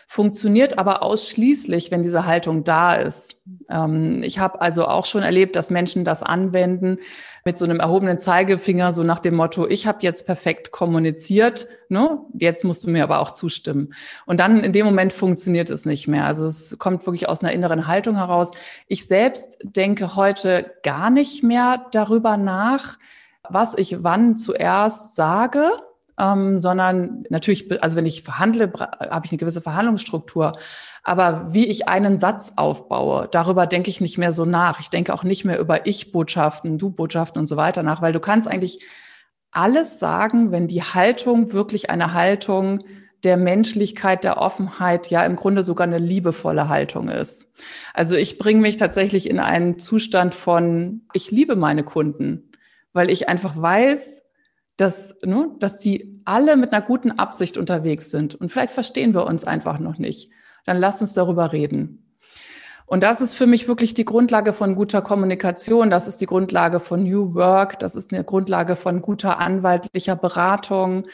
funktioniert 0.08 0.78
aber 0.78 1.02
ausschließlich, 1.02 1.90
wenn 1.90 2.02
diese 2.02 2.26
Haltung 2.26 2.64
da 2.64 2.94
ist. 2.94 3.42
Ähm, 3.68 4.22
ich 4.22 4.38
habe 4.38 4.60
also 4.60 4.86
auch 4.86 5.04
schon 5.04 5.22
erlebt, 5.22 5.56
dass 5.56 5.70
Menschen 5.70 6.04
das 6.04 6.22
anwenden 6.22 6.98
mit 7.44 7.58
so 7.58 7.64
einem 7.64 7.80
erhobenen 7.80 8.18
Zeigefinger, 8.18 8.92
so 8.92 9.02
nach 9.02 9.18
dem 9.18 9.34
Motto, 9.34 9.68
ich 9.68 9.86
habe 9.86 9.98
jetzt 10.02 10.26
perfekt 10.26 10.70
kommuniziert, 10.70 11.68
ne? 11.88 12.20
jetzt 12.34 12.64
musst 12.64 12.84
du 12.84 12.90
mir 12.90 13.02
aber 13.02 13.20
auch 13.20 13.32
zustimmen. 13.32 13.94
Und 14.26 14.40
dann 14.40 14.62
in 14.62 14.72
dem 14.72 14.86
Moment 14.86 15.12
funktioniert 15.12 15.70
es 15.70 15.84
nicht 15.84 16.08
mehr. 16.08 16.24
Also 16.24 16.46
es 16.46 16.76
kommt 16.78 17.04
wirklich 17.06 17.28
aus 17.28 17.42
einer 17.42 17.52
inneren 17.52 17.86
Haltung 17.86 18.16
heraus. 18.16 18.52
Ich 18.88 19.06
selbst 19.06 19.58
denke 19.62 20.16
heute 20.16 20.72
gar 20.82 21.10
nicht 21.10 21.42
mehr 21.42 21.86
darüber 21.92 22.36
nach, 22.36 22.98
was 23.50 23.76
ich 23.76 24.02
wann 24.02 24.36
zuerst 24.36 25.14
sage, 25.14 25.70
ähm, 26.18 26.58
sondern 26.58 27.24
natürlich, 27.28 27.82
also 27.82 27.96
wenn 27.96 28.06
ich 28.06 28.22
verhandle, 28.22 28.72
habe 28.72 29.26
ich 29.26 29.32
eine 29.32 29.38
gewisse 29.38 29.60
Verhandlungsstruktur. 29.60 30.52
Aber 31.02 31.52
wie 31.52 31.66
ich 31.66 31.88
einen 31.88 32.18
Satz 32.18 32.54
aufbaue, 32.56 33.28
darüber 33.30 33.66
denke 33.66 33.90
ich 33.90 34.00
nicht 34.00 34.18
mehr 34.18 34.32
so 34.32 34.44
nach. 34.44 34.80
Ich 34.80 34.90
denke 34.90 35.14
auch 35.14 35.24
nicht 35.24 35.44
mehr 35.44 35.58
über 35.58 35.86
Ich-Botschaften, 35.86 36.78
Du-Botschaften 36.78 37.38
und 37.38 37.46
so 37.46 37.56
weiter 37.56 37.82
nach, 37.82 38.02
weil 38.02 38.12
du 38.12 38.20
kannst 38.20 38.48
eigentlich 38.48 38.80
alles 39.52 40.00
sagen, 40.00 40.52
wenn 40.52 40.68
die 40.68 40.82
Haltung 40.82 41.52
wirklich 41.52 41.90
eine 41.90 42.12
Haltung 42.12 42.84
der 43.24 43.36
Menschlichkeit, 43.36 44.24
der 44.24 44.38
Offenheit, 44.38 45.08
ja 45.08 45.24
im 45.24 45.36
Grunde 45.36 45.62
sogar 45.62 45.86
eine 45.86 45.98
liebevolle 45.98 46.68
Haltung 46.68 47.08
ist. 47.08 47.52
Also 47.94 48.14
ich 48.14 48.38
bringe 48.38 48.60
mich 48.60 48.76
tatsächlich 48.76 49.28
in 49.28 49.40
einen 49.40 49.78
Zustand 49.78 50.34
von, 50.34 51.02
ich 51.12 51.30
liebe 51.30 51.56
meine 51.56 51.82
Kunden, 51.82 52.45
weil 52.96 53.10
ich 53.10 53.28
einfach 53.28 53.60
weiß, 53.60 54.22
dass, 54.76 55.16
ne, 55.22 55.50
dass 55.58 55.78
die 55.78 56.20
alle 56.24 56.56
mit 56.56 56.72
einer 56.72 56.84
guten 56.84 57.12
Absicht 57.12 57.58
unterwegs 57.58 58.10
sind. 58.10 58.34
Und 58.34 58.50
vielleicht 58.50 58.72
verstehen 58.72 59.14
wir 59.14 59.26
uns 59.26 59.44
einfach 59.44 59.78
noch 59.78 59.98
nicht. 59.98 60.30
Dann 60.64 60.78
lass 60.78 61.00
uns 61.02 61.12
darüber 61.12 61.52
reden. 61.52 62.16
Und 62.86 63.02
das 63.02 63.20
ist 63.20 63.34
für 63.34 63.46
mich 63.46 63.68
wirklich 63.68 63.94
die 63.94 64.04
Grundlage 64.04 64.52
von 64.52 64.76
guter 64.76 65.02
Kommunikation. 65.02 65.90
Das 65.90 66.08
ist 66.08 66.20
die 66.20 66.26
Grundlage 66.26 66.80
von 66.80 67.02
New 67.02 67.34
Work. 67.34 67.78
Das 67.80 67.96
ist 67.96 68.12
eine 68.12 68.24
Grundlage 68.24 68.76
von 68.76 69.02
guter 69.02 69.38
anwaltlicher 69.38 70.16
Beratung. 70.16 71.06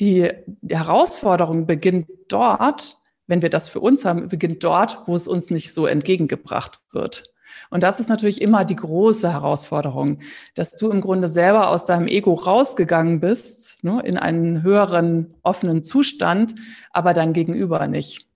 Die, 0.00 0.30
die 0.46 0.76
Herausforderung 0.76 1.66
beginnt 1.66 2.08
dort, 2.28 2.98
wenn 3.26 3.42
wir 3.42 3.50
das 3.50 3.68
für 3.68 3.80
uns 3.80 4.04
haben, 4.04 4.28
beginnt 4.28 4.62
dort, 4.62 5.02
wo 5.06 5.16
es 5.16 5.26
uns 5.26 5.50
nicht 5.50 5.74
so 5.74 5.86
entgegengebracht 5.86 6.80
wird. 6.92 7.33
Und 7.74 7.82
das 7.82 7.98
ist 7.98 8.08
natürlich 8.08 8.40
immer 8.40 8.64
die 8.64 8.76
große 8.76 9.32
Herausforderung, 9.32 10.20
dass 10.54 10.76
du 10.76 10.92
im 10.92 11.00
Grunde 11.00 11.26
selber 11.26 11.70
aus 11.70 11.86
deinem 11.86 12.06
Ego 12.06 12.34
rausgegangen 12.34 13.18
bist, 13.18 13.82
ne, 13.82 14.00
in 14.04 14.16
einen 14.16 14.62
höheren, 14.62 15.34
offenen 15.42 15.82
Zustand, 15.82 16.54
aber 16.92 17.14
dein 17.14 17.32
Gegenüber 17.32 17.88
nicht. 17.88 18.28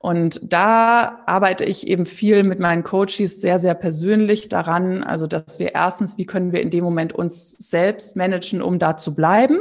Und 0.00 0.40
da 0.42 1.22
arbeite 1.26 1.64
ich 1.64 1.86
eben 1.86 2.06
viel 2.06 2.42
mit 2.42 2.58
meinen 2.58 2.82
Coaches 2.82 3.40
sehr, 3.40 3.60
sehr 3.60 3.74
persönlich 3.74 4.48
daran. 4.48 5.04
Also, 5.04 5.28
dass 5.28 5.60
wir 5.60 5.72
erstens, 5.72 6.18
wie 6.18 6.26
können 6.26 6.50
wir 6.50 6.60
in 6.60 6.70
dem 6.70 6.82
Moment 6.82 7.12
uns 7.12 7.52
selbst 7.52 8.16
managen, 8.16 8.62
um 8.62 8.80
da 8.80 8.96
zu 8.96 9.14
bleiben? 9.14 9.60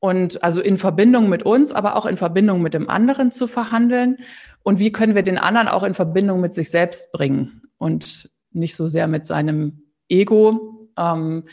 Und 0.00 0.42
also 0.42 0.60
in 0.60 0.78
Verbindung 0.78 1.28
mit 1.28 1.44
uns, 1.44 1.72
aber 1.72 1.94
auch 1.94 2.04
in 2.04 2.16
Verbindung 2.16 2.62
mit 2.62 2.74
dem 2.74 2.90
anderen 2.90 3.30
zu 3.30 3.46
verhandeln. 3.46 4.16
Und 4.64 4.80
wie 4.80 4.90
können 4.90 5.14
wir 5.14 5.22
den 5.22 5.38
anderen 5.38 5.68
auch 5.68 5.84
in 5.84 5.94
Verbindung 5.94 6.40
mit 6.40 6.52
sich 6.52 6.72
selbst 6.72 7.12
bringen? 7.12 7.62
Und 7.78 8.30
nicht 8.52 8.76
so 8.76 8.86
sehr 8.86 9.06
mit 9.08 9.26
seinem 9.26 9.82
Ego. 10.08 10.90
Ähm, 10.96 11.44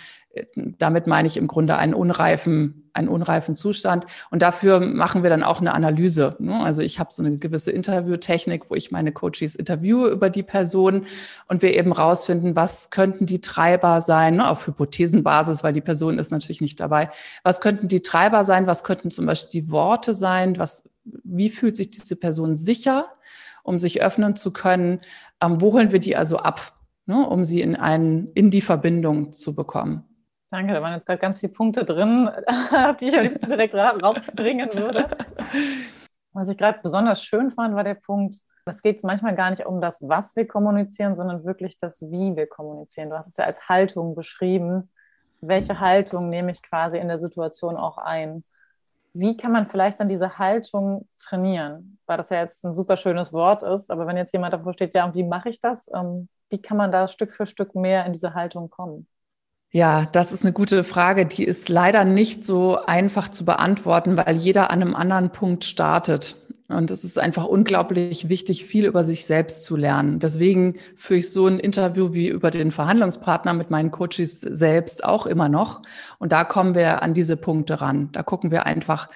damit 0.55 1.07
meine 1.07 1.27
ich 1.27 1.37
im 1.37 1.47
Grunde 1.47 1.77
einen 1.77 1.93
unreifen, 1.93 2.89
einen 2.93 3.07
unreifen 3.07 3.55
Zustand. 3.55 4.05
Und 4.31 4.41
dafür 4.41 4.79
machen 4.79 5.23
wir 5.23 5.29
dann 5.29 5.43
auch 5.43 5.61
eine 5.61 5.73
Analyse. 5.73 6.35
Ne? 6.39 6.59
Also 6.59 6.81
ich 6.81 6.99
habe 6.99 7.13
so 7.13 7.23
eine 7.23 7.37
gewisse 7.37 7.71
Interviewtechnik, 7.71 8.69
wo 8.69 8.75
ich 8.75 8.91
meine 8.91 9.11
Coaches 9.13 9.55
interviewe 9.55 10.09
über 10.09 10.29
die 10.29 10.43
Person 10.43 11.05
und 11.47 11.61
wir 11.61 11.73
eben 11.75 11.93
rausfinden, 11.93 12.55
was 12.55 12.89
könnten 12.89 13.25
die 13.25 13.39
Treiber 13.39 14.01
sein, 14.01 14.37
ne? 14.37 14.49
auf 14.49 14.67
Hypothesenbasis, 14.67 15.63
weil 15.63 15.73
die 15.73 15.81
Person 15.81 16.19
ist 16.19 16.31
natürlich 16.31 16.61
nicht 16.61 16.79
dabei. 16.79 17.09
Was 17.43 17.61
könnten 17.61 17.87
die 17.87 18.01
Treiber 18.01 18.43
sein? 18.43 18.67
Was 18.67 18.83
könnten 18.83 19.11
zum 19.11 19.25
Beispiel 19.25 19.61
die 19.61 19.71
Worte 19.71 20.13
sein? 20.13 20.57
Was, 20.57 20.89
wie 21.03 21.49
fühlt 21.49 21.77
sich 21.77 21.91
diese 21.91 22.17
Person 22.17 22.55
sicher? 22.55 23.09
um 23.65 23.79
sich 23.79 24.01
öffnen 24.01 24.35
zu 24.35 24.53
können. 24.53 25.01
Ähm, 25.41 25.61
wo 25.61 25.73
holen 25.73 25.91
wir 25.91 25.99
die 25.99 26.15
also 26.15 26.37
ab, 26.37 26.73
ne, 27.05 27.27
um 27.27 27.43
sie 27.43 27.61
in, 27.61 27.75
einen, 27.75 28.31
in 28.33 28.51
die 28.51 28.61
Verbindung 28.61 29.33
zu 29.33 29.55
bekommen? 29.55 30.03
Danke, 30.51 30.73
da 30.73 30.81
waren 30.81 30.93
jetzt 30.93 31.05
gerade 31.05 31.19
ganz 31.19 31.39
viele 31.39 31.53
Punkte 31.53 31.83
drin, 31.83 32.29
die 32.99 33.09
ich 33.09 33.15
am 33.17 33.23
liebsten 33.23 33.49
direkt 33.49 33.75
rausbringen 33.75 34.69
würde. 34.73 35.07
Was 36.33 36.49
ich 36.49 36.57
gerade 36.57 36.79
besonders 36.81 37.23
schön 37.23 37.51
fand, 37.51 37.75
war 37.75 37.83
der 37.83 37.95
Punkt, 37.95 38.39
es 38.65 38.81
geht 38.81 39.03
manchmal 39.03 39.35
gar 39.35 39.51
nicht 39.51 39.65
um 39.65 39.79
das, 39.79 40.01
was 40.01 40.35
wir 40.35 40.47
kommunizieren, 40.47 41.15
sondern 41.15 41.45
wirklich 41.45 41.77
das, 41.77 42.01
wie 42.01 42.35
wir 42.35 42.47
kommunizieren. 42.47 43.09
Du 43.09 43.17
hast 43.17 43.27
es 43.27 43.37
ja 43.37 43.45
als 43.45 43.69
Haltung 43.69 44.15
beschrieben. 44.15 44.89
Welche 45.41 45.79
Haltung 45.79 46.29
nehme 46.29 46.51
ich 46.51 46.63
quasi 46.63 46.97
in 46.97 47.07
der 47.07 47.19
Situation 47.19 47.77
auch 47.77 47.99
ein? 47.99 48.43
Wie 49.15 49.37
kann 49.37 49.51
man 49.53 49.65
vielleicht 49.65 49.99
dann 49.99 50.09
diese 50.09 50.37
Haltung 50.37 51.07
trainieren? 51.19 51.97
Weil 52.05 52.17
das 52.17 52.29
ja 52.29 52.41
jetzt 52.41 52.65
ein 52.65 52.75
super 52.75 52.97
schönes 52.97 53.31
Wort 53.31 53.63
ist, 53.63 53.89
aber 53.89 54.05
wenn 54.07 54.17
jetzt 54.17 54.33
jemand 54.33 54.53
davor 54.53 54.73
steht, 54.73 54.93
ja, 54.93 55.05
und 55.05 55.15
wie 55.15 55.23
mache 55.23 55.49
ich 55.49 55.61
das? 55.61 55.89
Ähm, 55.95 56.27
wie 56.49 56.61
kann 56.61 56.77
man 56.77 56.91
da 56.91 57.07
Stück 57.07 57.33
für 57.33 57.45
Stück 57.45 57.75
mehr 57.75 58.05
in 58.05 58.13
diese 58.13 58.33
Haltung 58.33 58.69
kommen? 58.69 59.07
Ja, 59.71 60.05
das 60.11 60.31
ist 60.31 60.43
eine 60.43 60.53
gute 60.53 60.83
Frage. 60.83 61.25
Die 61.25 61.43
ist 61.43 61.69
leider 61.69 62.05
nicht 62.05 62.43
so 62.43 62.77
einfach 62.85 63.29
zu 63.29 63.45
beantworten, 63.45 64.17
weil 64.17 64.37
jeder 64.37 64.69
an 64.69 64.81
einem 64.81 64.95
anderen 64.95 65.31
Punkt 65.31 65.63
startet. 65.63 66.35
Und 66.67 66.89
es 66.89 67.03
ist 67.03 67.19
einfach 67.19 67.45
unglaublich 67.45 68.27
wichtig, 68.27 68.65
viel 68.65 68.85
über 68.85 69.03
sich 69.03 69.27
selbst 69.27 69.65
zu 69.65 69.75
lernen. 69.75 70.19
Deswegen 70.19 70.77
führe 70.97 71.19
ich 71.19 71.31
so 71.31 71.45
ein 71.45 71.59
Interview 71.59 72.13
wie 72.13 72.27
über 72.27 72.49
den 72.49 72.71
Verhandlungspartner 72.71 73.53
mit 73.53 73.69
meinen 73.69 73.91
Coaches 73.91 74.41
selbst 74.41 75.05
auch 75.05 75.27
immer 75.27 75.47
noch. 75.47 75.83
Und 76.17 76.31
da 76.31 76.43
kommen 76.43 76.73
wir 76.73 77.03
an 77.03 77.13
diese 77.13 77.37
Punkte 77.37 77.81
ran. 77.81 78.09
Da 78.13 78.23
gucken 78.23 78.49
wir 78.49 78.65
einfach, 78.65 79.09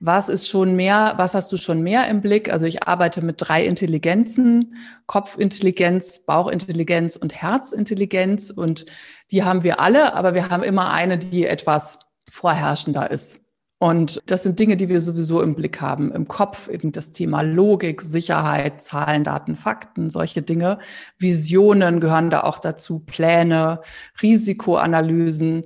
was 0.00 0.28
ist 0.28 0.48
schon 0.48 0.74
mehr, 0.74 1.14
was 1.16 1.34
hast 1.34 1.52
du 1.52 1.56
schon 1.56 1.80
mehr 1.80 2.08
im 2.08 2.20
Blick? 2.22 2.52
Also 2.52 2.66
ich 2.66 2.82
arbeite 2.82 3.22
mit 3.22 3.36
drei 3.38 3.64
Intelligenzen, 3.64 4.74
Kopfintelligenz, 5.06 6.26
Bauchintelligenz 6.26 7.14
und 7.14 7.40
Herzintelligenz. 7.40 8.50
Und 8.50 8.84
die 9.30 9.44
haben 9.44 9.62
wir 9.62 9.78
alle, 9.78 10.14
aber 10.14 10.34
wir 10.34 10.50
haben 10.50 10.64
immer 10.64 10.90
eine, 10.90 11.18
die 11.18 11.46
etwas 11.46 12.00
vorherrschender 12.28 13.12
ist. 13.12 13.45
Und 13.78 14.22
das 14.24 14.42
sind 14.42 14.58
Dinge, 14.58 14.78
die 14.78 14.88
wir 14.88 15.00
sowieso 15.00 15.42
im 15.42 15.54
Blick 15.54 15.82
haben. 15.82 16.10
Im 16.10 16.26
Kopf 16.26 16.68
eben 16.68 16.92
das 16.92 17.12
Thema 17.12 17.42
Logik, 17.42 18.00
Sicherheit, 18.00 18.80
Zahlen, 18.80 19.22
Daten, 19.22 19.54
Fakten, 19.54 20.08
solche 20.08 20.40
Dinge. 20.40 20.78
Visionen 21.18 22.00
gehören 22.00 22.30
da 22.30 22.44
auch 22.44 22.58
dazu, 22.58 23.00
Pläne, 23.00 23.82
Risikoanalysen. 24.22 25.64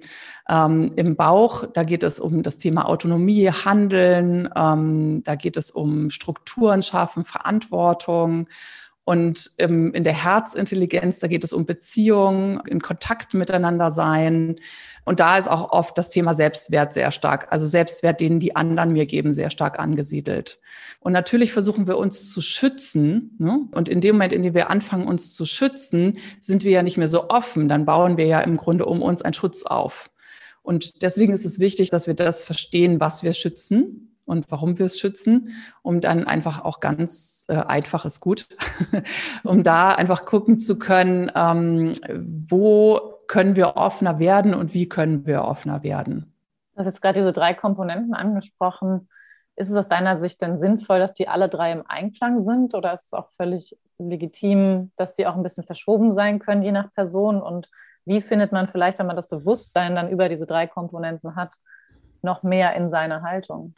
Ähm, 0.48 0.90
Im 0.96 1.14
Bauch, 1.14 1.64
da 1.72 1.84
geht 1.84 2.02
es 2.02 2.18
um 2.18 2.42
das 2.42 2.58
Thema 2.58 2.88
Autonomie, 2.88 3.48
Handeln, 3.48 4.48
ähm, 4.56 5.22
da 5.22 5.36
geht 5.36 5.56
es 5.56 5.70
um 5.70 6.10
Strukturen 6.10 6.82
schaffen, 6.82 7.24
Verantwortung. 7.24 8.48
Und 9.04 9.52
ähm, 9.58 9.92
in 9.94 10.04
der 10.04 10.12
Herzintelligenz, 10.24 11.20
da 11.20 11.26
geht 11.26 11.44
es 11.44 11.52
um 11.52 11.64
Beziehungen, 11.64 12.60
in 12.66 12.80
Kontakt 12.80 13.34
miteinander 13.34 13.90
sein. 13.90 14.56
Und 15.04 15.20
da 15.20 15.38
ist 15.38 15.48
auch 15.48 15.72
oft 15.72 15.96
das 15.96 16.10
Thema 16.10 16.34
Selbstwert 16.34 16.92
sehr 16.92 17.10
stark, 17.10 17.48
also 17.50 17.66
Selbstwert, 17.66 18.20
den 18.20 18.40
die 18.40 18.56
anderen 18.56 18.92
mir 18.92 19.06
geben, 19.06 19.32
sehr 19.32 19.50
stark 19.50 19.78
angesiedelt. 19.78 20.60
Und 21.00 21.12
natürlich 21.12 21.52
versuchen 21.52 21.86
wir 21.86 21.96
uns 21.96 22.32
zu 22.32 22.42
schützen. 22.42 23.36
Ne? 23.38 23.68
Und 23.72 23.88
in 23.88 24.00
dem 24.00 24.16
Moment, 24.16 24.32
in 24.32 24.42
dem 24.42 24.54
wir 24.54 24.70
anfangen, 24.70 25.06
uns 25.06 25.34
zu 25.34 25.44
schützen, 25.44 26.18
sind 26.40 26.64
wir 26.64 26.72
ja 26.72 26.82
nicht 26.82 26.98
mehr 26.98 27.08
so 27.08 27.30
offen. 27.30 27.68
Dann 27.68 27.86
bauen 27.86 28.16
wir 28.16 28.26
ja 28.26 28.40
im 28.40 28.56
Grunde 28.56 28.84
um 28.84 29.02
uns 29.02 29.22
einen 29.22 29.34
Schutz 29.34 29.64
auf. 29.64 30.10
Und 30.62 31.02
deswegen 31.02 31.32
ist 31.32 31.46
es 31.46 31.58
wichtig, 31.58 31.90
dass 31.90 32.06
wir 32.06 32.14
das 32.14 32.42
verstehen, 32.42 33.00
was 33.00 33.22
wir 33.22 33.32
schützen 33.32 34.10
und 34.26 34.50
warum 34.50 34.78
wir 34.78 34.86
es 34.86 34.98
schützen, 34.98 35.54
um 35.82 36.00
dann 36.00 36.24
einfach 36.24 36.64
auch 36.64 36.80
ganz 36.80 37.44
äh, 37.48 37.54
einfaches 37.54 38.20
Gut, 38.20 38.46
um 39.44 39.64
da 39.64 39.92
einfach 39.92 40.24
gucken 40.24 40.58
zu 40.58 40.78
können, 40.78 41.32
ähm, 41.34 41.94
wo 42.46 43.18
können 43.30 43.54
wir 43.54 43.76
offener 43.76 44.18
werden 44.18 44.54
und 44.54 44.74
wie 44.74 44.88
können 44.88 45.24
wir 45.24 45.44
offener 45.44 45.84
werden. 45.84 46.34
Du 46.72 46.80
hast 46.80 46.86
jetzt 46.86 47.00
gerade 47.00 47.20
diese 47.20 47.30
drei 47.30 47.54
Komponenten 47.54 48.12
angesprochen. 48.12 49.08
Ist 49.54 49.70
es 49.70 49.76
aus 49.76 49.88
deiner 49.88 50.18
Sicht 50.18 50.42
denn 50.42 50.56
sinnvoll, 50.56 50.98
dass 50.98 51.14
die 51.14 51.28
alle 51.28 51.48
drei 51.48 51.70
im 51.70 51.84
Einklang 51.86 52.40
sind 52.40 52.74
oder 52.74 52.92
ist 52.92 53.04
es 53.04 53.12
auch 53.12 53.28
völlig 53.36 53.78
legitim, 53.98 54.90
dass 54.96 55.14
die 55.14 55.28
auch 55.28 55.36
ein 55.36 55.44
bisschen 55.44 55.62
verschoben 55.62 56.12
sein 56.12 56.40
können, 56.40 56.64
je 56.64 56.72
nach 56.72 56.92
Person? 56.92 57.40
Und 57.40 57.70
wie 58.04 58.20
findet 58.20 58.50
man 58.50 58.66
vielleicht, 58.66 58.98
wenn 58.98 59.06
man 59.06 59.14
das 59.14 59.28
Bewusstsein 59.28 59.94
dann 59.94 60.10
über 60.10 60.28
diese 60.28 60.46
drei 60.46 60.66
Komponenten 60.66 61.36
hat, 61.36 61.54
noch 62.22 62.42
mehr 62.42 62.74
in 62.74 62.88
seine 62.88 63.22
Haltung? 63.22 63.74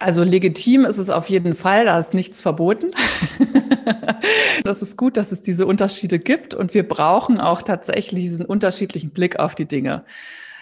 Also 0.00 0.22
legitim 0.22 0.86
ist 0.86 0.96
es 0.96 1.10
auf 1.10 1.28
jeden 1.28 1.54
Fall, 1.54 1.84
da 1.84 1.98
ist 1.98 2.14
nichts 2.14 2.40
verboten. 2.40 2.92
das 4.64 4.82
ist 4.82 4.96
gut, 4.96 5.16
dass 5.16 5.32
es 5.32 5.42
diese 5.42 5.66
Unterschiede 5.66 6.18
gibt 6.18 6.54
und 6.54 6.74
wir 6.74 6.86
brauchen 6.86 7.40
auch 7.40 7.62
tatsächlich 7.62 8.22
diesen 8.22 8.46
unterschiedlichen 8.46 9.10
Blick 9.10 9.38
auf 9.38 9.54
die 9.54 9.66
Dinge. 9.66 10.04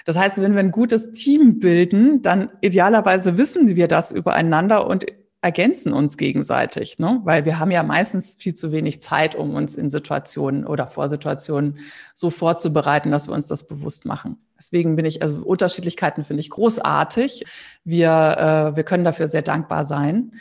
Das 0.05 0.17
heißt, 0.17 0.41
wenn 0.41 0.53
wir 0.53 0.61
ein 0.61 0.71
gutes 0.71 1.13
Team 1.13 1.59
bilden, 1.59 2.23
dann 2.23 2.53
idealerweise 2.61 3.37
wissen 3.37 3.75
wir 3.75 3.89
das 3.89 4.13
übereinander 4.13 4.87
und 4.87 5.07
ergänzen 5.47 5.93
uns 5.93 6.17
gegenseitig, 6.17 6.99
ne? 6.99 7.21
weil 7.25 7.45
wir 7.45 7.59
haben 7.59 7.71
ja 7.71 7.83
meistens 7.83 8.35
viel 8.35 8.55
zu 8.55 8.73
wenig 8.73 9.01
Zeit, 9.01 9.35
um 9.35 9.55
uns 9.55 9.77
in 9.77 9.91
Situationen 9.91 10.67
oder 10.67 10.87
Vorsituationen 10.87 11.79
so 12.15 12.31
vorzubereiten, 12.31 13.11
dass 13.11 13.29
wir 13.29 13.35
uns 13.35 13.47
das 13.47 13.67
bewusst 13.67 14.07
machen. 14.07 14.39
Deswegen 14.59 14.97
bin 14.97 15.05
ich, 15.05 15.23
also 15.23 15.37
Unterschiedlichkeiten 15.45 16.25
finde 16.25 16.41
ich 16.41 16.51
großartig. 16.51 17.45
Wir, 17.85 18.73
äh, 18.73 18.77
wir 18.77 18.83
können 18.83 19.05
dafür 19.05 19.29
sehr 19.29 19.43
dankbar 19.43 19.85
sein. 19.85 20.33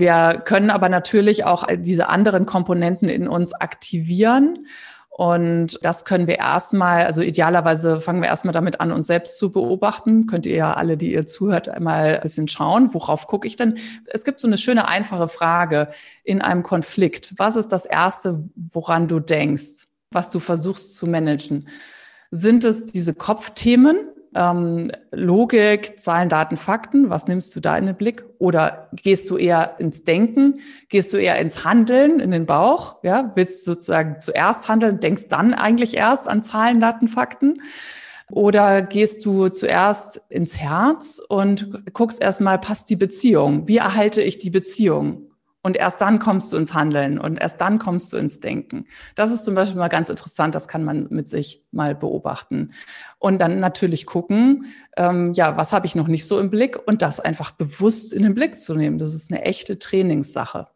Wir 0.00 0.42
können 0.44 0.70
aber 0.70 0.88
natürlich 0.88 1.44
auch 1.44 1.66
diese 1.76 2.08
anderen 2.08 2.46
Komponenten 2.46 3.08
in 3.08 3.28
uns 3.28 3.52
aktivieren 3.52 4.66
und 5.20 5.78
das 5.82 6.06
können 6.06 6.26
wir 6.26 6.38
erstmal, 6.38 7.04
also 7.04 7.20
idealerweise 7.20 8.00
fangen 8.00 8.22
wir 8.22 8.28
erstmal 8.28 8.54
damit 8.54 8.80
an, 8.80 8.90
uns 8.90 9.06
selbst 9.06 9.36
zu 9.36 9.50
beobachten. 9.50 10.26
Könnt 10.26 10.46
ihr 10.46 10.56
ja 10.56 10.72
alle, 10.72 10.96
die 10.96 11.12
ihr 11.12 11.26
zuhört, 11.26 11.68
einmal 11.68 12.14
ein 12.14 12.22
bisschen 12.22 12.48
schauen, 12.48 12.94
worauf 12.94 13.26
gucke 13.26 13.46
ich 13.46 13.56
denn? 13.56 13.76
Es 14.06 14.24
gibt 14.24 14.40
so 14.40 14.46
eine 14.46 14.56
schöne, 14.56 14.88
einfache 14.88 15.28
Frage 15.28 15.90
in 16.24 16.40
einem 16.40 16.62
Konflikt. 16.62 17.34
Was 17.36 17.56
ist 17.56 17.68
das 17.68 17.84
Erste, 17.84 18.48
woran 18.72 19.08
du 19.08 19.20
denkst, 19.20 19.88
was 20.10 20.30
du 20.30 20.38
versuchst 20.38 20.96
zu 20.96 21.06
managen? 21.06 21.68
Sind 22.30 22.64
es 22.64 22.86
diese 22.86 23.12
Kopfthemen, 23.12 23.98
ähm, 24.34 24.92
Logik, 25.10 25.98
Zahlen, 25.98 26.28
Daten, 26.28 26.56
Fakten, 26.56 27.10
was 27.10 27.26
nimmst 27.26 27.54
du 27.54 27.60
da 27.60 27.76
in 27.76 27.86
den 27.86 27.96
Blick? 27.96 28.24
Oder 28.38 28.88
gehst 28.92 29.28
du 29.30 29.36
eher 29.36 29.76
ins 29.78 30.04
Denken? 30.04 30.60
Gehst 30.88 31.12
du 31.12 31.16
eher 31.16 31.38
ins 31.38 31.64
Handeln, 31.64 32.20
in 32.20 32.30
den 32.30 32.46
Bauch? 32.46 32.96
Ja, 33.02 33.32
willst 33.34 33.66
du 33.66 33.72
sozusagen 33.72 34.20
zuerst 34.20 34.68
handeln, 34.68 35.00
denkst 35.00 35.28
dann 35.28 35.54
eigentlich 35.54 35.96
erst 35.96 36.28
an 36.28 36.42
Zahlen, 36.42 36.80
Daten, 36.80 37.08
Fakten? 37.08 37.62
Oder 38.30 38.82
gehst 38.82 39.26
du 39.26 39.48
zuerst 39.48 40.20
ins 40.28 40.56
Herz 40.56 41.20
und 41.28 41.92
guckst 41.92 42.22
erstmal, 42.22 42.58
passt 42.58 42.88
die 42.90 42.96
Beziehung? 42.96 43.66
Wie 43.66 43.78
erhalte 43.78 44.22
ich 44.22 44.38
die 44.38 44.50
Beziehung? 44.50 45.29
Und 45.62 45.76
erst 45.76 46.00
dann 46.00 46.18
kommst 46.18 46.52
du 46.52 46.56
ins 46.56 46.72
Handeln 46.72 47.18
und 47.18 47.38
erst 47.38 47.60
dann 47.60 47.78
kommst 47.78 48.12
du 48.12 48.16
ins 48.16 48.40
Denken. 48.40 48.86
Das 49.14 49.30
ist 49.30 49.44
zum 49.44 49.54
Beispiel 49.54 49.78
mal 49.78 49.88
ganz 49.88 50.08
interessant, 50.08 50.54
das 50.54 50.68
kann 50.68 50.84
man 50.84 51.06
mit 51.10 51.28
sich 51.28 51.62
mal 51.70 51.94
beobachten. 51.94 52.72
Und 53.18 53.40
dann 53.40 53.60
natürlich 53.60 54.06
gucken, 54.06 54.66
ähm, 54.96 55.34
ja, 55.34 55.58
was 55.58 55.74
habe 55.74 55.86
ich 55.86 55.94
noch 55.94 56.08
nicht 56.08 56.26
so 56.26 56.38
im 56.38 56.48
Blick 56.48 56.78
und 56.86 57.02
das 57.02 57.20
einfach 57.20 57.50
bewusst 57.50 58.14
in 58.14 58.22
den 58.22 58.34
Blick 58.34 58.58
zu 58.58 58.74
nehmen. 58.74 58.96
Das 58.96 59.14
ist 59.14 59.30
eine 59.30 59.42
echte 59.42 59.78
Trainingssache. 59.78 60.68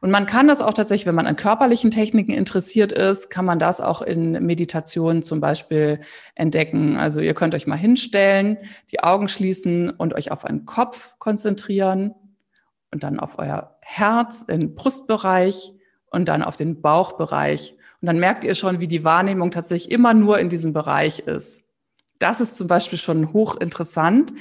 Und 0.00 0.10
man 0.10 0.26
kann 0.26 0.48
das 0.48 0.62
auch 0.62 0.72
tatsächlich, 0.72 1.06
wenn 1.06 1.14
man 1.14 1.26
an 1.26 1.36
körperlichen 1.36 1.90
Techniken 1.90 2.32
interessiert 2.32 2.92
ist, 2.92 3.30
kann 3.30 3.44
man 3.44 3.58
das 3.58 3.80
auch 3.80 4.02
in 4.02 4.32
Meditation 4.32 5.22
zum 5.22 5.40
Beispiel 5.40 6.00
entdecken. 6.36 6.96
Also 6.96 7.20
ihr 7.20 7.34
könnt 7.34 7.54
euch 7.54 7.66
mal 7.66 7.76
hinstellen, 7.76 8.58
die 8.92 9.00
Augen 9.00 9.28
schließen 9.28 9.90
und 9.90 10.14
euch 10.14 10.30
auf 10.30 10.44
einen 10.44 10.64
Kopf 10.64 11.18
konzentrieren 11.18 12.14
und 12.90 13.02
dann 13.02 13.20
auf 13.20 13.38
euer 13.38 13.76
Herz, 13.80 14.46
den 14.46 14.74
Brustbereich 14.74 15.74
und 16.10 16.28
dann 16.28 16.42
auf 16.42 16.56
den 16.56 16.80
Bauchbereich. 16.80 17.76
Und 18.00 18.06
dann 18.06 18.18
merkt 18.18 18.44
ihr 18.44 18.54
schon, 18.54 18.80
wie 18.80 18.88
die 18.88 19.04
Wahrnehmung 19.04 19.50
tatsächlich 19.50 19.90
immer 19.90 20.14
nur 20.14 20.38
in 20.38 20.48
diesem 20.48 20.72
Bereich 20.72 21.20
ist. 21.20 21.64
Das 22.18 22.40
ist 22.40 22.56
zum 22.56 22.66
Beispiel 22.66 22.98
schon 22.98 23.32
hochinteressant. 23.32 24.32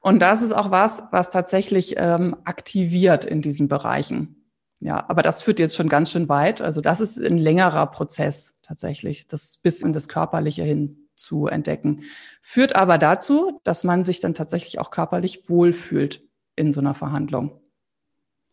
Und 0.00 0.20
das 0.20 0.42
ist 0.42 0.52
auch 0.52 0.70
was, 0.70 1.04
was 1.12 1.30
tatsächlich 1.30 1.94
ähm, 1.96 2.36
aktiviert 2.44 3.24
in 3.24 3.40
diesen 3.40 3.68
Bereichen. 3.68 4.36
Ja, 4.80 5.08
aber 5.08 5.22
das 5.22 5.42
führt 5.42 5.60
jetzt 5.60 5.76
schon 5.76 5.88
ganz 5.88 6.10
schön 6.10 6.28
weit. 6.28 6.60
Also 6.60 6.80
das 6.80 7.00
ist 7.00 7.18
ein 7.18 7.38
längerer 7.38 7.86
Prozess 7.86 8.54
tatsächlich, 8.62 9.28
das 9.28 9.58
bis 9.58 9.80
in 9.80 9.92
das 9.92 10.08
Körperliche 10.08 10.64
hin 10.64 11.08
zu 11.14 11.46
entdecken. 11.46 12.02
Führt 12.40 12.74
aber 12.74 12.98
dazu, 12.98 13.60
dass 13.62 13.84
man 13.84 14.04
sich 14.04 14.18
dann 14.18 14.34
tatsächlich 14.34 14.80
auch 14.80 14.90
körperlich 14.90 15.48
wohlfühlt 15.48 16.24
in 16.56 16.72
so 16.72 16.80
einer 16.80 16.94
Verhandlung 16.94 17.61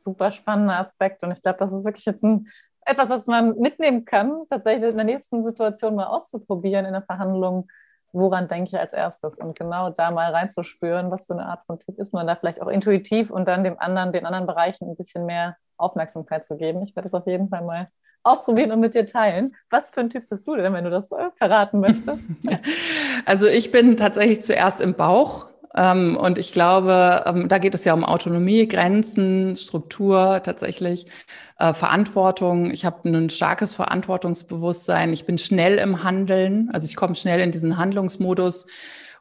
super 0.04 0.32
spannender 0.32 0.78
Aspekt. 0.78 1.24
Und 1.24 1.32
ich 1.32 1.42
glaube, 1.42 1.58
das 1.58 1.74
ist 1.74 1.86
wirklich 1.86 2.06
jetzt 2.06 2.24
ein, 2.24 2.48
etwas, 2.86 3.10
was 3.10 3.28
man 3.28 3.58
mitnehmen 3.60 4.06
kann, 4.06 4.44
tatsächlich 4.50 4.90
in 4.92 4.98
der 4.98 5.06
nächsten 5.06 5.44
Situation 5.44 5.96
mal 5.96 6.08
auszuprobieren 6.08 6.86
in 6.86 6.94
der 6.94 7.04
Verhandlung. 7.04 7.68
Woran 8.12 8.48
denke 8.48 8.70
ich 8.70 8.80
als 8.80 8.94
erstes? 8.94 9.38
Und 9.38 9.58
genau 9.58 9.92
da 9.92 10.10
mal 10.10 10.32
reinzuspüren, 10.32 11.12
was 11.12 11.28
für 11.28 11.34
eine 11.34 11.46
Art 11.46 11.64
von 11.68 11.78
Typ 11.78 12.00
ist 12.00 12.12
man 12.12 12.26
da 12.26 12.36
vielleicht 12.36 12.62
auch 12.62 12.68
intuitiv 12.68 13.30
und 13.30 13.48
dann 13.48 13.64
dem 13.64 13.80
anderen, 13.80 14.12
den 14.12 14.26
anderen 14.26 14.48
Bereichen 14.48 14.90
ein 14.90 14.96
bisschen 14.96 15.26
mehr 15.26 15.58
Aufmerksamkeit 15.78 16.44
zu 16.44 16.58
geben. 16.58 16.82
Ich 16.82 16.96
werde 16.96 17.06
das 17.08 17.14
auf 17.14 17.28
jeden 17.28 17.50
Fall 17.50 17.64
mal 17.64 17.90
ausprobieren 18.24 18.72
und 18.72 18.80
mit 18.80 18.96
dir 18.96 19.06
teilen. 19.06 19.56
Was 19.70 19.92
für 19.92 20.02
ein 20.02 20.10
Typ 20.10 20.28
bist 20.30 20.48
du 20.48 20.56
denn, 20.56 20.74
wenn 20.74 20.84
du 20.84 20.90
das 20.90 21.12
äh, 21.12 21.30
verraten 21.38 21.80
möchtest? 21.80 22.20
Also 23.26 23.48
ich 23.48 23.72
bin 23.72 23.98
tatsächlich 23.98 24.42
zuerst 24.42 24.82
im 24.82 24.96
Bauch 24.96 25.49
und 25.76 26.40
ich 26.40 26.52
glaube, 26.52 27.24
ähm, 27.28 27.48
da 27.48 27.60
geht 27.60 27.76
es 27.76 27.86
ja 27.86 27.94
um 27.94 28.04
Autonomie, 28.04 28.68
Grenzen, 28.68 29.56
Struktur 29.56 30.42
tatsächlich, 30.44 31.06
äh, 31.60 31.74
Verantwortung. 31.74 32.72
Ich 32.72 32.86
habe 32.86 33.08
ein 33.08 33.30
starkes 33.30 33.76
Verantwortungsbewusstsein. 33.76 35.14
Ich 35.14 35.26
bin 35.26 35.38
schnell 35.38 35.78
im 35.78 36.04
Handeln, 36.04 36.70
also 36.74 36.88
ich 36.88 36.96
komme 36.96 37.16
schnell 37.16 37.40
in 37.40 37.52
diesen 37.52 37.78
Handlungsmodus. 37.78 38.68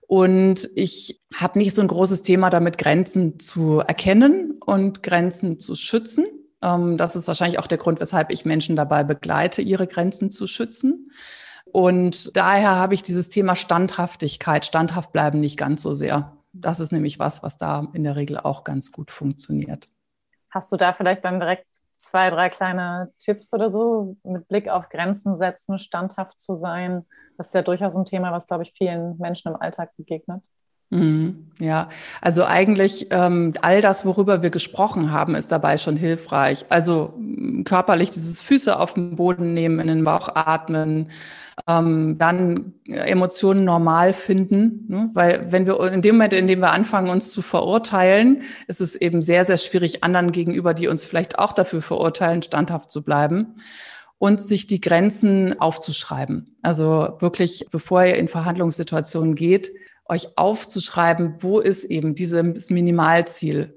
Und 0.06 0.70
ich 0.74 1.20
habe 1.34 1.58
nicht 1.58 1.74
so 1.74 1.82
ein 1.82 1.88
großes 1.88 2.22
Thema 2.22 2.48
damit, 2.48 2.78
Grenzen 2.78 3.38
zu 3.38 3.80
erkennen 3.80 4.58
und 4.64 5.02
Grenzen 5.02 5.58
zu 5.58 5.74
schützen. 5.74 6.24
Ähm, 6.62 6.96
das 6.96 7.14
ist 7.14 7.28
wahrscheinlich 7.28 7.58
auch 7.58 7.66
der 7.66 7.76
Grund, 7.76 8.00
weshalb 8.00 8.30
ich 8.30 8.46
Menschen 8.46 8.74
dabei 8.74 9.04
begleite, 9.04 9.60
ihre 9.60 9.86
Grenzen 9.86 10.30
zu 10.30 10.46
schützen. 10.46 11.10
Und 11.72 12.34
daher 12.38 12.76
habe 12.76 12.94
ich 12.94 13.02
dieses 13.02 13.28
Thema 13.28 13.54
Standhaftigkeit, 13.54 14.64
standhaft 14.64 15.12
bleiben 15.12 15.40
nicht 15.40 15.58
ganz 15.58 15.82
so 15.82 15.92
sehr. 15.92 16.37
Das 16.52 16.80
ist 16.80 16.92
nämlich 16.92 17.18
was, 17.18 17.42
was 17.42 17.58
da 17.58 17.86
in 17.92 18.04
der 18.04 18.16
Regel 18.16 18.38
auch 18.38 18.64
ganz 18.64 18.92
gut 18.92 19.10
funktioniert. 19.10 19.88
Hast 20.50 20.72
du 20.72 20.76
da 20.76 20.94
vielleicht 20.94 21.24
dann 21.24 21.38
direkt 21.38 21.66
zwei, 21.98 22.30
drei 22.30 22.48
kleine 22.48 23.12
Tipps 23.18 23.52
oder 23.52 23.68
so 23.68 24.16
mit 24.22 24.48
Blick 24.48 24.68
auf 24.68 24.88
Grenzen 24.88 25.36
setzen, 25.36 25.78
standhaft 25.78 26.40
zu 26.40 26.54
sein? 26.54 27.04
Das 27.36 27.48
ist 27.48 27.54
ja 27.54 27.62
durchaus 27.62 27.96
ein 27.96 28.06
Thema, 28.06 28.32
was, 28.32 28.46
glaube 28.46 28.62
ich, 28.62 28.72
vielen 28.76 29.18
Menschen 29.18 29.48
im 29.52 29.60
Alltag 29.60 29.94
begegnet. 29.96 30.42
Mhm, 30.90 31.48
ja, 31.60 31.90
also 32.22 32.44
eigentlich 32.44 33.08
ähm, 33.10 33.52
all 33.60 33.82
das, 33.82 34.06
worüber 34.06 34.42
wir 34.42 34.48
gesprochen 34.48 35.12
haben, 35.12 35.34
ist 35.34 35.52
dabei 35.52 35.76
schon 35.76 35.96
hilfreich. 35.96 36.64
Also 36.70 37.14
körperlich 37.64 38.10
dieses 38.10 38.40
Füße 38.40 38.78
auf 38.78 38.94
den 38.94 39.16
Boden 39.16 39.52
nehmen, 39.52 39.80
in 39.80 39.88
den 39.88 40.04
Bauch 40.04 40.30
atmen, 40.34 41.10
ähm, 41.66 42.16
dann 42.18 42.72
Emotionen 42.86 43.64
normal 43.64 44.14
finden, 44.14 44.86
ne? 44.88 45.10
weil 45.12 45.52
wenn 45.52 45.66
wir 45.66 45.92
in 45.92 46.00
dem 46.00 46.14
Moment, 46.14 46.32
in 46.32 46.46
dem 46.46 46.60
wir 46.60 46.72
anfangen, 46.72 47.10
uns 47.10 47.32
zu 47.32 47.42
verurteilen, 47.42 48.42
ist 48.66 48.80
es 48.80 48.96
eben 48.96 49.20
sehr, 49.20 49.44
sehr 49.44 49.56
schwierig, 49.58 50.04
anderen 50.04 50.32
gegenüber, 50.32 50.72
die 50.72 50.88
uns 50.88 51.04
vielleicht 51.04 51.38
auch 51.38 51.52
dafür 51.52 51.82
verurteilen, 51.82 52.42
standhaft 52.42 52.90
zu 52.90 53.02
bleiben 53.02 53.56
und 54.18 54.40
sich 54.40 54.66
die 54.66 54.80
Grenzen 54.80 55.60
aufzuschreiben. 55.60 56.56
Also 56.62 57.16
wirklich, 57.18 57.66
bevor 57.70 58.04
ihr 58.04 58.16
in 58.16 58.28
Verhandlungssituationen 58.28 59.34
geht, 59.34 59.70
euch 60.08 60.36
aufzuschreiben, 60.36 61.36
wo 61.40 61.60
ist 61.60 61.84
eben 61.84 62.14
dieses 62.14 62.70
Minimalziel? 62.70 63.74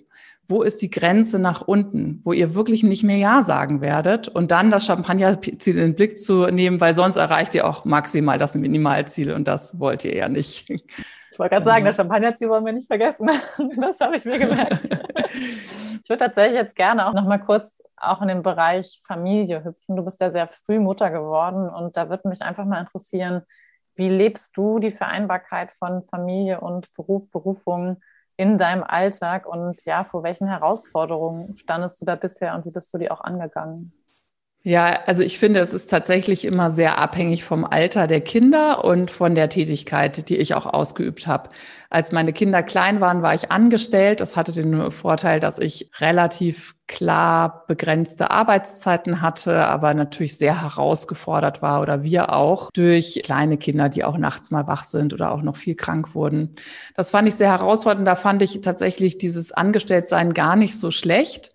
Wo 0.48 0.64
ist 0.64 0.82
die 0.82 0.90
Grenze 0.90 1.40
nach 1.40 1.62
unten, 1.62 2.22
wo 2.26 2.34
ihr 2.34 2.56
wirklich 2.56 2.84
nicht 2.84 3.04
mehr 3.04 3.18
Ja 3.18 3.42
sagen 3.42 3.80
werdet 3.80 4.28
und 4.28 4.52
dann 4.52 4.70
das 4.70 4.86
Champagnerziel 4.86 5.78
in 5.78 5.82
den 5.82 5.96
Blick 5.96 6.20
zu 6.20 6.48
nehmen, 6.48 6.82
weil 6.82 6.94
sonst 6.94 7.16
erreicht 7.16 7.56
ihr 7.56 7.66
auch 7.66 7.86
maximal 7.86 8.38
das 8.38 8.56
Minimalziel 8.56 9.32
und 9.32 9.48
das 9.48 9.80
wollt 9.80 10.04
ihr 10.04 10.16
ja 10.16 10.28
nicht. 10.28 10.70
Ich 10.70 11.40
wollte 11.40 11.56
gerade 11.56 11.66
sagen, 11.66 11.86
das 11.86 11.96
Champagnerziel 11.96 12.50
wollen 12.50 12.66
wir 12.66 12.74
nicht 12.74 12.88
vergessen. 12.88 13.30
Das 13.78 14.00
habe 14.00 14.18
ich 14.18 14.26
mir 14.26 14.38
gemerkt. 14.38 14.90
Ich 16.04 16.10
würde 16.10 16.26
tatsächlich 16.26 16.56
jetzt 16.56 16.76
gerne 16.76 17.08
auch 17.08 17.14
noch 17.14 17.26
mal 17.26 17.38
kurz 17.38 17.82
auch 17.96 18.22
in 18.22 18.28
den 18.28 18.44
Bereich 18.44 19.02
Familie 19.06 19.64
hüpfen. 19.64 19.96
Du 19.96 20.04
bist 20.04 20.20
ja 20.20 20.32
sehr 20.32 20.48
früh 20.48 20.80
Mutter 20.80 21.10
geworden 21.10 21.70
und 21.70 21.96
da 21.96 22.10
würde 22.10 22.28
mich 22.28 22.42
einfach 22.42 22.66
mal 22.66 22.82
interessieren, 22.82 23.44
wie 23.96 24.10
lebst 24.10 24.56
du 24.58 24.80
die 24.80 24.92
Vereinbarkeit 24.92 25.72
von 25.74 26.04
Familie 26.04 26.62
und 26.62 26.94
Beruf, 26.94 27.30
Berufung 27.32 28.02
in 28.38 28.58
deinem 28.58 28.84
Alltag 28.84 29.46
und 29.46 29.84
ja, 29.86 30.04
vor 30.04 30.24
welchen 30.24 30.48
Herausforderungen 30.48 31.56
standest 31.58 32.02
du 32.02 32.06
da 32.06 32.16
bisher 32.16 32.56
und 32.56 32.66
wie 32.66 32.72
bist 32.72 32.94
du 32.94 32.98
die 32.98 33.12
auch 33.12 33.22
angegangen? 33.22 33.94
Ja, 34.64 35.00
also 35.08 35.24
ich 35.24 35.40
finde, 35.40 35.60
es 35.60 35.74
ist 35.74 35.90
tatsächlich 35.90 36.46
immer 36.46 36.70
sehr 36.70 37.00
abhängig 37.00 37.44
vom 37.44 37.66
Alter 37.66 38.06
der 38.06 38.22
Kinder 38.22 38.86
und 38.86 39.10
von 39.10 39.34
der 39.34 39.50
Tätigkeit, 39.50 40.30
die 40.30 40.38
ich 40.38 40.54
auch 40.54 40.68
ausgeübt 40.68 41.26
habe. 41.26 41.50
Als 41.90 42.12
meine 42.12 42.32
Kinder 42.32 42.62
klein 42.62 43.02
waren, 43.02 43.24
war 43.24 43.34
ich 43.34 43.52
angestellt. 43.52 44.22
Das 44.22 44.36
hatte 44.36 44.52
den 44.52 44.92
Vorteil, 44.92 45.40
dass 45.40 45.58
ich 45.58 45.90
relativ 46.00 46.76
klar 46.86 47.66
begrenzte 47.68 48.30
Arbeitszeiten 48.30 49.22
hatte, 49.22 49.66
aber 49.66 49.96
natürlich 49.96 50.38
sehr 50.38 50.62
herausgefordert 50.62 51.64
war 51.64 51.82
oder 51.82 52.04
wir 52.04 52.32
auch 52.32 52.70
durch 52.72 53.20
kleine 53.24 53.58
Kinder, 53.58 53.90
die 53.90 54.04
auch 54.04 54.20
nachts 54.20 54.52
mal 54.52 54.68
wach 54.68 54.84
sind 54.84 55.12
oder 55.12 55.32
auch 55.32 55.42
noch 55.42 55.56
viel 55.56 55.74
krank 55.74 56.14
wurden. 56.14 56.56
Das 56.96 57.10
fand 57.10 57.28
ich 57.28 57.34
sehr 57.34 57.50
herausfordernd. 57.50 58.08
Da 58.08 58.16
fand 58.16 58.44
ich 58.44 58.62
tatsächlich 58.62 59.18
dieses 59.18 59.52
Angestelltsein 59.52 60.36
gar 60.36 60.56
nicht 60.56 60.80
so 60.80 60.92
schlecht 60.92 61.50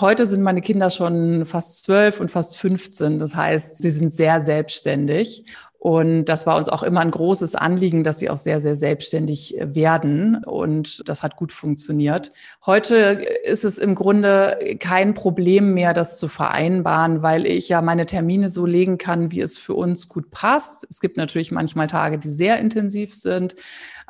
Heute 0.00 0.24
sind 0.24 0.42
meine 0.42 0.62
Kinder 0.62 0.88
schon 0.88 1.44
fast 1.44 1.84
zwölf 1.84 2.20
und 2.20 2.30
fast 2.30 2.56
15. 2.56 3.18
Das 3.18 3.34
heißt, 3.34 3.78
sie 3.78 3.90
sind 3.90 4.10
sehr 4.10 4.40
selbstständig. 4.40 5.44
Und 5.78 6.26
das 6.26 6.46
war 6.46 6.56
uns 6.56 6.68
auch 6.68 6.82
immer 6.82 7.00
ein 7.00 7.10
großes 7.10 7.54
Anliegen, 7.54 8.04
dass 8.04 8.18
sie 8.18 8.28
auch 8.28 8.36
sehr, 8.36 8.60
sehr 8.60 8.76
selbstständig 8.76 9.56
werden. 9.58 10.44
Und 10.44 11.08
das 11.08 11.22
hat 11.22 11.36
gut 11.36 11.52
funktioniert. 11.52 12.32
Heute 12.66 12.96
ist 13.44 13.64
es 13.64 13.78
im 13.78 13.94
Grunde 13.94 14.76
kein 14.78 15.14
Problem 15.14 15.72
mehr, 15.72 15.94
das 15.94 16.18
zu 16.18 16.28
vereinbaren, 16.28 17.22
weil 17.22 17.46
ich 17.46 17.70
ja 17.70 17.80
meine 17.80 18.04
Termine 18.04 18.50
so 18.50 18.66
legen 18.66 18.98
kann, 18.98 19.30
wie 19.32 19.40
es 19.40 19.56
für 19.56 19.74
uns 19.74 20.08
gut 20.08 20.30
passt. 20.30 20.86
Es 20.90 21.00
gibt 21.00 21.16
natürlich 21.16 21.50
manchmal 21.50 21.86
Tage, 21.86 22.18
die 22.18 22.30
sehr 22.30 22.58
intensiv 22.58 23.14
sind. 23.14 23.56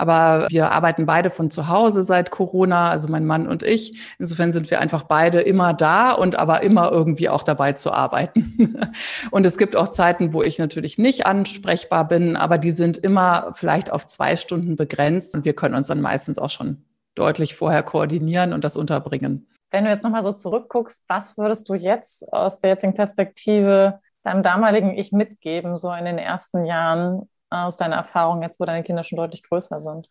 Aber 0.01 0.47
wir 0.49 0.73
arbeiten 0.73 1.05
beide 1.05 1.29
von 1.29 1.51
zu 1.51 1.69
Hause 1.69 2.03
seit 2.03 2.31
Corona, 2.31 2.89
also 2.89 3.07
mein 3.07 3.27
Mann 3.27 3.47
und 3.47 3.63
ich. 3.63 4.01
Insofern 4.19 4.51
sind 4.51 4.71
wir 4.71 4.81
einfach 4.81 5.03
beide 5.03 5.43
immer 5.43 5.75
da 5.75 6.13
und 6.13 6.39
aber 6.39 6.63
immer 6.63 6.91
irgendwie 6.91 7.29
auch 7.29 7.43
dabei 7.43 7.75
zu 7.75 7.93
arbeiten. 7.93 8.81
und 9.31 9.45
es 9.45 9.59
gibt 9.59 9.77
auch 9.77 9.89
Zeiten, 9.89 10.33
wo 10.33 10.43
ich 10.43 10.59
natürlich 10.59 10.97
nicht 10.97 11.27
ansprechbar 11.27 12.09
bin, 12.09 12.35
aber 12.35 12.57
die 12.57 12.71
sind 12.71 12.97
immer 12.97 13.51
vielleicht 13.53 13.93
auf 13.93 14.07
zwei 14.07 14.37
Stunden 14.37 14.75
begrenzt 14.75 15.35
und 15.35 15.45
wir 15.45 15.53
können 15.53 15.75
uns 15.75 15.89
dann 15.89 16.01
meistens 16.01 16.39
auch 16.39 16.49
schon 16.49 16.83
deutlich 17.15 17.55
vorher 17.55 17.83
koordinieren 17.83 18.55
und 18.55 18.65
das 18.65 18.77
unterbringen. 18.77 19.49
Wenn 19.71 19.85
du 19.85 19.91
jetzt 19.91 20.03
nochmal 20.03 20.23
so 20.23 20.33
zurückguckst, 20.33 21.05
was 21.09 21.37
würdest 21.37 21.69
du 21.69 21.75
jetzt 21.75 22.33
aus 22.33 22.61
der 22.61 22.71
jetzigen 22.71 22.95
Perspektive 22.95 24.01
deinem 24.23 24.43
damaligen 24.43 24.97
Ich 24.97 25.13
mitgeben, 25.13 25.77
so 25.77 25.93
in 25.93 26.07
den 26.07 26.17
ersten 26.17 26.65
Jahren, 26.65 27.29
aus 27.51 27.77
deiner 27.77 27.97
Erfahrung 27.97 28.43
jetzt, 28.43 28.61
wo 28.61 28.65
deine 28.65 28.83
Kinder 28.83 29.05
schon 29.05 29.17
deutlich 29.17 29.43
größer 29.43 29.83
sind? 29.83 30.09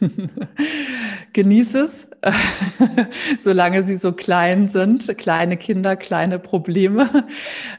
Genieß 1.32 1.74
es, 1.74 2.10
solange 3.38 3.82
sie 3.82 3.96
so 3.96 4.12
klein 4.12 4.68
sind. 4.68 5.16
Kleine 5.18 5.56
Kinder, 5.56 5.96
kleine 5.96 6.38
Probleme. 6.38 7.08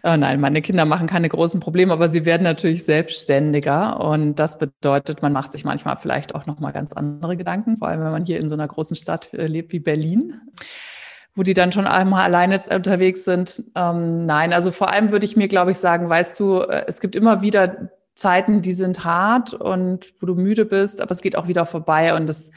Oh 0.04 0.18
nein, 0.18 0.40
meine 0.40 0.64
Kinder 0.64 0.86
machen 0.86 1.06
keine 1.06 1.30
großen 1.30 1.60
Probleme, 1.60 1.94
aber 1.94 2.10
sie 2.10 2.26
werden 2.26 2.42
natürlich 2.42 2.84
selbstständiger. 2.84 4.00
Und 4.00 4.36
das 4.36 4.58
bedeutet, 4.58 5.22
man 5.22 5.32
macht 5.32 5.52
sich 5.52 5.64
manchmal 5.64 5.96
vielleicht 5.98 6.34
auch 6.34 6.48
nochmal 6.48 6.74
ganz 6.74 6.92
andere 6.92 7.38
Gedanken, 7.38 7.78
vor 7.78 7.88
allem 7.88 8.04
wenn 8.04 8.12
man 8.12 8.26
hier 8.26 8.40
in 8.40 8.50
so 8.50 8.56
einer 8.56 8.68
großen 8.68 8.96
Stadt 8.96 9.32
äh, 9.34 9.46
lebt 9.46 9.72
wie 9.72 9.80
Berlin 9.80 10.42
wo 11.34 11.44
die 11.44 11.54
dann 11.54 11.72
schon 11.72 11.88
einmal 11.88 12.24
alleine 12.24 12.62
unterwegs 12.70 13.24
sind. 13.24 13.64
Ähm, 13.76 14.26
nein, 14.26 14.52
also 14.52 14.72
vor 14.72 14.90
allem 14.90 15.12
würde 15.12 15.26
ich 15.26 15.38
mir, 15.38 15.48
glaube 15.48 15.72
ich, 15.72 15.78
sagen, 15.78 16.10
weißt 16.10 16.38
du, 16.38 16.60
äh, 16.60 16.84
es 16.88 17.00
gibt 17.00 17.16
immer 17.16 17.42
wieder 17.42 17.90
Zeiten, 18.22 18.62
die 18.62 18.74
sind 18.74 19.04
hart 19.04 19.54
und 19.54 20.14
wo 20.20 20.28
du 20.28 20.36
müde 20.36 20.66
bist, 20.66 21.02
aber 21.02 21.12
es 21.12 21.22
geht 21.22 21.36
auch 21.36 21.48
wieder 21.48 21.66
vorbei 21.66 22.16
und 22.16 22.30
es 22.30 22.52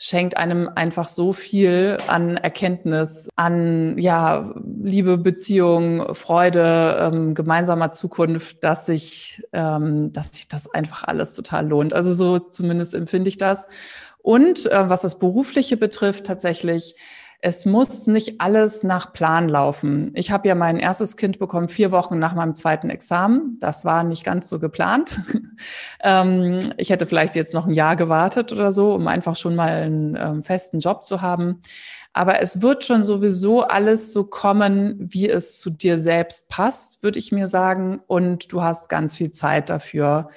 schenkt 0.00 0.36
einem 0.36 0.70
einfach 0.72 1.08
so 1.08 1.32
viel 1.32 1.98
an 2.06 2.36
Erkenntnis, 2.36 3.28
an 3.34 3.98
ja 3.98 4.54
Liebe, 4.80 5.18
Beziehung, 5.18 6.14
Freude, 6.14 6.96
ähm, 7.00 7.34
gemeinsamer 7.34 7.90
Zukunft, 7.90 8.62
dass 8.62 8.86
sich, 8.86 9.42
ähm, 9.52 10.12
dass 10.12 10.32
sich 10.32 10.46
das 10.46 10.72
einfach 10.72 11.02
alles 11.02 11.34
total 11.34 11.66
lohnt. 11.66 11.94
Also 11.94 12.14
so 12.14 12.38
zumindest 12.38 12.94
empfinde 12.94 13.28
ich 13.28 13.38
das. 13.38 13.66
Und 14.22 14.70
äh, 14.70 14.88
was 14.88 15.02
das 15.02 15.18
Berufliche 15.18 15.76
betrifft, 15.76 16.26
tatsächlich 16.26 16.94
es 17.40 17.64
muss 17.64 18.08
nicht 18.08 18.40
alles 18.40 18.82
nach 18.82 19.12
Plan 19.12 19.48
laufen. 19.48 20.10
Ich 20.14 20.32
habe 20.32 20.48
ja 20.48 20.56
mein 20.56 20.78
erstes 20.78 21.16
Kind 21.16 21.38
bekommen 21.38 21.68
vier 21.68 21.92
Wochen 21.92 22.18
nach 22.18 22.34
meinem 22.34 22.54
zweiten 22.54 22.90
Examen. 22.90 23.58
Das 23.60 23.84
war 23.84 24.02
nicht 24.02 24.24
ganz 24.24 24.48
so 24.48 24.58
geplant. 24.58 25.20
ähm, 26.02 26.58
ich 26.78 26.90
hätte 26.90 27.06
vielleicht 27.06 27.36
jetzt 27.36 27.54
noch 27.54 27.66
ein 27.66 27.74
Jahr 27.74 27.94
gewartet 27.94 28.50
oder 28.50 28.72
so, 28.72 28.92
um 28.92 29.06
einfach 29.06 29.36
schon 29.36 29.54
mal 29.54 29.68
einen 29.68 30.16
ähm, 30.16 30.42
festen 30.42 30.80
Job 30.80 31.04
zu 31.04 31.22
haben. 31.22 31.62
Aber 32.12 32.40
es 32.40 32.60
wird 32.60 32.84
schon 32.84 33.04
sowieso 33.04 33.62
alles 33.62 34.12
so 34.12 34.24
kommen, 34.24 34.96
wie 34.98 35.28
es 35.28 35.60
zu 35.60 35.70
dir 35.70 35.96
selbst 35.96 36.48
passt, 36.48 37.04
würde 37.04 37.20
ich 37.20 37.30
mir 37.30 37.46
sagen. 37.46 38.00
Und 38.08 38.52
du 38.52 38.62
hast 38.62 38.88
ganz 38.88 39.14
viel 39.14 39.30
Zeit 39.30 39.70
dafür. 39.70 40.30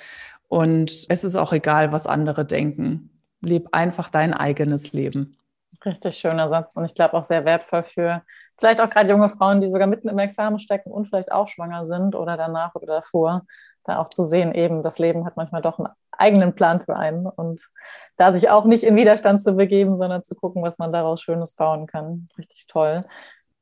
Und 0.47 1.07
es 1.09 1.23
ist 1.23 1.35
auch 1.35 1.51
egal, 1.51 1.91
was 1.91 2.05
andere 2.05 2.45
denken. 2.45 3.09
Leb 3.41 3.69
einfach 3.71 4.09
dein 4.09 4.35
eigenes 4.35 4.93
Leben. 4.93 5.37
Richtig 5.83 6.17
schöner 6.17 6.49
Satz 6.49 6.75
und 6.75 6.85
ich 6.85 6.93
glaube 6.93 7.15
auch 7.15 7.23
sehr 7.23 7.45
wertvoll 7.45 7.83
für 7.83 8.21
vielleicht 8.59 8.79
auch 8.79 8.89
gerade 8.89 9.09
junge 9.09 9.29
Frauen, 9.29 9.61
die 9.61 9.69
sogar 9.69 9.87
mitten 9.87 10.07
im 10.07 10.19
Examen 10.19 10.59
stecken 10.59 10.91
und 10.91 11.07
vielleicht 11.07 11.31
auch 11.31 11.47
schwanger 11.47 11.87
sind 11.87 12.15
oder 12.15 12.37
danach 12.37 12.75
oder 12.75 12.85
davor, 12.85 13.45
da 13.83 13.97
auch 13.97 14.09
zu 14.09 14.23
sehen, 14.23 14.53
eben 14.53 14.83
das 14.83 14.99
Leben 14.99 15.25
hat 15.25 15.37
manchmal 15.37 15.63
doch 15.63 15.79
einen 15.79 15.89
eigenen 16.11 16.53
Plan 16.53 16.81
für 16.81 16.95
einen 16.95 17.25
und 17.25 17.67
da 18.15 18.31
sich 18.31 18.49
auch 18.49 18.65
nicht 18.65 18.83
in 18.83 18.95
Widerstand 18.95 19.41
zu 19.41 19.53
begeben, 19.53 19.97
sondern 19.97 20.23
zu 20.23 20.35
gucken, 20.35 20.61
was 20.61 20.77
man 20.77 20.93
daraus 20.93 21.21
Schönes 21.21 21.55
bauen 21.55 21.87
kann. 21.87 22.27
Richtig 22.37 22.67
toll. 22.67 23.01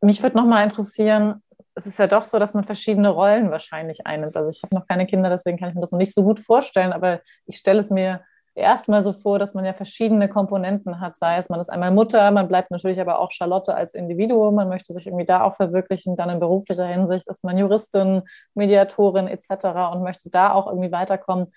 Mich 0.01 0.22
würde 0.22 0.38
nochmal 0.38 0.65
interessieren, 0.65 1.41
es 1.76 1.86
ist 1.86 1.99
ja 1.99 2.07
doch 2.07 2.26
so, 2.26 2.38
dass 2.39 2.53
man 2.53 2.65
verschiedene 2.65 3.09
Rollen 3.09 3.51
wahrscheinlich 3.51 4.05
einnimmt. 4.05 4.36
Also 4.36 4.49
ich 4.49 4.61
habe 4.63 4.76
noch 4.76 4.88
keine 4.88 5.07
Kinder, 5.07 5.30
deswegen 5.30 5.57
kann 5.57 5.70
ich 5.70 5.76
mir 5.76 5.82
das 5.82 5.93
noch 5.93 5.99
nicht 5.99 6.13
so 6.13 6.24
gut 6.24 6.41
vorstellen, 6.41 6.91
aber 6.91 7.22
ich 7.45 7.57
stelle 7.57 7.80
es 7.80 7.89
mir 7.89 8.22
erstmal 8.60 9.01
so 9.03 9.14
vor, 9.14 9.39
dass 9.39 9.53
man 9.53 9.66
ja 9.66 9.74
verschiedene 9.74 10.30
Komponenten 10.30 10.99
hat, 10.99 11.18
sei 11.18 11.38
es 11.38 11.49
man 11.49 11.60
ist 11.60 11.70
einmal 11.70 11.91
Mutter, 11.91 12.30
man 12.32 12.47
bleibt 12.47 12.72
natürlich 12.72 12.99
aber 13.01 13.20
auch 13.20 13.32
Charlotte 13.32 13.74
als 13.74 13.93
Individuum, 13.93 14.55
man 14.55 14.70
möchte 14.70 14.93
sich 14.93 15.07
irgendwie 15.07 15.26
da 15.26 15.43
auch 15.43 15.55
verwirklichen, 15.55 16.16
dann 16.16 16.30
in 16.30 16.39
beruflicher 16.39 16.86
Hinsicht 16.86 17.28
ist 17.28 17.43
man 17.43 17.57
Juristin, 17.57 18.24
Mediatorin 18.53 19.28
etc. 19.28 19.91
und 19.93 20.03
möchte 20.03 20.30
da 20.30 20.53
auch 20.53 20.68
irgendwie 20.68 20.91
weiterkommen. 20.91 21.47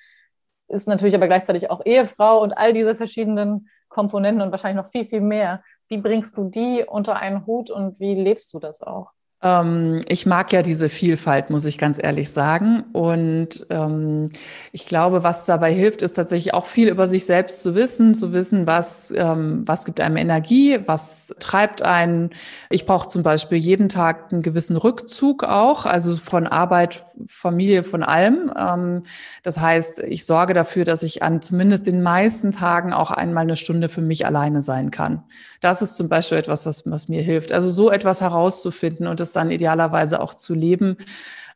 ist 0.68 0.88
natürlich 0.88 1.14
aber 1.14 1.26
gleichzeitig 1.26 1.70
auch 1.70 1.84
Ehefrau 1.84 2.40
und 2.42 2.53
all 2.53 2.72
diese 2.72 2.96
verschiedenen 2.96 3.68
Komponenten 3.88 4.42
und 4.42 4.50
wahrscheinlich 4.50 4.82
noch 4.82 4.90
viel, 4.90 5.07
viel 5.07 5.20
mehr. 5.20 5.62
Wie 5.88 5.98
bringst 5.98 6.36
du 6.38 6.44
die 6.48 6.84
unter 6.86 7.16
einen 7.16 7.46
Hut 7.46 7.70
und 7.70 8.00
wie 8.00 8.14
lebst 8.14 8.55
du 8.55 8.59
das 8.59 8.82
auch? 8.82 9.11
Ähm, 9.43 10.01
ich 10.09 10.24
mag 10.24 10.53
ja 10.53 10.62
diese 10.62 10.88
Vielfalt, 10.88 11.51
muss 11.51 11.64
ich 11.64 11.76
ganz 11.76 11.99
ehrlich 12.01 12.30
sagen. 12.30 12.84
Und 12.93 13.66
ähm, 13.70 14.30
ich 14.70 14.86
glaube, 14.86 15.24
was 15.24 15.47
dabei 15.47 15.74
hilft, 15.74 16.03
ist 16.03 16.12
tatsächlich 16.12 16.55
auch 16.55 16.66
viel 16.66 16.88
über 16.88 17.09
sich 17.09 17.26
selbst 17.26 17.62
zu 17.62 17.74
wissen, 17.74 18.14
zu 18.14 18.32
wissen, 18.32 18.66
was, 18.66 19.12
ähm, 19.16 19.62
was 19.66 19.84
gibt 19.84 20.01
einem 20.01 20.16
Energie, 20.16 20.78
was 20.86 21.34
treibt 21.40 21.82
einen. 21.82 22.30
Ich 22.70 22.86
brauche 22.86 23.09
zum 23.09 23.24
Beispiel 23.24 23.59
jeden 23.59 23.88
Tag 23.88 24.32
einen 24.32 24.43
gewissen 24.43 24.76
Rückzug 24.76 25.43
auch, 25.43 25.86
also 25.86 26.16
von 26.16 26.47
Arbeit, 26.47 27.05
Familie, 27.26 27.82
von 27.82 28.05
allem. 28.05 28.53
Ähm, 28.57 29.03
das 29.43 29.59
heißt, 29.59 29.99
ich 30.01 30.24
sorge 30.24 30.55
dafür, 30.55 30.84
dass 30.84 31.03
ich 31.03 31.22
an 31.24 31.43
zumindest 31.43 31.86
den 31.86 32.03
meisten 32.03 32.53
Tagen 32.53 32.93
auch 32.93 33.11
einmal 33.11 33.43
eine 33.43 33.57
Stunde 33.57 33.88
für 33.88 34.03
mich 34.03 34.24
alleine 34.24 34.62
sein 34.62 34.93
kann. 34.93 35.24
Das 35.61 35.82
ist 35.82 35.97
zum 35.97 36.09
Beispiel 36.09 36.38
etwas, 36.38 36.66
was, 36.66 36.88
was 36.88 37.09
mir 37.09 37.22
hilft. 37.22 37.53
Also 37.53 37.70
so 37.70 37.90
etwas 37.90 38.20
herauszufinden 38.20 39.07
und 39.07 39.20
das 39.20 39.32
dann 39.33 39.51
idealerweise 39.51 40.20
auch 40.20 40.35
zu 40.35 40.55
leben. 40.55 40.97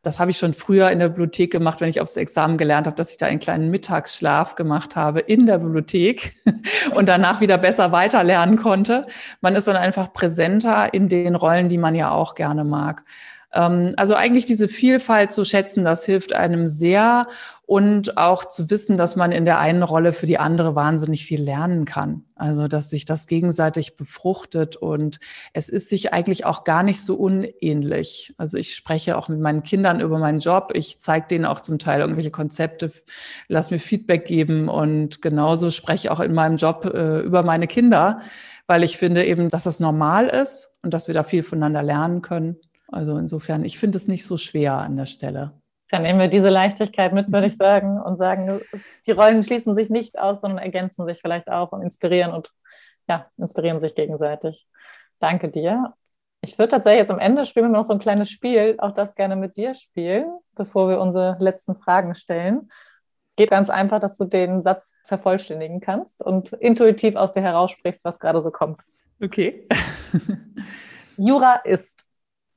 Das 0.03 0.19
habe 0.19 0.31
ich 0.31 0.37
schon 0.37 0.53
früher 0.53 0.89
in 0.91 0.99
der 0.99 1.09
Bibliothek 1.09 1.51
gemacht, 1.51 1.81
wenn 1.81 1.89
ich 1.89 1.99
aufs 1.99 2.17
Examen 2.17 2.57
gelernt 2.57 2.87
habe, 2.87 2.95
dass 2.95 3.11
ich 3.11 3.17
da 3.17 3.25
einen 3.25 3.39
kleinen 3.39 3.69
Mittagsschlaf 3.69 4.55
gemacht 4.55 4.95
habe 4.95 5.19
in 5.19 5.45
der 5.45 5.57
Bibliothek 5.57 6.35
und 6.95 7.09
danach 7.09 7.41
wieder 7.41 7.57
besser 7.57 7.91
weiterlernen 7.91 8.57
konnte. 8.57 9.07
Man 9.41 9.55
ist 9.55 9.67
dann 9.67 9.75
einfach 9.75 10.13
präsenter 10.13 10.93
in 10.93 11.09
den 11.09 11.35
Rollen, 11.35 11.67
die 11.67 11.77
man 11.77 11.95
ja 11.95 12.11
auch 12.11 12.35
gerne 12.35 12.63
mag. 12.63 13.03
Ähm, 13.53 13.89
also 13.97 14.15
eigentlich 14.15 14.45
diese 14.45 14.67
Vielfalt 14.67 15.31
zu 15.31 15.43
schätzen, 15.43 15.83
das 15.83 16.05
hilft 16.05 16.33
einem 16.33 16.67
sehr 16.67 17.27
und 17.67 18.17
auch 18.17 18.45
zu 18.45 18.69
wissen, 18.69 18.95
dass 18.95 19.17
man 19.17 19.33
in 19.33 19.43
der 19.43 19.59
einen 19.59 19.83
Rolle 19.83 20.13
für 20.13 20.25
die 20.25 20.39
andere 20.39 20.73
wahnsinnig 20.73 21.25
viel 21.25 21.43
lernen 21.43 21.83
kann. 21.83 22.23
Also, 22.35 22.69
dass 22.69 22.89
sich 22.89 23.03
das 23.03 23.27
gegenseitig 23.27 23.97
befruchtet 23.97 24.77
und 24.77 25.19
es 25.51 25.67
ist 25.67 25.89
sich 25.89 26.13
eigentlich 26.13 26.45
auch 26.45 26.63
gar 26.63 26.81
nicht 26.81 27.03
so 27.03 27.15
unähnlich. 27.15 28.33
Also, 28.37 28.57
ich 28.57 28.73
spreche 28.73 29.17
auch 29.17 29.27
mit 29.27 29.41
meinen 29.41 29.63
Kindern 29.63 29.99
über 29.99 30.17
meinen 30.17 30.39
Job. 30.39 30.71
Ich 30.75 31.01
zeige 31.01 31.27
denen 31.27 31.43
auch 31.43 31.59
zum 31.59 31.77
Teil 31.77 31.99
irgendwelche 31.99 32.31
Konzepte, 32.31 32.89
lass 33.49 33.69
mir 33.69 33.79
Feedback 33.79 34.25
geben 34.25 34.69
und 34.69 35.21
genauso 35.21 35.69
spreche 35.69 36.13
auch 36.13 36.21
in 36.21 36.33
meinem 36.33 36.55
Job 36.55 36.85
äh, 36.85 37.19
über 37.19 37.43
meine 37.43 37.67
Kinder, 37.67 38.21
weil 38.67 38.81
ich 38.85 38.97
finde 38.97 39.25
eben, 39.25 39.49
dass 39.49 39.65
das 39.65 39.81
normal 39.81 40.27
ist 40.27 40.73
und 40.83 40.93
dass 40.93 41.07
wir 41.07 41.13
da 41.13 41.23
viel 41.23 41.43
voneinander 41.43 41.83
lernen 41.83 42.21
können. 42.21 42.55
Also 42.87 43.17
insofern, 43.17 43.65
ich 43.65 43.77
finde 43.77 43.97
es 43.97 44.07
nicht 44.07 44.25
so 44.25 44.37
schwer 44.37 44.77
an 44.77 44.95
der 44.95 45.05
Stelle. 45.05 45.51
Dann 45.89 46.01
nehmen 46.01 46.19
wir 46.19 46.27
diese 46.27 46.49
Leichtigkeit 46.49 47.13
mit, 47.13 47.31
würde 47.31 47.47
ich 47.47 47.53
mhm. 47.53 47.57
sagen, 47.57 48.01
und 48.01 48.17
sagen, 48.17 48.61
die 49.05 49.11
Rollen 49.11 49.43
schließen 49.43 49.75
sich 49.75 49.89
nicht 49.89 50.19
aus, 50.19 50.41
sondern 50.41 50.59
ergänzen 50.59 51.05
sich 51.05 51.21
vielleicht 51.21 51.49
auch 51.49 51.71
und 51.71 51.81
inspirieren 51.81 52.33
und 52.33 52.51
ja, 53.07 53.27
inspirieren 53.37 53.79
sich 53.79 53.95
gegenseitig. 53.95 54.67
Danke 55.19 55.49
dir. 55.49 55.93
Ich 56.41 56.57
würde 56.59 56.69
tatsächlich 56.69 57.01
jetzt 57.01 57.11
am 57.11 57.19
Ende 57.19 57.45
spielen 57.45 57.67
wir 57.67 57.77
noch 57.77 57.85
so 57.85 57.93
ein 57.93 57.99
kleines 57.99 58.29
Spiel, 58.29 58.75
auch 58.79 58.91
das 58.91 59.15
gerne 59.15 59.35
mit 59.35 59.57
dir 59.57 59.73
spielen, 59.75 60.37
bevor 60.55 60.89
wir 60.89 60.99
unsere 60.99 61.37
letzten 61.39 61.75
Fragen 61.75 62.15
stellen. 62.15 62.69
Geht 63.37 63.49
ganz 63.49 63.69
einfach, 63.69 63.99
dass 63.99 64.17
du 64.17 64.25
den 64.25 64.61
Satz 64.61 64.93
vervollständigen 65.05 65.79
kannst 65.79 66.21
und 66.21 66.53
intuitiv 66.53 67.15
aus 67.15 67.31
dir 67.31 67.41
heraussprichst, 67.41 68.03
was 68.03 68.19
gerade 68.19 68.41
so 68.41 68.51
kommt. 68.51 68.81
Okay. 69.21 69.67
Jura 71.17 71.55
ist 71.55 72.06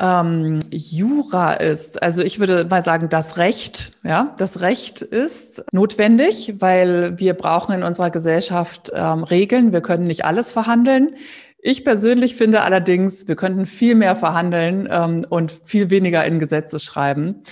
ähm, 0.01 0.61
Jura 0.70 1.53
ist, 1.53 2.03
also 2.03 2.22
ich 2.22 2.40
würde 2.40 2.64
mal 2.64 2.82
sagen, 2.82 3.11
das 3.11 3.36
Recht, 3.36 3.92
ja, 4.03 4.34
das 4.38 4.61
Recht 4.61 5.03
ist 5.03 5.62
notwendig, 5.72 6.55
weil 6.59 7.18
wir 7.18 7.34
brauchen 7.34 7.74
in 7.74 7.82
unserer 7.82 8.11
Gesellschaft 8.11 8.90
ähm, 8.94 9.24
Regeln. 9.24 9.72
Wir 9.72 9.82
können 9.82 10.05
nicht 10.05 10.24
alles 10.24 10.51
verhandeln. 10.51 11.16
Ich 11.59 11.84
persönlich 11.84 12.34
finde 12.34 12.62
allerdings, 12.62 13.28
wir 13.28 13.36
könnten 13.36 13.66
viel 13.66 13.94
mehr 13.94 14.16
verhandeln 14.16 14.88
ähm, 14.90 15.26
und 15.28 15.61
viel 15.64 15.90
weniger 15.90 16.24
in 16.24 16.38
Gesetze 16.38 16.78
schreiben. 16.78 17.42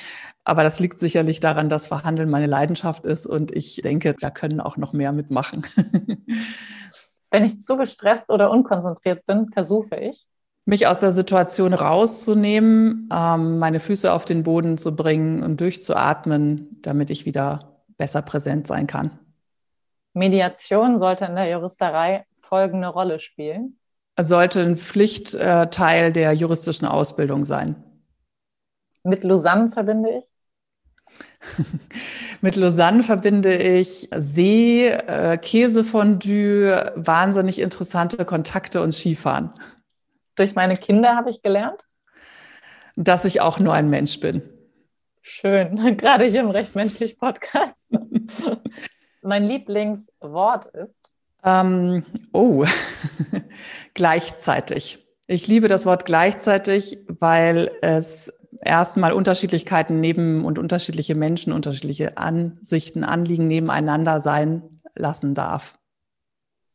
Aber 0.44 0.62
das 0.62 0.80
liegt 0.80 0.98
sicherlich 0.98 1.40
daran, 1.40 1.68
dass 1.68 1.88
Verhandeln 1.88 2.30
meine 2.30 2.46
Leidenschaft 2.46 3.04
ist 3.04 3.26
und 3.26 3.54
ich 3.54 3.82
denke, 3.84 4.14
da 4.18 4.30
können 4.30 4.60
auch 4.60 4.78
noch 4.78 4.94
mehr 4.94 5.12
mitmachen. 5.12 5.66
Wenn 7.30 7.44
ich 7.44 7.60
zu 7.60 7.76
gestresst 7.76 8.30
oder 8.30 8.50
unkonzentriert 8.50 9.26
bin, 9.26 9.50
versuche 9.50 9.96
ich, 9.96 10.26
mich 10.68 10.86
aus 10.86 11.00
der 11.00 11.12
Situation 11.12 11.72
rauszunehmen, 11.72 13.08
ähm, 13.10 13.58
meine 13.58 13.80
Füße 13.80 14.12
auf 14.12 14.26
den 14.26 14.42
Boden 14.42 14.76
zu 14.76 14.94
bringen 14.94 15.42
und 15.42 15.62
durchzuatmen, 15.62 16.78
damit 16.82 17.08
ich 17.08 17.24
wieder 17.24 17.80
besser 17.96 18.20
präsent 18.20 18.66
sein 18.66 18.86
kann. 18.86 19.18
Mediation 20.12 20.98
sollte 20.98 21.24
in 21.24 21.36
der 21.36 21.48
Juristerei 21.48 22.26
folgende 22.36 22.88
Rolle 22.88 23.18
spielen. 23.18 23.78
Sollte 24.20 24.60
ein 24.60 24.76
Pflichtteil 24.76 26.12
der 26.12 26.34
juristischen 26.34 26.86
Ausbildung 26.86 27.46
sein. 27.46 27.82
Mit 29.04 29.24
Lausanne 29.24 29.70
verbinde 29.70 30.18
ich? 30.18 30.24
Mit 32.42 32.56
Lausanne 32.56 33.02
verbinde 33.04 33.56
ich 33.56 34.10
See, 34.14 34.88
äh, 34.88 35.38
Käsefondue, 35.38 36.92
wahnsinnig 36.94 37.58
interessante 37.58 38.26
Kontakte 38.26 38.82
und 38.82 38.92
Skifahren 38.92 39.54
durch 40.38 40.54
meine 40.54 40.76
Kinder 40.76 41.16
habe 41.16 41.30
ich 41.30 41.42
gelernt? 41.42 41.84
Dass 42.96 43.24
ich 43.24 43.40
auch 43.40 43.58
nur 43.58 43.74
ein 43.74 43.90
Mensch 43.90 44.20
bin. 44.20 44.42
Schön, 45.22 45.96
gerade 45.96 46.24
hier 46.24 46.40
im 46.40 46.50
Recht 46.50 46.74
menschlich 46.74 47.18
Podcast. 47.18 47.90
mein 49.22 49.44
Lieblingswort 49.44 50.66
ist? 50.66 51.08
Ähm, 51.44 52.04
oh, 52.32 52.64
gleichzeitig. 53.94 55.06
Ich 55.26 55.46
liebe 55.46 55.68
das 55.68 55.86
Wort 55.86 56.04
gleichzeitig, 56.06 56.98
weil 57.06 57.70
es 57.82 58.32
erstmal 58.62 59.12
Unterschiedlichkeiten 59.12 60.00
neben 60.00 60.44
und 60.44 60.58
unterschiedliche 60.58 61.14
Menschen, 61.14 61.52
unterschiedliche 61.52 62.16
Ansichten, 62.16 63.04
Anliegen 63.04 63.46
nebeneinander 63.46 64.20
sein 64.20 64.80
lassen 64.94 65.34
darf 65.34 65.78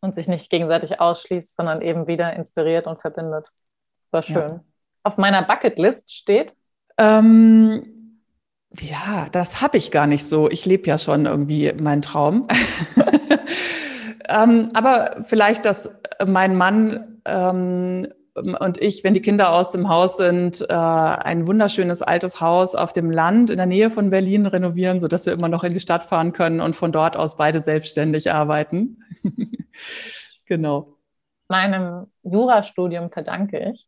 und 0.04 0.14
sich 0.14 0.28
nicht 0.28 0.50
gegenseitig 0.50 1.00
ausschließt, 1.00 1.56
sondern 1.56 1.82
eben 1.82 2.08
wieder 2.08 2.34
inspiriert 2.34 2.88
und 2.88 3.00
verbindet. 3.00 3.48
Super 4.00 4.22
schön. 4.22 4.36
Ja. 4.36 4.64
Auf 5.04 5.18
meiner 5.18 5.44
Bucketlist 5.44 6.14
steht. 6.14 6.56
Ähm, 6.98 8.20
ja, 8.80 9.30
das 9.32 9.62
habe 9.62 9.78
ich 9.78 9.92
gar 9.92 10.06
nicht 10.06 10.26
so. 10.26 10.50
Ich 10.50 10.66
lebe 10.66 10.88
ja 10.88 10.98
schon 10.98 11.26
irgendwie 11.26 11.72
meinen 11.72 12.02
Traum. 12.02 12.48
ähm, 14.28 14.70
aber 14.74 15.24
vielleicht, 15.24 15.66
dass 15.66 16.02
mein 16.26 16.58
Mann 16.58 17.22
ähm, 17.24 18.08
und 18.36 18.82
ich, 18.82 19.04
wenn 19.04 19.14
die 19.14 19.22
Kinder 19.22 19.54
aus 19.54 19.72
dem 19.72 19.88
Haus 19.88 20.18
sind, 20.18 20.66
äh, 20.68 20.74
ein 20.74 21.48
wunderschönes 21.48 22.02
altes 22.02 22.42
Haus 22.42 22.76
auf 22.76 22.92
dem 22.92 23.10
Land 23.10 23.52
in 23.52 23.58
der 23.58 23.68
Nähe 23.68 23.90
von 23.90 24.10
Berlin 24.10 24.48
renovieren, 24.48 25.00
so 25.00 25.08
dass 25.08 25.26
wir 25.28 25.34
immer 25.34 25.50
noch 25.50 25.64
in 25.64 25.72
die 25.72 25.80
Stadt 25.80 26.04
fahren 26.04 26.34
können 26.34 26.60
und 26.60 26.76
von 26.76 26.92
dort 26.92 27.16
aus 27.16 27.38
beide 27.38 27.62
selbstständig 27.62 28.34
arbeiten. 28.34 29.04
genau. 30.46 30.98
Meinem 31.48 32.08
Jurastudium 32.24 33.10
verdanke 33.10 33.72
ich. 33.74 33.88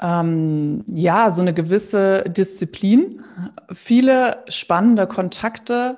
Ähm, 0.00 0.84
ja, 0.88 1.30
so 1.30 1.42
eine 1.42 1.54
gewisse 1.54 2.22
Disziplin, 2.22 3.24
viele 3.72 4.42
spannende 4.48 5.06
Kontakte, 5.06 5.96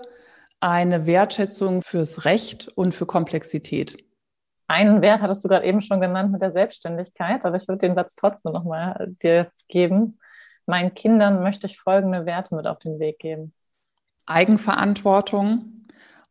eine 0.60 1.06
Wertschätzung 1.06 1.82
fürs 1.82 2.24
Recht 2.24 2.68
und 2.68 2.94
für 2.94 3.06
Komplexität. 3.06 4.04
Einen 4.66 5.02
Wert 5.02 5.20
hattest 5.20 5.44
du 5.44 5.48
gerade 5.48 5.66
eben 5.66 5.80
schon 5.80 6.00
genannt 6.00 6.32
mit 6.32 6.42
der 6.42 6.52
Selbstständigkeit, 6.52 7.44
aber 7.44 7.56
ich 7.56 7.68
würde 7.68 7.86
den 7.86 7.94
Satz 7.94 8.14
trotzdem 8.14 8.52
nochmal 8.52 9.14
dir 9.22 9.50
geben. 9.68 10.18
Meinen 10.66 10.94
Kindern 10.94 11.42
möchte 11.42 11.66
ich 11.66 11.78
folgende 11.78 12.24
Werte 12.24 12.54
mit 12.54 12.66
auf 12.66 12.78
den 12.78 12.98
Weg 12.98 13.18
geben. 13.18 13.52
Eigenverantwortung, 14.26 15.86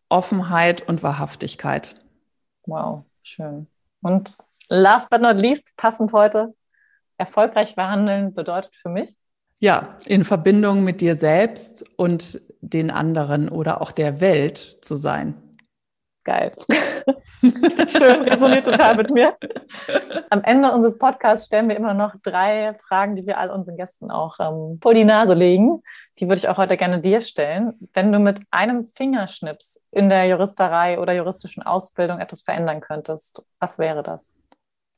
Offenheit 0.10 0.88
und 0.88 1.04
Wahrhaftigkeit. 1.04 1.96
Wow, 2.66 3.06
schön. 3.24 3.68
Und 4.02 4.36
last 4.70 5.10
but 5.10 5.22
not 5.22 5.40
least, 5.40 5.76
passend 5.78 6.14
heute, 6.14 6.54
erfolgreich 7.18 7.74
verhandeln 7.74 8.34
bedeutet 8.34 8.76
für 8.76 8.90
mich? 8.90 9.16
Ja, 9.60 9.98
in 10.06 10.26
Verbindung 10.26 10.84
mit 10.84 11.00
dir 11.00 11.16
selbst 11.16 11.86
und 11.98 12.42
den 12.62 12.92
anderen 12.92 13.50
oder 13.50 13.82
auch 13.82 13.92
der 13.92 14.20
Welt 14.20 14.80
zu 14.82 14.96
sein. 14.96 15.36
Geil. 16.24 16.52
Schön, 17.42 18.22
resoniert 18.22 18.66
total 18.66 18.96
mit 18.96 19.12
mir. 19.12 19.36
Am 20.30 20.42
Ende 20.44 20.72
unseres 20.72 20.98
Podcasts 20.98 21.48
stellen 21.48 21.68
wir 21.68 21.76
immer 21.76 21.94
noch 21.94 22.16
drei 22.24 22.76
Fragen, 22.88 23.16
die 23.16 23.28
wir 23.28 23.38
all 23.38 23.50
unseren 23.50 23.76
Gästen 23.76 24.10
auch 24.10 24.38
ähm, 24.40 24.80
vor 24.82 24.94
die 24.94 25.04
Nase 25.04 25.34
legen. 25.34 25.84
Die 26.20 26.28
würde 26.28 26.36
ich 26.36 26.48
auch 26.48 26.58
heute 26.58 26.78
gerne 26.78 27.02
dir 27.02 27.22
stellen. 27.22 27.74
Wenn 27.94 28.14
du 28.14 28.20
mit 28.20 28.42
einem 28.52 28.86
Fingerschnips 28.86 29.84
in 29.92 30.08
der 30.08 30.26
Juristerei 30.28 30.98
oder 31.00 31.14
juristischen 31.14 31.64
Ausbildung 31.64 32.20
etwas 32.20 32.44
verändern 32.44 32.80
könntest, 32.80 33.44
was 33.60 33.78
wäre 33.78 34.02
das? 34.02 34.34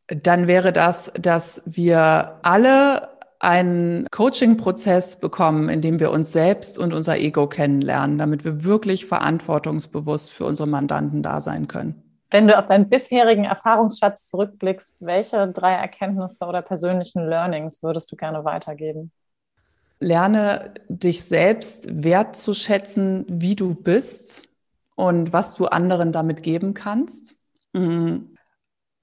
Dann 0.08 0.46
wäre 0.46 0.72
das, 0.72 1.12
dass 1.20 1.64
wir 1.66 2.38
alle 2.44 3.15
einen 3.40 4.08
Coaching-Prozess 4.12 5.20
bekommen, 5.20 5.70
in 5.70 5.82
dem 5.82 6.00
wir 6.00 6.12
uns 6.12 6.32
selbst 6.32 6.80
und 6.80 6.94
unser 6.94 7.18
Ego 7.18 7.48
kennenlernen, 7.48 8.18
damit 8.18 8.46
wir 8.46 8.64
wirklich 8.64 9.06
verantwortungsbewusst 9.06 10.32
für 10.34 10.46
unsere 10.46 10.68
Mandanten 10.68 11.22
da 11.22 11.42
sein 11.42 11.68
können. 11.68 12.02
Wenn 12.32 12.48
du 12.48 12.58
auf 12.58 12.66
deinen 12.66 12.90
bisherigen 12.90 13.46
Erfahrungsschatz 13.46 14.30
zurückblickst, 14.30 14.98
welche 15.00 15.48
drei 15.48 15.74
Erkenntnisse 15.74 16.46
oder 16.46 16.62
persönlichen 16.62 17.28
Learnings 17.28 17.84
würdest 17.84 18.12
du 18.12 18.16
gerne 18.16 18.44
weitergeben? 18.44 19.12
Lerne 20.00 20.74
dich 20.90 21.24
selbst 21.24 21.88
wertzuschätzen, 22.04 23.26
wie 23.30 23.56
du 23.56 23.74
bist 23.74 24.44
und 24.96 25.32
was 25.34 25.56
du 25.56 25.68
anderen 25.68 26.12
damit 26.12 26.44
geben 26.44 26.74
kannst. 26.74 27.36
Mhm. 27.74 28.36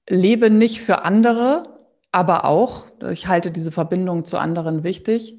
Lebe 0.07 0.49
nicht 0.49 0.81
für 0.81 1.03
andere, 1.03 1.72
aber 2.13 2.45
auch, 2.45 2.85
ich 3.09 3.27
halte 3.27 3.51
diese 3.51 3.71
Verbindung 3.71 4.23
zu 4.23 4.37
anderen 4.37 4.83
wichtig 4.83 5.35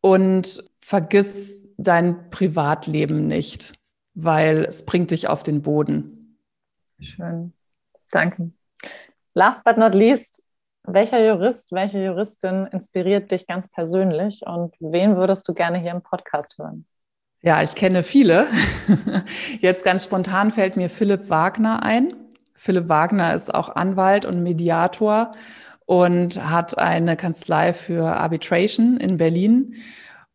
und 0.00 0.64
vergiss 0.80 1.68
dein 1.76 2.30
Privatleben 2.30 3.26
nicht, 3.26 3.74
weil 4.14 4.64
es 4.64 4.86
bringt 4.86 5.10
dich 5.10 5.28
auf 5.28 5.42
den 5.42 5.62
Boden. 5.62 6.38
Schön. 7.00 7.52
Danke. 8.12 8.52
Last 9.34 9.64
but 9.64 9.76
not 9.76 9.94
least, 9.94 10.44
welcher 10.84 11.26
Jurist, 11.26 11.72
welche 11.72 12.02
Juristin 12.02 12.66
inspiriert 12.66 13.32
dich 13.32 13.48
ganz 13.48 13.68
persönlich 13.68 14.42
und 14.46 14.76
wen 14.78 15.16
würdest 15.16 15.48
du 15.48 15.54
gerne 15.54 15.78
hier 15.78 15.90
im 15.90 16.02
Podcast 16.02 16.56
hören? 16.56 16.86
Ja, 17.42 17.62
ich 17.62 17.74
kenne 17.74 18.04
viele. 18.04 18.46
Jetzt 19.60 19.84
ganz 19.84 20.04
spontan 20.04 20.52
fällt 20.52 20.76
mir 20.76 20.88
Philipp 20.88 21.28
Wagner 21.28 21.82
ein. 21.82 22.14
Philipp 22.54 22.88
Wagner 22.88 23.34
ist 23.34 23.52
auch 23.52 23.74
Anwalt 23.74 24.24
und 24.24 24.42
Mediator 24.44 25.34
und 25.86 26.44
hat 26.44 26.76
eine 26.76 27.16
Kanzlei 27.16 27.72
für 27.72 28.04
Arbitration 28.04 28.98
in 28.98 29.16
Berlin. 29.16 29.76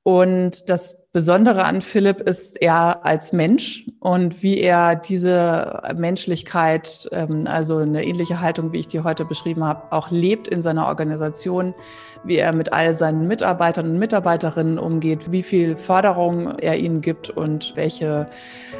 Und 0.04 0.68
das 0.68 1.10
Besondere 1.14 1.64
an 1.64 1.82
Philipp 1.82 2.22
ist 2.22 2.60
er 2.60 3.06
als 3.06 3.34
Mensch 3.34 3.88
und 4.00 4.42
wie 4.42 4.60
er 4.60 4.96
diese 4.96 5.80
Menschlichkeit, 5.96 7.08
ähm, 7.12 7.46
also 7.46 7.78
eine 7.78 8.04
ähnliche 8.04 8.42
Haltung, 8.42 8.72
wie 8.72 8.80
ich 8.80 8.88
die 8.88 9.02
heute 9.02 9.26
beschrieben 9.26 9.64
habe, 9.64 9.92
auch 9.92 10.10
lebt 10.10 10.48
in 10.48 10.64
seiner 10.64 10.88
Organisation, 10.88 11.76
wie 12.24 12.38
er 12.38 12.52
mit 12.52 12.74
all 12.74 12.96
seinen 12.96 13.28
Mitarbeitern 13.28 13.92
und 13.92 14.00
Mitarbeiterinnen 14.00 14.80
umgeht, 14.80 15.32
wie 15.32 15.44
viel 15.44 15.76
Förderung 15.76 16.58
er 16.58 16.78
ihnen 16.78 17.02
gibt 17.02 17.30
und 17.30 17.74
welche, 17.76 18.28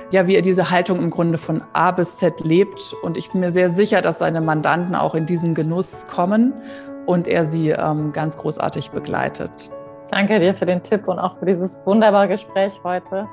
ja, 0.10 0.26
wie 0.26 0.36
er 0.36 0.42
diese 0.42 0.72
Haltung 0.72 1.00
im 1.00 1.12
Grunde 1.12 1.38
von 1.38 1.64
A 1.74 1.92
bis 1.92 2.18
Z 2.18 2.40
lebt. 2.40 2.96
Und 3.04 3.16
ich 3.16 3.32
bin 3.32 3.42
mir 3.42 3.52
sehr 3.52 3.70
sicher, 3.70 4.02
dass 4.02 4.18
seine 4.18 4.42
Mandanten 4.42 4.96
auch 4.96 5.14
in 5.14 5.28
diesen 5.28 5.54
Genuss 5.54 6.08
kommen 6.08 6.54
und 7.06 7.28
er 7.28 7.46
sie 7.46 7.70
ähm, 7.70 8.12
ganz 8.12 8.38
großartig 8.38 8.90
begleitet. 8.90 9.72
Danke 10.12 10.40
dir 10.40 10.54
für 10.54 10.66
den 10.66 10.84
Tipp 10.84 11.08
und 11.08 11.20
auch 11.20 11.38
für 11.40 11.46
dieses 11.46 11.86
wunderbare 11.86 12.28
Gespräch 12.28 12.74
heute, 12.84 13.30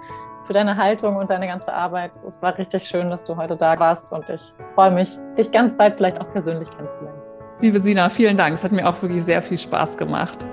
für 0.46 0.52
deine 0.52 0.76
Haltung 0.76 1.16
und 1.16 1.28
deine 1.28 1.48
ganze 1.48 1.72
Arbeit. 1.72 2.12
Es 2.26 2.40
war 2.40 2.56
richtig 2.56 2.86
schön, 2.86 3.10
dass 3.10 3.24
du 3.24 3.36
heute 3.36 3.56
da 3.56 3.76
warst 3.80 4.12
und 4.12 4.28
ich 4.30 4.52
freue 4.76 4.92
mich, 4.92 5.18
dich 5.36 5.50
ganz 5.50 5.76
bald 5.76 5.96
vielleicht 5.96 6.20
auch 6.20 6.30
persönlich 6.30 6.70
kennenzulernen. 6.70 7.20
Liebe 7.60 7.80
Sina, 7.80 8.08
vielen 8.08 8.36
Dank. 8.36 8.54
Es 8.54 8.62
hat 8.62 8.70
mir 8.70 8.88
auch 8.88 9.02
wirklich 9.02 9.24
sehr 9.24 9.42
viel 9.42 9.58
Spaß 9.58 9.98
gemacht. 9.98 10.46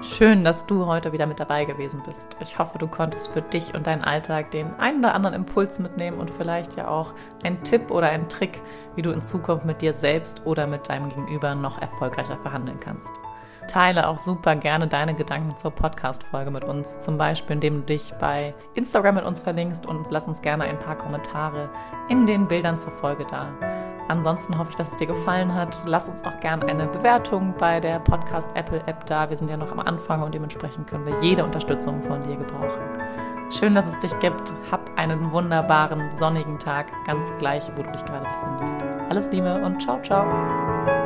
Schön, 0.00 0.44
dass 0.44 0.64
du 0.64 0.86
heute 0.86 1.12
wieder 1.12 1.26
mit 1.26 1.38
dabei 1.38 1.66
gewesen 1.66 2.02
bist. 2.06 2.38
Ich 2.40 2.58
hoffe, 2.58 2.78
du 2.78 2.86
konntest 2.88 3.34
für 3.34 3.42
dich 3.42 3.74
und 3.74 3.86
deinen 3.86 4.02
Alltag 4.02 4.50
den 4.50 4.72
einen 4.78 5.00
oder 5.00 5.14
anderen 5.14 5.34
Impuls 5.34 5.78
mitnehmen 5.78 6.18
und 6.18 6.30
vielleicht 6.30 6.74
ja 6.76 6.88
auch 6.88 7.12
einen 7.44 7.62
Tipp 7.64 7.90
oder 7.90 8.08
einen 8.08 8.30
Trick, 8.30 8.62
wie 8.96 9.02
du 9.02 9.10
in 9.10 9.20
Zukunft 9.20 9.66
mit 9.66 9.82
dir 9.82 9.92
selbst 9.92 10.46
oder 10.46 10.66
mit 10.66 10.88
deinem 10.88 11.10
Gegenüber 11.10 11.54
noch 11.54 11.82
erfolgreicher 11.82 12.38
verhandeln 12.38 12.80
kannst. 12.80 13.12
Teile 13.70 14.08
auch 14.08 14.18
super 14.18 14.56
gerne 14.56 14.88
deine 14.88 15.14
Gedanken 15.14 15.56
zur 15.56 15.70
Podcast-Folge 15.70 16.50
mit 16.50 16.64
uns. 16.64 16.98
Zum 16.98 17.16
Beispiel, 17.16 17.54
indem 17.54 17.80
du 17.80 17.86
dich 17.86 18.12
bei 18.18 18.52
Instagram 18.74 19.14
mit 19.14 19.24
uns 19.24 19.38
verlinkst 19.38 19.86
und 19.86 20.10
lass 20.10 20.26
uns 20.26 20.42
gerne 20.42 20.64
ein 20.64 20.78
paar 20.78 20.96
Kommentare 20.96 21.70
in 22.08 22.26
den 22.26 22.48
Bildern 22.48 22.78
zur 22.78 22.92
Folge 22.92 23.24
da. 23.30 23.48
Ansonsten 24.08 24.58
hoffe 24.58 24.70
ich, 24.70 24.76
dass 24.76 24.90
es 24.90 24.96
dir 24.96 25.06
gefallen 25.06 25.54
hat. 25.54 25.84
Lass 25.86 26.08
uns 26.08 26.24
auch 26.24 26.40
gerne 26.40 26.66
eine 26.66 26.88
Bewertung 26.88 27.54
bei 27.58 27.78
der 27.78 28.00
Podcast 28.00 28.50
Apple 28.56 28.82
App 28.86 29.06
da. 29.06 29.30
Wir 29.30 29.38
sind 29.38 29.48
ja 29.48 29.56
noch 29.56 29.70
am 29.70 29.78
Anfang 29.78 30.22
und 30.22 30.34
dementsprechend 30.34 30.88
können 30.88 31.06
wir 31.06 31.14
jede 31.22 31.44
Unterstützung 31.44 32.02
von 32.02 32.20
dir 32.24 32.36
gebrauchen. 32.36 32.80
Schön, 33.50 33.76
dass 33.76 33.86
es 33.86 34.00
dich 34.00 34.18
gibt. 34.18 34.52
Hab 34.72 34.80
einen 34.98 35.30
wunderbaren, 35.30 36.10
sonnigen 36.10 36.58
Tag, 36.58 36.86
ganz 37.06 37.32
gleich, 37.38 37.70
wo 37.76 37.82
du 37.82 37.90
dich 37.92 38.04
gerade 38.04 38.26
befindest. 38.26 38.82
Alles 39.08 39.30
Liebe 39.30 39.54
und 39.62 39.80
ciao, 39.80 40.02
ciao. 40.02 40.99